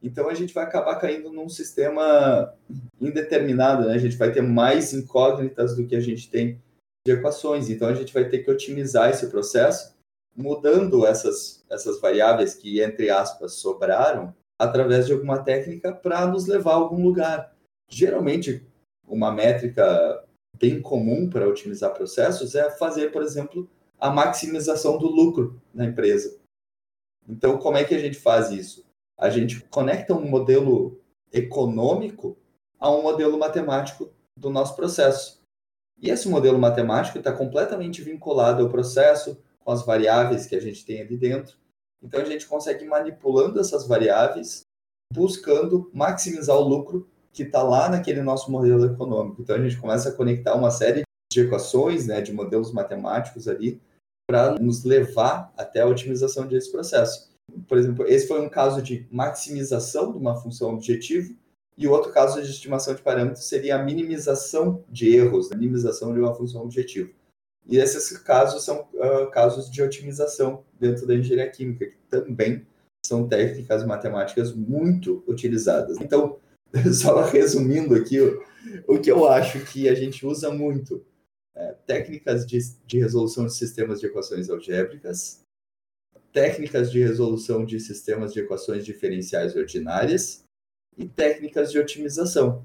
Então, 0.02 0.28
a 0.28 0.34
gente 0.34 0.52
vai 0.52 0.64
acabar 0.64 0.96
caindo 0.96 1.32
num 1.32 1.48
sistema 1.48 2.54
indeterminado, 3.00 3.86
né? 3.86 3.94
A 3.94 3.98
gente 3.98 4.16
vai 4.16 4.30
ter 4.30 4.42
mais 4.42 4.92
incógnitas 4.92 5.74
do 5.74 5.86
que 5.86 5.96
a 5.96 6.00
gente 6.00 6.30
tem 6.30 6.60
de 7.06 7.12
equações. 7.12 7.68
Então, 7.68 7.88
a 7.88 7.94
gente 7.94 8.12
vai 8.12 8.28
ter 8.28 8.38
que 8.38 8.50
otimizar 8.50 9.10
esse 9.10 9.28
processo, 9.28 9.96
mudando 10.38 11.04
essas, 11.04 11.64
essas 11.68 12.00
variáveis 12.00 12.54
que, 12.54 12.80
entre 12.80 13.10
aspas, 13.10 13.54
sobraram, 13.54 14.32
através 14.56 15.06
de 15.06 15.12
alguma 15.12 15.42
técnica 15.42 15.92
para 15.92 16.26
nos 16.26 16.46
levar 16.46 16.72
a 16.72 16.76
algum 16.76 17.02
lugar. 17.02 17.52
Geralmente, 17.88 18.64
uma 19.06 19.32
métrica 19.32 20.24
bem 20.56 20.80
comum 20.80 21.28
para 21.28 21.48
otimizar 21.48 21.92
processos 21.92 22.54
é 22.54 22.70
fazer, 22.70 23.10
por 23.10 23.22
exemplo, 23.22 23.68
a 23.98 24.10
maximização 24.10 24.96
do 24.96 25.08
lucro 25.08 25.60
na 25.74 25.84
empresa. 25.84 26.38
Então, 27.28 27.58
como 27.58 27.76
é 27.76 27.84
que 27.84 27.94
a 27.94 27.98
gente 27.98 28.16
faz 28.16 28.50
isso? 28.50 28.84
A 29.18 29.28
gente 29.30 29.60
conecta 29.64 30.14
um 30.14 30.28
modelo 30.28 31.00
econômico 31.32 32.36
a 32.78 32.90
um 32.90 33.02
modelo 33.02 33.38
matemático 33.38 34.12
do 34.36 34.50
nosso 34.50 34.76
processo. 34.76 35.42
E 36.00 36.10
esse 36.10 36.28
modelo 36.28 36.58
matemático 36.58 37.18
está 37.18 37.32
completamente 37.32 38.02
vinculado 38.02 38.62
ao 38.62 38.70
processo, 38.70 39.42
com 39.68 39.72
as 39.72 39.84
variáveis 39.84 40.46
que 40.46 40.56
a 40.56 40.60
gente 40.60 40.82
tem 40.82 41.02
ali 41.02 41.14
dentro. 41.18 41.58
Então, 42.02 42.22
a 42.22 42.24
gente 42.24 42.46
consegue 42.46 42.86
manipulando 42.86 43.60
essas 43.60 43.86
variáveis, 43.86 44.62
buscando 45.12 45.90
maximizar 45.92 46.56
o 46.56 46.66
lucro 46.66 47.06
que 47.34 47.42
está 47.42 47.62
lá 47.62 47.90
naquele 47.90 48.22
nosso 48.22 48.50
modelo 48.50 48.86
econômico. 48.86 49.42
Então 49.42 49.56
a 49.56 49.60
gente 49.60 49.78
começa 49.78 50.08
a 50.08 50.12
conectar 50.12 50.54
uma 50.54 50.70
série 50.70 51.02
de 51.30 51.40
equações, 51.40 52.06
né, 52.06 52.22
de 52.22 52.32
modelos 52.32 52.72
matemáticos 52.72 53.46
ali, 53.46 53.78
para 54.26 54.54
nos 54.58 54.84
levar 54.84 55.52
até 55.54 55.82
a 55.82 55.86
otimização 55.86 56.46
desse 56.46 56.72
processo. 56.72 57.30
Por 57.68 57.76
exemplo, 57.76 58.06
esse 58.06 58.26
foi 58.26 58.40
um 58.40 58.48
caso 58.48 58.80
de 58.80 59.06
maximização 59.10 60.12
de 60.12 60.18
uma 60.18 60.34
função 60.34 60.72
objetivo, 60.72 61.36
e 61.76 61.86
o 61.86 61.92
outro 61.92 62.10
caso 62.10 62.42
de 62.42 62.50
estimação 62.50 62.94
de 62.94 63.02
parâmetros 63.02 63.44
seria 63.44 63.76
a 63.76 63.84
minimização 63.84 64.82
de 64.88 65.14
erros, 65.14 65.52
a 65.52 65.56
minimização 65.56 66.14
de 66.14 66.20
uma 66.20 66.34
função 66.34 66.62
objetivo. 66.62 67.17
E 67.68 67.76
esses 67.76 68.16
casos 68.18 68.64
são 68.64 68.88
uh, 68.94 69.30
casos 69.30 69.70
de 69.70 69.82
otimização 69.82 70.64
dentro 70.80 71.06
da 71.06 71.14
engenharia 71.14 71.50
química, 71.50 71.86
que 71.86 71.98
também 72.08 72.66
são 73.04 73.28
técnicas 73.28 73.84
matemáticas 73.84 74.54
muito 74.54 75.22
utilizadas. 75.26 75.98
Então, 76.00 76.38
só 76.92 77.22
resumindo 77.22 77.94
aqui, 77.94 78.20
o, 78.86 78.98
que 78.98 79.10
eu 79.10 79.28
acho 79.28 79.64
que 79.66 79.88
a 79.88 79.94
gente 79.94 80.26
usa 80.26 80.50
muito 80.50 81.04
é, 81.54 81.74
técnicas 81.86 82.46
de, 82.46 82.58
de 82.86 82.98
resolução 82.98 83.46
de 83.46 83.54
sistemas 83.54 84.00
de 84.00 84.06
equações 84.06 84.48
algébricas, 84.48 85.42
técnicas 86.32 86.90
de 86.90 87.00
resolução 87.00 87.64
de 87.64 87.80
sistemas 87.80 88.32
de 88.32 88.40
equações 88.40 88.84
diferenciais 88.84 89.56
ordinárias 89.56 90.44
e 90.96 91.06
técnicas 91.06 91.70
de 91.70 91.78
otimização. 91.78 92.64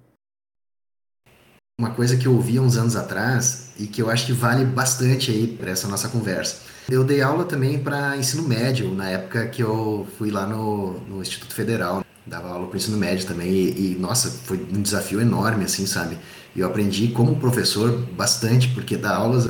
Uma 1.84 1.92
coisa 1.92 2.16
que 2.16 2.26
eu 2.26 2.34
ouvi 2.34 2.62
uns 2.62 2.78
anos 2.78 2.96
atrás 2.96 3.74
e 3.78 3.86
que 3.86 4.02
eu 4.02 4.10
acho 4.10 4.26
que 4.26 4.32
vale 4.32 4.64
bastante 4.64 5.30
aí 5.32 5.46
para 5.48 5.70
essa 5.70 5.86
nossa 5.86 6.08
conversa. 6.08 6.60
Eu 6.90 7.04
dei 7.04 7.22
aula 7.22 7.44
também 7.44 7.78
para 7.78 8.16
ensino 8.16 8.48
médio 8.48 8.90
na 8.96 9.10
época 9.10 9.48
que 9.48 9.62
eu 9.62 10.08
fui 10.18 10.32
lá 10.32 10.48
no, 10.48 10.94
no 11.02 11.22
Instituto 11.22 11.54
Federal 11.54 12.02
dava 12.26 12.48
aula 12.48 12.68
para 12.68 12.78
ensino 12.78 12.98
médio 12.98 13.28
também 13.28 13.52
e, 13.52 13.96
e, 13.96 13.98
nossa, 14.00 14.32
foi 14.46 14.66
um 14.74 14.82
desafio 14.82 15.20
enorme, 15.20 15.66
assim, 15.66 15.86
sabe? 15.86 16.18
Eu 16.56 16.66
aprendi 16.66 17.10
como 17.10 17.36
professor 17.36 17.92
bastante, 18.16 18.70
porque 18.70 18.96
dar 18.96 19.18
aulas 19.18 19.46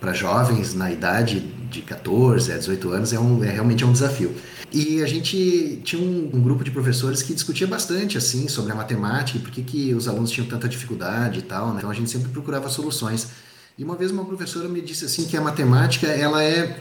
para 0.00 0.14
jovens 0.14 0.72
na 0.72 0.90
idade 0.90 1.52
de 1.70 1.82
14 1.82 2.52
a 2.52 2.56
18 2.56 2.90
anos 2.90 3.12
é, 3.12 3.18
um, 3.18 3.42
é 3.44 3.50
realmente 3.50 3.84
é 3.84 3.86
um 3.86 3.92
desafio. 3.92 4.34
E 4.72 5.02
a 5.02 5.06
gente 5.06 5.80
tinha 5.84 6.02
um, 6.02 6.30
um, 6.34 6.42
grupo 6.42 6.62
de 6.62 6.70
professores 6.70 7.22
que 7.22 7.32
discutia 7.32 7.66
bastante, 7.66 8.18
assim, 8.18 8.48
sobre 8.48 8.72
a 8.72 8.74
matemática 8.74 9.38
e 9.38 9.40
por 9.40 9.50
que, 9.50 9.62
que 9.62 9.94
os 9.94 10.08
alunos 10.08 10.30
tinham 10.30 10.46
tanta 10.46 10.68
dificuldade 10.68 11.38
e 11.38 11.42
tal, 11.42 11.72
né? 11.72 11.76
Então 11.78 11.90
a 11.90 11.94
gente 11.94 12.10
sempre 12.10 12.28
procurava 12.28 12.68
soluções. 12.68 13.28
E 13.78 13.84
uma 13.84 13.96
vez 13.96 14.10
uma 14.10 14.24
professora 14.24 14.68
me 14.68 14.80
disse 14.80 15.04
assim 15.04 15.26
que 15.26 15.36
a 15.36 15.40
matemática, 15.40 16.06
ela 16.06 16.42
é 16.42 16.80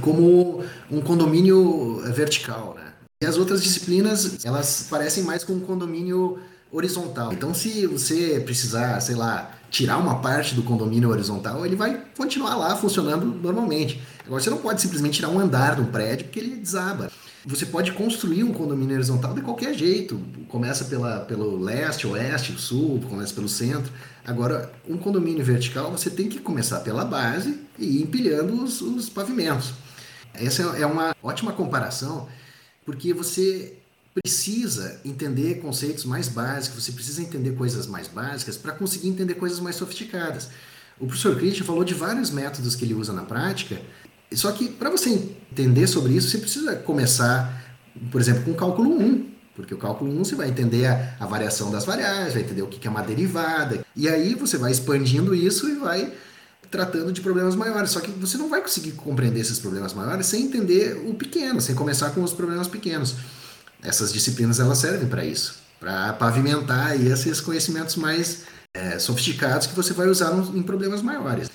como 0.00 0.62
um 0.90 1.00
condomínio 1.00 2.02
vertical, 2.12 2.74
né? 2.76 2.92
E 3.22 3.26
as 3.26 3.36
outras 3.36 3.62
disciplinas, 3.62 4.44
elas 4.44 4.86
parecem 4.88 5.24
mais 5.24 5.44
com 5.44 5.52
um 5.52 5.60
condomínio 5.60 6.38
horizontal. 6.72 7.32
Então, 7.32 7.52
se 7.52 7.86
você 7.86 8.40
precisar, 8.40 9.00
sei 9.00 9.14
lá, 9.14 9.59
tirar 9.70 9.98
uma 9.98 10.18
parte 10.18 10.54
do 10.54 10.62
condomínio 10.62 11.08
horizontal, 11.08 11.64
ele 11.64 11.76
vai 11.76 12.02
continuar 12.16 12.56
lá 12.56 12.76
funcionando 12.76 13.24
normalmente. 13.24 14.02
Agora, 14.26 14.42
você 14.42 14.50
não 14.50 14.58
pode 14.58 14.82
simplesmente 14.82 15.14
tirar 15.14 15.28
um 15.28 15.38
andar 15.38 15.76
de 15.76 15.82
um 15.82 15.86
prédio 15.86 16.26
porque 16.26 16.40
ele 16.40 16.56
desaba. 16.56 17.10
Você 17.46 17.64
pode 17.64 17.92
construir 17.92 18.44
um 18.44 18.52
condomínio 18.52 18.96
horizontal 18.96 19.32
de 19.32 19.40
qualquer 19.40 19.72
jeito. 19.72 20.20
Começa 20.48 20.84
pela, 20.84 21.20
pelo 21.20 21.58
leste, 21.58 22.06
oeste, 22.06 22.52
sul, 22.60 23.00
começa 23.08 23.32
pelo 23.32 23.48
centro. 23.48 23.90
Agora, 24.26 24.70
um 24.86 24.98
condomínio 24.98 25.42
vertical, 25.42 25.90
você 25.90 26.10
tem 26.10 26.28
que 26.28 26.38
começar 26.38 26.80
pela 26.80 27.04
base 27.04 27.58
e 27.78 27.98
ir 27.98 28.02
empilhando 28.02 28.62
os, 28.62 28.82
os 28.82 29.08
pavimentos. 29.08 29.72
Essa 30.34 30.62
é 30.76 30.84
uma 30.84 31.14
ótima 31.22 31.52
comparação 31.52 32.28
porque 32.84 33.14
você 33.14 33.79
precisa 34.14 35.00
entender 35.04 35.60
conceitos 35.60 36.04
mais 36.04 36.28
básicos, 36.28 36.84
você 36.84 36.92
precisa 36.92 37.22
entender 37.22 37.52
coisas 37.52 37.86
mais 37.86 38.08
básicas 38.08 38.56
para 38.56 38.72
conseguir 38.72 39.08
entender 39.08 39.34
coisas 39.34 39.60
mais 39.60 39.76
sofisticadas. 39.76 40.48
O 40.98 41.06
professor 41.06 41.36
Christian 41.36 41.64
falou 41.64 41.84
de 41.84 41.94
vários 41.94 42.30
métodos 42.30 42.74
que 42.74 42.84
ele 42.84 42.94
usa 42.94 43.12
na 43.12 43.22
prática, 43.22 43.80
só 44.32 44.52
que 44.52 44.68
para 44.68 44.90
você 44.90 45.10
entender 45.10 45.86
sobre 45.86 46.12
isso, 46.12 46.28
você 46.28 46.38
precisa 46.38 46.76
começar, 46.76 47.76
por 48.10 48.20
exemplo, 48.20 48.44
com 48.44 48.52
o 48.52 48.54
cálculo 48.54 49.00
1, 49.00 49.30
porque 49.56 49.74
o 49.74 49.78
cálculo 49.78 50.12
1 50.20 50.24
você 50.24 50.34
vai 50.34 50.48
entender 50.48 50.86
a, 50.86 51.16
a 51.18 51.26
variação 51.26 51.70
das 51.70 51.84
variáveis, 51.84 52.34
vai 52.34 52.42
entender 52.42 52.62
o 52.62 52.68
que 52.68 52.86
é 52.86 52.90
uma 52.90 53.02
derivada, 53.02 53.84
e 53.96 54.08
aí 54.08 54.34
você 54.34 54.56
vai 54.56 54.70
expandindo 54.70 55.34
isso 55.34 55.68
e 55.68 55.74
vai 55.76 56.12
tratando 56.70 57.12
de 57.12 57.20
problemas 57.20 57.56
maiores. 57.56 57.90
Só 57.90 58.00
que 58.00 58.10
você 58.12 58.38
não 58.38 58.48
vai 58.48 58.60
conseguir 58.60 58.92
compreender 58.92 59.40
esses 59.40 59.58
problemas 59.58 59.92
maiores 59.92 60.26
sem 60.26 60.44
entender 60.44 61.02
o 61.06 61.14
pequeno, 61.14 61.60
sem 61.60 61.74
começar 61.74 62.10
com 62.10 62.22
os 62.22 62.32
problemas 62.32 62.68
pequenos. 62.68 63.16
Essas 63.82 64.12
disciplinas 64.12 64.60
elas 64.60 64.78
servem 64.78 65.08
para 65.08 65.24
isso, 65.24 65.56
para 65.78 66.12
pavimentar 66.12 67.00
esses 67.00 67.40
conhecimentos 67.40 67.96
mais 67.96 68.42
é, 68.74 68.98
sofisticados 68.98 69.66
que 69.66 69.74
você 69.74 69.92
vai 69.92 70.08
usar 70.08 70.32
em 70.54 70.62
problemas 70.62 71.02
maiores. 71.02 71.50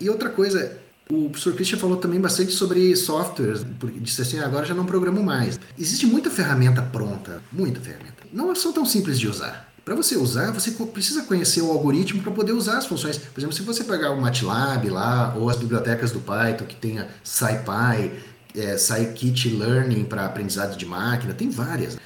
E 0.00 0.08
outra 0.08 0.28
coisa, 0.30 0.78
o 1.10 1.28
professor 1.28 1.54
Christian 1.54 1.78
falou 1.78 1.96
também 1.96 2.20
bastante 2.20 2.52
sobre 2.52 2.94
softwares, 2.96 3.64
porque 3.78 3.98
disse 3.98 4.22
assim, 4.22 4.38
agora 4.38 4.66
já 4.66 4.74
não 4.74 4.86
programo 4.86 5.22
mais. 5.22 5.58
Existe 5.78 6.06
muita 6.06 6.30
ferramenta 6.30 6.82
pronta, 6.82 7.42
muita 7.52 7.80
ferramenta. 7.80 8.24
Não 8.32 8.54
são 8.54 8.72
tão 8.72 8.86
simples 8.86 9.18
de 9.18 9.28
usar. 9.28 9.68
Para 9.84 9.94
você 9.94 10.16
usar, 10.16 10.52
você 10.52 10.70
precisa 10.70 11.22
conhecer 11.22 11.62
o 11.62 11.70
algoritmo 11.70 12.22
para 12.22 12.30
poder 12.30 12.52
usar 12.52 12.78
as 12.78 12.86
funções. 12.86 13.18
Por 13.18 13.40
exemplo, 13.40 13.56
se 13.56 13.62
você 13.62 13.82
pegar 13.82 14.12
o 14.12 14.20
MATLAB 14.20 14.88
lá, 14.88 15.34
ou 15.36 15.50
as 15.50 15.56
bibliotecas 15.56 16.12
do 16.12 16.20
Python, 16.20 16.64
que 16.64 16.76
tenha 16.76 17.08
SciPy, 17.24 18.12
é, 18.54 18.76
Scikit-Learning 18.76 20.04
para 20.04 20.26
aprendizado 20.26 20.76
de 20.76 20.86
máquina, 20.86 21.34
tem 21.34 21.50
várias. 21.50 21.98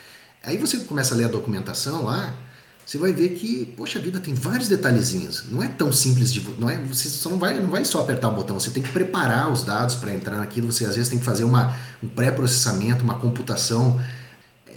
Aí 0.43 0.57
você 0.57 0.79
começa 0.79 1.15
a 1.15 1.17
ler 1.17 1.25
a 1.25 1.29
documentação 1.29 2.05
lá, 2.05 2.35
você 2.85 2.99
vai 2.99 3.13
ver 3.13 3.31
que, 3.31 3.65
poxa 3.77 3.99
vida, 3.99 4.21
tem 4.21 4.35
vários 4.35 4.69
detalhezinhos. 4.69 5.45
Não 5.51 5.63
é 5.63 5.69
tão 5.69 5.91
simples 5.91 6.33
de. 6.33 6.41
Não 6.59 6.69
é, 6.69 6.77
você 6.79 7.09
só 7.09 7.31
não 7.31 7.39
vai, 7.39 7.59
não 7.59 7.71
vai 7.71 7.85
só 7.85 8.01
apertar 8.01 8.29
o 8.29 8.35
botão, 8.35 8.61
você 8.61 8.71
tem 8.71 8.83
que 8.83 8.93
preparar 8.93 9.51
os 9.51 9.65
dados 9.65 9.95
para 9.95 10.13
entrar 10.13 10.37
naquilo. 10.37 10.71
Você 10.71 10.85
às 10.85 10.95
vezes 10.95 11.09
tem 11.09 11.19
que 11.19 11.25
fazer 11.25 11.45
uma, 11.45 11.75
um 12.03 12.09
pré-processamento, 12.09 13.03
uma 13.03 13.19
computação 13.19 13.99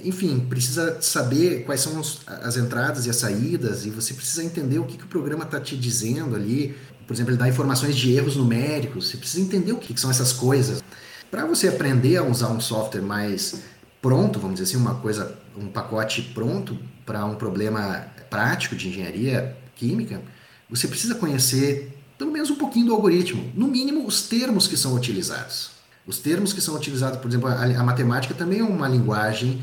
enfim, 0.03 0.39
precisa 0.39 1.01
saber 1.01 1.63
quais 1.65 1.81
são 1.81 1.99
as 2.27 2.55
entradas 2.57 3.05
e 3.05 3.09
as 3.09 3.15
saídas, 3.15 3.85
e 3.85 3.89
você 3.89 4.13
precisa 4.13 4.43
entender 4.43 4.79
o 4.79 4.85
que, 4.85 4.97
que 4.97 5.03
o 5.03 5.07
programa 5.07 5.43
está 5.43 5.59
te 5.59 5.75
dizendo 5.75 6.35
ali. 6.35 6.75
Por 7.05 7.13
exemplo, 7.13 7.31
ele 7.31 7.37
dá 7.37 7.47
informações 7.47 7.95
de 7.95 8.13
erros 8.13 8.35
numéricos, 8.35 9.09
você 9.09 9.17
precisa 9.17 9.41
entender 9.41 9.71
o 9.71 9.77
que, 9.77 9.93
que 9.93 9.99
são 9.99 10.09
essas 10.09 10.33
coisas. 10.33 10.83
Para 11.29 11.45
você 11.45 11.67
aprender 11.67 12.17
a 12.17 12.23
usar 12.23 12.49
um 12.49 12.59
software 12.59 13.01
mais 13.01 13.61
pronto, 14.01 14.39
vamos 14.39 14.59
dizer 14.59 14.69
assim, 14.69 14.81
uma 14.81 14.95
coisa, 14.95 15.37
um 15.57 15.67
pacote 15.67 16.21
pronto 16.21 16.77
para 17.05 17.25
um 17.25 17.35
problema 17.35 18.07
prático 18.29 18.75
de 18.75 18.87
engenharia 18.87 19.55
química, 19.75 20.21
você 20.69 20.87
precisa 20.87 21.15
conhecer 21.15 21.93
pelo 22.17 22.31
menos 22.31 22.49
um 22.49 22.55
pouquinho 22.55 22.87
do 22.87 22.93
algoritmo, 22.93 23.51
no 23.53 23.67
mínimo 23.67 24.05
os 24.05 24.23
termos 24.23 24.67
que 24.67 24.75
são 24.75 24.95
utilizados. 24.95 25.71
Os 26.05 26.17
termos 26.17 26.53
que 26.53 26.61
são 26.61 26.75
utilizados, 26.75 27.19
por 27.19 27.27
exemplo, 27.27 27.47
a, 27.47 27.63
a 27.63 27.83
matemática 27.83 28.33
também 28.33 28.59
é 28.59 28.63
uma 28.63 28.87
linguagem 28.87 29.61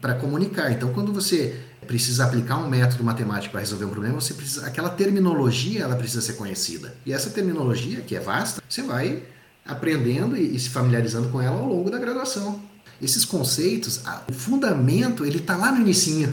para 0.00 0.14
comunicar. 0.14 0.72
Então, 0.72 0.92
quando 0.92 1.12
você 1.12 1.60
precisa 1.86 2.24
aplicar 2.24 2.56
um 2.56 2.68
método 2.68 3.04
matemático 3.04 3.52
para 3.52 3.60
resolver 3.60 3.84
um 3.84 3.90
problema, 3.90 4.20
você 4.20 4.32
precisa, 4.32 4.66
aquela 4.66 4.88
terminologia 4.88 5.82
ela 5.82 5.94
precisa 5.94 6.22
ser 6.22 6.32
conhecida. 6.34 6.94
E 7.04 7.12
essa 7.12 7.30
terminologia, 7.30 8.00
que 8.00 8.16
é 8.16 8.20
vasta, 8.20 8.62
você 8.66 8.82
vai 8.82 9.22
aprendendo 9.66 10.36
e, 10.36 10.58
se 10.58 10.68
familiarizando 10.68 11.28
com 11.28 11.40
ela 11.40 11.58
ao 11.58 11.66
longo 11.66 11.90
da 11.90 11.98
graduação. 11.98 12.60
Esses 13.02 13.24
conceitos, 13.24 14.00
o 14.28 14.32
fundamento, 14.32 15.24
ele 15.24 15.38
está 15.38 15.56
lá 15.56 15.72
no 15.72 15.80
inicinho. 15.80 16.32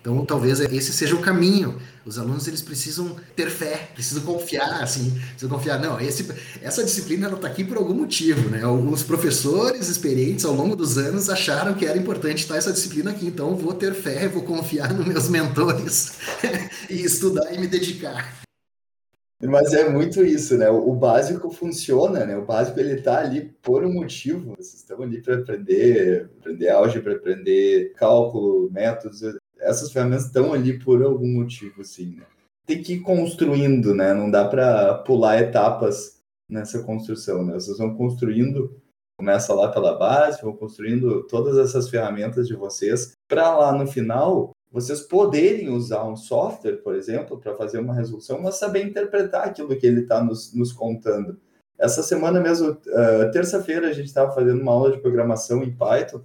Então, 0.00 0.24
talvez 0.24 0.60
esse 0.60 0.92
seja 0.92 1.14
o 1.14 1.20
caminho. 1.20 1.78
Os 2.06 2.18
alunos 2.18 2.48
eles 2.48 2.62
precisam 2.62 3.16
ter 3.36 3.50
fé, 3.50 3.90
precisam 3.92 4.22
confiar, 4.22 4.82
assim, 4.82 5.10
precisam 5.10 5.50
confiar. 5.50 5.78
Não, 5.78 6.00
esse, 6.00 6.26
essa 6.62 6.82
disciplina 6.82 7.28
está 7.28 7.46
aqui 7.46 7.62
por 7.62 7.76
algum 7.76 7.92
motivo, 7.92 8.48
né? 8.48 8.66
Os 8.66 9.02
professores 9.02 9.88
experientes 9.88 10.46
ao 10.46 10.54
longo 10.54 10.74
dos 10.74 10.96
anos 10.96 11.28
acharam 11.28 11.74
que 11.74 11.84
era 11.84 11.98
importante 11.98 12.38
estar 12.38 12.56
essa 12.56 12.72
disciplina 12.72 13.10
aqui, 13.10 13.26
então 13.26 13.54
vou 13.54 13.74
ter 13.74 13.92
fé, 13.92 14.26
vou 14.26 14.42
confiar 14.42 14.94
nos 14.94 15.06
meus 15.06 15.28
mentores 15.28 16.12
e 16.88 17.02
estudar 17.02 17.52
e 17.52 17.58
me 17.58 17.66
dedicar. 17.66 18.40
Mas 19.42 19.72
é 19.72 19.88
muito 19.88 20.22
isso, 20.22 20.58
né? 20.58 20.68
O 20.68 20.94
básico 20.94 21.50
funciona, 21.50 22.26
né? 22.26 22.36
O 22.36 22.44
básico 22.44 22.78
ele 22.78 23.00
tá 23.00 23.20
ali 23.20 23.54
por 23.62 23.84
um 23.84 23.92
motivo. 23.92 24.54
Vocês 24.56 24.74
estão 24.74 25.02
ali 25.02 25.22
para 25.22 25.36
aprender, 25.36 26.30
aprender 26.38 26.68
álgebra, 26.68 27.16
aprender 27.16 27.94
cálculo, 27.94 28.70
métodos. 28.70 29.22
Essas 29.58 29.90
ferramentas 29.90 30.26
estão 30.26 30.52
ali 30.52 30.78
por 30.78 31.02
algum 31.02 31.26
motivo, 31.26 31.80
assim, 31.80 32.16
né? 32.16 32.24
Tem 32.66 32.82
que 32.82 32.94
ir 32.94 33.00
construindo, 33.00 33.94
né? 33.94 34.12
Não 34.12 34.30
dá 34.30 34.46
para 34.46 34.94
pular 34.98 35.40
etapas 35.40 36.20
nessa 36.48 36.82
construção, 36.82 37.42
né? 37.42 37.54
Vocês 37.54 37.78
vão 37.78 37.96
construindo, 37.96 38.76
começa 39.18 39.54
lá 39.54 39.68
pela 39.68 39.96
base, 39.96 40.42
vão 40.42 40.54
construindo 40.54 41.22
todas 41.26 41.56
essas 41.56 41.88
ferramentas 41.88 42.46
de 42.46 42.54
vocês 42.54 43.12
para 43.26 43.56
lá 43.56 43.72
no 43.72 43.86
final 43.86 44.50
vocês 44.70 45.00
poderem 45.00 45.68
usar 45.68 46.04
um 46.04 46.16
software, 46.16 46.76
por 46.76 46.94
exemplo, 46.94 47.38
para 47.38 47.56
fazer 47.56 47.78
uma 47.80 47.94
resolução, 47.94 48.40
mas 48.40 48.56
saber 48.56 48.84
interpretar 48.84 49.48
aquilo 49.48 49.76
que 49.76 49.86
ele 49.86 50.02
está 50.02 50.22
nos, 50.22 50.54
nos, 50.54 50.72
contando. 50.72 51.40
Essa 51.76 52.02
semana 52.02 52.40
mesmo, 52.40 52.70
uh, 52.70 53.30
terça-feira, 53.32 53.88
a 53.88 53.92
gente 53.92 54.06
estava 54.06 54.32
fazendo 54.32 54.60
uma 54.60 54.72
aula 54.72 54.92
de 54.92 55.00
programação 55.00 55.62
em 55.64 55.74
Python 55.74 56.22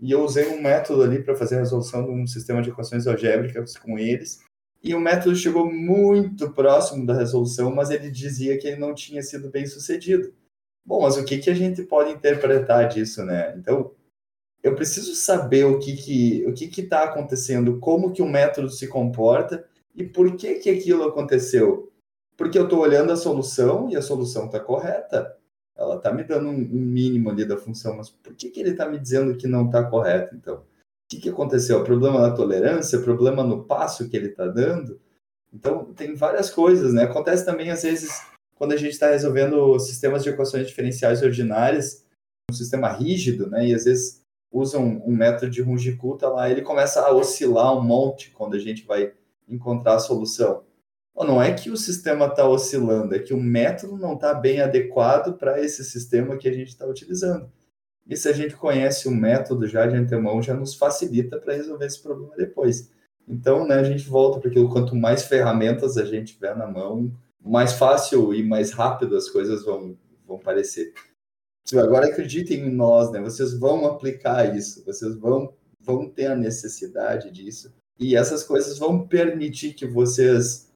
e 0.00 0.10
eu 0.10 0.24
usei 0.24 0.48
um 0.48 0.60
método 0.60 1.02
ali 1.02 1.22
para 1.22 1.36
fazer 1.36 1.56
a 1.56 1.60
resolução 1.60 2.04
de 2.04 2.10
um 2.10 2.26
sistema 2.26 2.60
de 2.60 2.70
equações 2.70 3.06
algébricas 3.06 3.76
com 3.76 3.98
eles. 3.98 4.40
E 4.82 4.94
o 4.94 5.00
método 5.00 5.36
chegou 5.36 5.70
muito 5.72 6.50
próximo 6.50 7.06
da 7.06 7.14
resolução, 7.14 7.74
mas 7.74 7.90
ele 7.90 8.10
dizia 8.10 8.58
que 8.58 8.66
ele 8.66 8.76
não 8.76 8.92
tinha 8.92 9.22
sido 9.22 9.48
bem 9.50 9.66
sucedido. 9.66 10.32
Bom, 10.84 11.02
mas 11.02 11.16
o 11.16 11.24
que, 11.24 11.38
que 11.38 11.48
a 11.48 11.54
gente 11.54 11.82
pode 11.84 12.10
interpretar 12.10 12.88
disso, 12.88 13.24
né? 13.24 13.54
Então, 13.56 13.92
eu 14.64 14.74
preciso 14.74 15.14
saber 15.14 15.66
o 15.66 15.78
que 15.78 15.94
que 15.94 16.46
o 16.46 16.54
que 16.54 16.68
que 16.68 16.80
está 16.80 17.04
acontecendo, 17.04 17.78
como 17.78 18.12
que 18.12 18.22
o 18.22 18.28
método 18.28 18.70
se 18.70 18.88
comporta 18.88 19.62
e 19.94 20.02
por 20.02 20.34
que 20.36 20.54
que 20.54 20.70
aquilo 20.70 21.04
aconteceu. 21.04 21.92
Porque 22.34 22.58
eu 22.58 22.64
estou 22.64 22.80
olhando 22.80 23.12
a 23.12 23.16
solução 23.16 23.90
e 23.90 23.96
a 23.96 24.00
solução 24.02 24.46
está 24.46 24.58
correta. 24.58 25.36
Ela 25.76 25.96
está 25.96 26.10
me 26.10 26.24
dando 26.24 26.48
um, 26.48 26.56
mínimo 26.56 27.30
ali 27.30 27.44
da 27.44 27.58
função, 27.58 27.96
mas 27.96 28.08
por 28.08 28.34
que 28.34 28.48
que 28.48 28.58
ele 28.60 28.70
está 28.70 28.88
me 28.88 28.98
dizendo 28.98 29.36
que 29.36 29.46
não 29.46 29.66
está 29.66 29.84
correto, 29.84 30.34
então? 30.34 30.56
O 30.56 30.62
que, 31.10 31.20
que 31.20 31.28
aconteceu? 31.28 31.84
Problema 31.84 32.20
na 32.20 32.34
tolerância? 32.34 32.98
Problema 33.00 33.44
no 33.44 33.64
passo 33.64 34.08
que 34.08 34.16
ele 34.16 34.28
está 34.28 34.46
dando? 34.46 34.98
Então, 35.52 35.92
tem 35.92 36.14
várias 36.14 36.48
coisas, 36.48 36.94
né? 36.94 37.04
Acontece 37.04 37.44
também, 37.44 37.70
às 37.70 37.82
vezes, 37.82 38.22
quando 38.54 38.72
a 38.72 38.76
gente 38.76 38.92
está 38.92 39.10
resolvendo 39.10 39.78
sistemas 39.78 40.22
de 40.22 40.30
equações 40.30 40.66
diferenciais 40.66 41.22
ordinárias, 41.22 42.04
um 42.50 42.54
sistema 42.54 42.88
rígido, 42.88 43.50
né? 43.50 43.68
E 43.68 43.74
às 43.74 43.84
vezes 43.84 44.23
usa 44.54 44.78
um, 44.78 45.02
um 45.04 45.10
método 45.10 45.50
de 45.50 45.60
Runge-Kutta 45.60 46.28
lá, 46.28 46.48
ele 46.48 46.62
começa 46.62 47.00
a 47.00 47.12
oscilar 47.12 47.76
um 47.76 47.82
monte 47.82 48.30
quando 48.30 48.54
a 48.54 48.58
gente 48.58 48.86
vai 48.86 49.12
encontrar 49.48 49.96
a 49.96 49.98
solução. 49.98 50.62
não 51.16 51.42
é 51.42 51.52
que 51.52 51.70
o 51.70 51.76
sistema 51.76 52.26
está 52.26 52.48
oscilando, 52.48 53.16
é 53.16 53.18
que 53.18 53.34
o 53.34 53.40
método 53.40 53.96
não 53.96 54.14
está 54.14 54.32
bem 54.32 54.60
adequado 54.60 55.36
para 55.36 55.60
esse 55.60 55.84
sistema 55.84 56.36
que 56.36 56.48
a 56.48 56.52
gente 56.52 56.68
está 56.68 56.86
utilizando. 56.86 57.50
E 58.06 58.16
se 58.16 58.28
a 58.28 58.32
gente 58.32 58.54
conhece 58.54 59.08
o 59.08 59.10
método 59.10 59.66
já 59.66 59.86
de 59.86 59.96
antemão, 59.96 60.40
já 60.40 60.54
nos 60.54 60.74
facilita 60.74 61.38
para 61.38 61.54
resolver 61.54 61.86
esse 61.86 62.00
problema 62.00 62.36
depois. 62.36 62.90
Então, 63.26 63.66
né, 63.66 63.74
a 63.76 63.82
gente 63.82 64.08
volta 64.08 64.38
para 64.38 64.50
aquilo, 64.50 64.70
quanto 64.70 64.94
mais 64.94 65.24
ferramentas 65.24 65.96
a 65.96 66.04
gente 66.04 66.34
tiver 66.34 66.54
na 66.56 66.66
mão, 66.66 67.10
mais 67.44 67.72
fácil 67.72 68.32
e 68.32 68.42
mais 68.42 68.70
rápido 68.70 69.16
as 69.16 69.28
coisas 69.28 69.64
vão, 69.64 69.96
vão 70.26 70.38
parecer 70.38 70.92
agora 71.72 72.06
acreditem 72.06 72.60
em 72.60 72.70
nós, 72.70 73.10
né? 73.10 73.20
Vocês 73.20 73.54
vão 73.54 73.86
aplicar 73.86 74.54
isso, 74.56 74.84
vocês 74.84 75.16
vão, 75.16 75.52
vão 75.80 76.08
ter 76.08 76.26
a 76.26 76.36
necessidade 76.36 77.30
disso. 77.30 77.72
E 77.98 78.16
essas 78.16 78.42
coisas 78.42 78.78
vão 78.78 79.06
permitir 79.06 79.74
que 79.74 79.86
vocês 79.86 80.70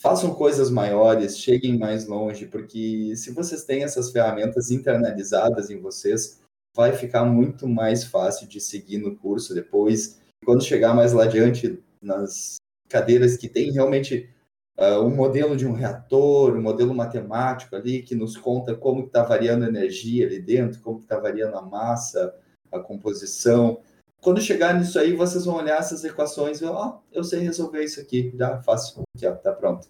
façam 0.00 0.34
coisas 0.34 0.70
maiores, 0.70 1.38
cheguem 1.38 1.78
mais 1.78 2.06
longe, 2.06 2.46
porque 2.46 3.14
se 3.16 3.32
vocês 3.32 3.64
têm 3.64 3.82
essas 3.82 4.10
ferramentas 4.10 4.70
internalizadas 4.70 5.68
em 5.68 5.78
vocês, 5.78 6.40
vai 6.74 6.92
ficar 6.92 7.24
muito 7.24 7.68
mais 7.68 8.04
fácil 8.04 8.48
de 8.48 8.60
seguir 8.60 8.98
no 8.98 9.16
curso 9.16 9.54
depois. 9.54 10.18
Quando 10.44 10.64
chegar 10.64 10.94
mais 10.94 11.12
lá 11.12 11.24
adiante, 11.24 11.78
nas 12.00 12.56
cadeiras 12.88 13.36
que 13.36 13.48
tem 13.48 13.72
realmente 13.72 14.30
uh, 14.78 15.00
um 15.00 15.14
modelo 15.14 15.56
de 15.56 15.66
um 15.66 15.72
reator, 15.72 16.56
um 16.56 16.62
modelo 16.62 16.94
matemático 16.94 17.76
ali 17.76 18.02
que 18.02 18.14
nos 18.14 18.36
conta 18.36 18.74
como 18.74 19.06
está 19.06 19.22
variando 19.22 19.64
a 19.64 19.68
energia 19.68 20.26
ali 20.26 20.40
dentro, 20.40 20.80
como 20.80 21.00
está 21.00 21.18
variando 21.18 21.56
a 21.56 21.62
massa, 21.62 22.34
a 22.70 22.78
composição. 22.78 23.80
Quando 24.20 24.40
chegar 24.40 24.78
nisso 24.78 24.98
aí, 24.98 25.14
vocês 25.14 25.44
vão 25.44 25.56
olhar 25.56 25.78
essas 25.78 26.04
equações 26.04 26.60
e 26.60 26.64
ó, 26.64 26.88
oh, 26.88 27.00
eu 27.10 27.24
sei 27.24 27.40
resolver 27.40 27.82
isso 27.82 28.00
aqui, 28.00 28.32
já 28.36 28.60
faço, 28.62 29.00
ó, 29.00 29.32
tá 29.32 29.52
pronto. 29.52 29.88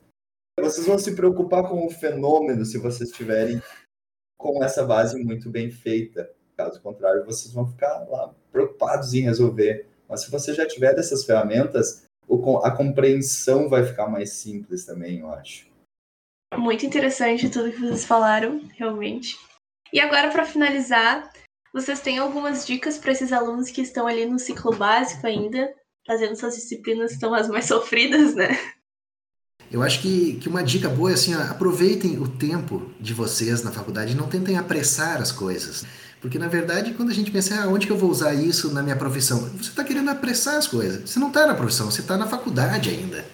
Vocês 0.58 0.86
vão 0.86 0.98
se 0.98 1.16
preocupar 1.16 1.68
com 1.68 1.86
o 1.86 1.90
fenômeno 1.90 2.64
se 2.64 2.78
vocês 2.78 3.10
tiverem 3.10 3.60
com 4.38 4.62
essa 4.62 4.84
base 4.84 5.22
muito 5.22 5.50
bem 5.50 5.70
feita. 5.70 6.30
Caso 6.56 6.80
contrário, 6.80 7.24
vocês 7.24 7.52
vão 7.52 7.66
ficar 7.66 8.06
lá 8.08 8.34
preocupados 8.52 9.14
em 9.14 9.22
resolver. 9.22 9.86
Mas 10.08 10.22
se 10.22 10.30
você 10.30 10.52
já 10.52 10.66
tiver 10.66 10.98
essas 10.98 11.24
ferramentas, 11.24 12.04
a 12.64 12.70
compreensão 12.70 13.68
vai 13.68 13.84
ficar 13.84 14.08
mais 14.08 14.34
simples 14.34 14.84
também, 14.84 15.20
eu 15.20 15.32
acho. 15.32 15.68
Muito 16.56 16.84
interessante 16.84 17.48
tudo 17.48 17.70
que 17.70 17.80
vocês 17.80 18.04
falaram, 18.04 18.60
realmente. 18.76 19.36
E 19.92 20.00
agora, 20.00 20.30
para 20.30 20.44
finalizar, 20.44 21.30
vocês 21.72 22.00
têm 22.00 22.18
algumas 22.18 22.66
dicas 22.66 22.98
para 22.98 23.12
esses 23.12 23.32
alunos 23.32 23.70
que 23.70 23.80
estão 23.80 24.06
ali 24.06 24.26
no 24.26 24.38
ciclo 24.38 24.74
básico 24.74 25.26
ainda, 25.26 25.72
fazendo 26.06 26.36
suas 26.36 26.54
disciplinas 26.54 27.12
que 27.12 27.18
são 27.18 27.32
as 27.34 27.48
mais 27.48 27.66
sofridas, 27.66 28.34
né? 28.34 28.58
Eu 29.70 29.82
acho 29.82 30.02
que, 30.02 30.34
que 30.40 30.48
uma 30.48 30.64
dica 30.64 30.88
boa 30.88 31.12
é 31.12 31.14
assim, 31.14 31.34
ó, 31.36 31.42
aproveitem 31.42 32.18
o 32.18 32.26
tempo 32.26 32.92
de 32.98 33.14
vocês 33.14 33.62
na 33.62 33.70
faculdade, 33.70 34.16
não 34.16 34.28
tentem 34.28 34.58
apressar 34.58 35.22
as 35.22 35.30
coisas. 35.30 35.84
Porque, 36.20 36.38
na 36.38 36.48
verdade, 36.48 36.92
quando 36.92 37.10
a 37.10 37.14
gente 37.14 37.30
pensa, 37.30 37.62
ah, 37.62 37.68
onde 37.68 37.86
que 37.86 37.92
eu 37.92 37.96
vou 37.96 38.10
usar 38.10 38.34
isso 38.34 38.72
na 38.72 38.82
minha 38.82 38.96
profissão? 38.96 39.38
Você 39.56 39.70
está 39.70 39.82
querendo 39.82 40.10
apressar 40.10 40.56
as 40.56 40.66
coisas. 40.66 41.08
Você 41.08 41.18
não 41.18 41.28
está 41.28 41.46
na 41.46 41.54
profissão, 41.54 41.90
você 41.90 42.02
está 42.02 42.16
na 42.16 42.26
faculdade 42.26 42.90
ainda. 42.90 43.24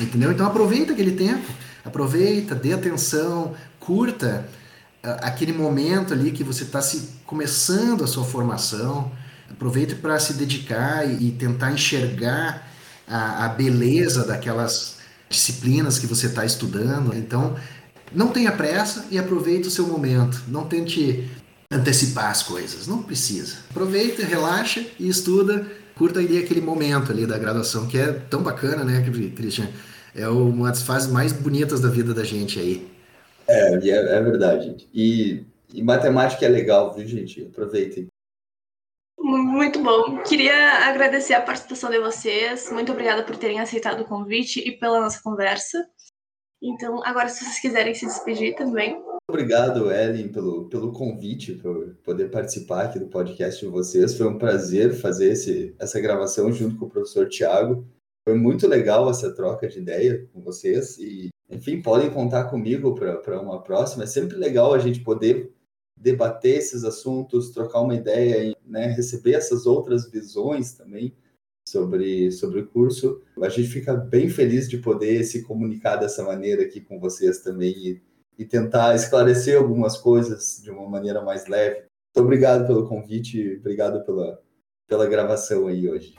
Entendeu? 0.00 0.30
Então, 0.30 0.46
aproveita 0.46 0.92
aquele 0.92 1.12
tempo. 1.12 1.44
Aproveita, 1.84 2.54
dê 2.54 2.72
atenção, 2.72 3.54
curta 3.80 4.46
uh, 5.04 5.08
aquele 5.22 5.52
momento 5.52 6.12
ali 6.12 6.30
que 6.30 6.44
você 6.44 6.62
está 6.62 6.80
se 6.80 7.10
começando 7.26 8.04
a 8.04 8.06
sua 8.06 8.24
formação. 8.24 9.10
Aproveita 9.50 9.96
para 9.96 10.18
se 10.20 10.34
dedicar 10.34 11.04
e, 11.04 11.28
e 11.28 11.32
tentar 11.32 11.72
enxergar 11.72 12.68
a, 13.08 13.46
a 13.46 13.48
beleza 13.48 14.24
daquelas 14.24 14.98
disciplinas 15.28 15.98
que 15.98 16.06
você 16.06 16.26
está 16.26 16.44
estudando. 16.44 17.12
Então, 17.16 17.56
não 18.12 18.28
tenha 18.28 18.52
pressa 18.52 19.06
e 19.10 19.18
aproveite 19.18 19.66
o 19.66 19.70
seu 19.70 19.86
momento. 19.86 20.42
Não 20.46 20.64
tente 20.64 21.28
antecipar 21.70 22.30
as 22.30 22.42
coisas. 22.42 22.86
Não 22.86 23.02
precisa. 23.02 23.58
Aproveita, 23.70 24.24
relaxa 24.24 24.84
e 24.98 25.08
estuda. 25.08 25.66
Curta 25.94 26.20
ali 26.20 26.38
aquele 26.38 26.60
momento 26.60 27.10
ali 27.10 27.26
da 27.26 27.38
graduação, 27.38 27.88
que 27.88 27.98
é 27.98 28.12
tão 28.12 28.42
bacana, 28.42 28.84
né, 28.84 29.02
Christian? 29.34 29.68
É 30.14 30.28
uma 30.28 30.68
das 30.68 30.82
fases 30.82 31.10
mais 31.10 31.32
bonitas 31.32 31.80
da 31.80 31.88
vida 31.88 32.12
da 32.12 32.24
gente 32.24 32.58
aí. 32.58 32.86
É, 33.48 33.74
é, 33.74 33.88
é 33.88 34.22
verdade. 34.22 34.88
E, 34.92 35.44
e 35.72 35.82
matemática 35.82 36.44
é 36.44 36.48
legal, 36.48 36.92
viu, 36.94 37.06
gente? 37.06 37.46
Aproveitem. 37.46 38.08
Muito 39.18 39.82
bom. 39.82 40.22
Queria 40.22 40.88
agradecer 40.88 41.34
a 41.34 41.40
participação 41.40 41.90
de 41.90 41.98
vocês. 41.98 42.70
Muito 42.70 42.92
obrigada 42.92 43.22
por 43.22 43.36
terem 43.36 43.60
aceitado 43.60 44.00
o 44.00 44.04
convite 44.04 44.60
e 44.60 44.72
pela 44.72 45.00
nossa 45.00 45.20
conversa. 45.22 45.86
Então, 46.62 47.02
agora, 47.04 47.28
se 47.28 47.44
vocês 47.44 47.60
quiserem 47.60 47.94
se 47.94 48.06
despedir 48.06 48.54
também. 48.54 49.02
Obrigado, 49.28 49.90
Ellen, 49.90 50.28
pelo, 50.28 50.68
pelo 50.68 50.92
convite, 50.92 51.54
por 51.54 51.94
poder 52.04 52.30
participar 52.30 52.84
aqui 52.84 52.98
do 52.98 53.08
podcast 53.08 53.64
de 53.64 53.70
vocês. 53.70 54.16
Foi 54.16 54.26
um 54.26 54.38
prazer 54.38 54.94
fazer 54.94 55.32
esse, 55.32 55.74
essa 55.78 56.00
gravação 56.00 56.52
junto 56.52 56.76
com 56.76 56.86
o 56.86 56.90
professor 56.90 57.28
Tiago. 57.28 57.86
Foi 58.26 58.36
muito 58.36 58.66
legal 58.66 59.10
essa 59.10 59.34
troca 59.34 59.68
de 59.68 59.78
ideia 59.78 60.26
com 60.32 60.40
vocês 60.40 60.98
e, 60.98 61.28
enfim, 61.50 61.82
podem 61.82 62.10
contar 62.10 62.44
comigo 62.44 62.94
para 62.94 63.40
uma 63.40 63.62
próxima. 63.62 64.04
É 64.04 64.06
sempre 64.06 64.36
legal 64.36 64.72
a 64.72 64.78
gente 64.78 65.00
poder 65.00 65.52
debater 65.96 66.58
esses 66.58 66.84
assuntos, 66.84 67.50
trocar 67.50 67.80
uma 67.80 67.94
ideia, 67.94 68.54
né, 68.64 68.88
receber 68.88 69.32
essas 69.32 69.66
outras 69.66 70.10
visões 70.10 70.72
também 70.72 71.14
sobre, 71.66 72.30
sobre 72.30 72.60
o 72.60 72.66
curso. 72.66 73.22
A 73.42 73.48
gente 73.48 73.68
fica 73.68 73.94
bem 73.94 74.28
feliz 74.28 74.68
de 74.68 74.78
poder 74.78 75.24
se 75.24 75.42
comunicar 75.42 75.96
dessa 75.96 76.22
maneira 76.22 76.62
aqui 76.62 76.80
com 76.80 76.98
vocês 77.00 77.40
também 77.40 77.72
e, 77.76 78.02
e 78.38 78.44
tentar 78.44 78.94
esclarecer 78.94 79.56
algumas 79.56 79.96
coisas 79.96 80.60
de 80.62 80.70
uma 80.70 80.88
maneira 80.88 81.22
mais 81.22 81.46
leve. 81.46 81.76
Muito 81.76 82.24
obrigado 82.24 82.66
pelo 82.66 82.88
convite, 82.88 83.58
obrigado 83.60 84.04
pela, 84.04 84.38
pela 84.88 85.06
gravação 85.06 85.66
aí 85.66 85.88
hoje. 85.88 86.14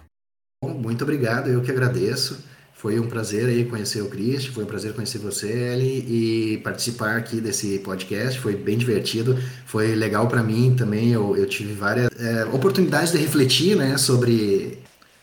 Muito 0.63 1.03
obrigado, 1.03 1.49
eu 1.49 1.61
que 1.61 1.71
agradeço. 1.71 2.37
Foi 2.73 2.99
um 2.99 3.07
prazer 3.07 3.47
aí 3.47 3.65
conhecer 3.65 4.01
o 4.01 4.07
Cristian, 4.07 4.53
foi 4.53 4.63
um 4.63 4.67
prazer 4.67 4.93
conhecer 4.93 5.17
você, 5.17 5.51
Eli, 5.51 6.53
e 6.53 6.57
participar 6.59 7.17
aqui 7.17 7.41
desse 7.41 7.79
podcast. 7.79 8.39
Foi 8.39 8.55
bem 8.55 8.77
divertido, 8.77 9.35
foi 9.65 9.95
legal 9.95 10.27
para 10.27 10.43
mim 10.43 10.75
também. 10.75 11.11
Eu, 11.11 11.35
eu 11.35 11.47
tive 11.47 11.73
várias 11.73 12.07
é, 12.19 12.45
oportunidades 12.45 13.11
de 13.11 13.17
refletir 13.17 13.75
né, 13.75 13.97
sobre 13.97 14.77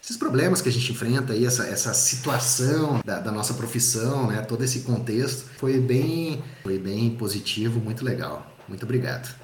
esses 0.05 0.19
problemas 0.19 0.61
que 0.61 0.69
a 0.69 0.73
gente 0.73 0.93
enfrenta 0.93 1.33
aí, 1.33 1.47
essa, 1.47 1.67
essa 1.67 1.95
situação 1.95 3.01
da, 3.03 3.21
da, 3.21 3.33
nossa 3.33 3.55
profissão, 3.55 4.27
né, 4.27 4.43
todo 4.43 4.63
esse 4.63 4.81
contexto. 4.83 5.49
Foi 5.57 5.81
bem, 5.81 6.45
foi 6.63 6.79
bem 6.79 7.17
positivo, 7.17 7.81
muito 7.81 8.05
legal. 8.05 8.47
Muito 8.69 8.83
obrigado. 8.83 9.35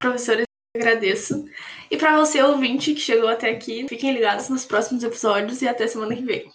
Professores, 0.00 0.46
agradeço. 0.74 1.44
E 1.90 1.98
para 1.98 2.18
você, 2.18 2.42
ouvinte, 2.42 2.94
que 2.94 3.00
chegou 3.00 3.28
até 3.28 3.50
aqui, 3.50 3.86
fiquem 3.86 4.14
ligados 4.14 4.48
nos 4.48 4.64
próximos 4.64 5.04
episódios 5.04 5.60
e 5.60 5.68
até 5.68 5.86
semana 5.86 6.16
que 6.16 6.24
vem. 6.24 6.50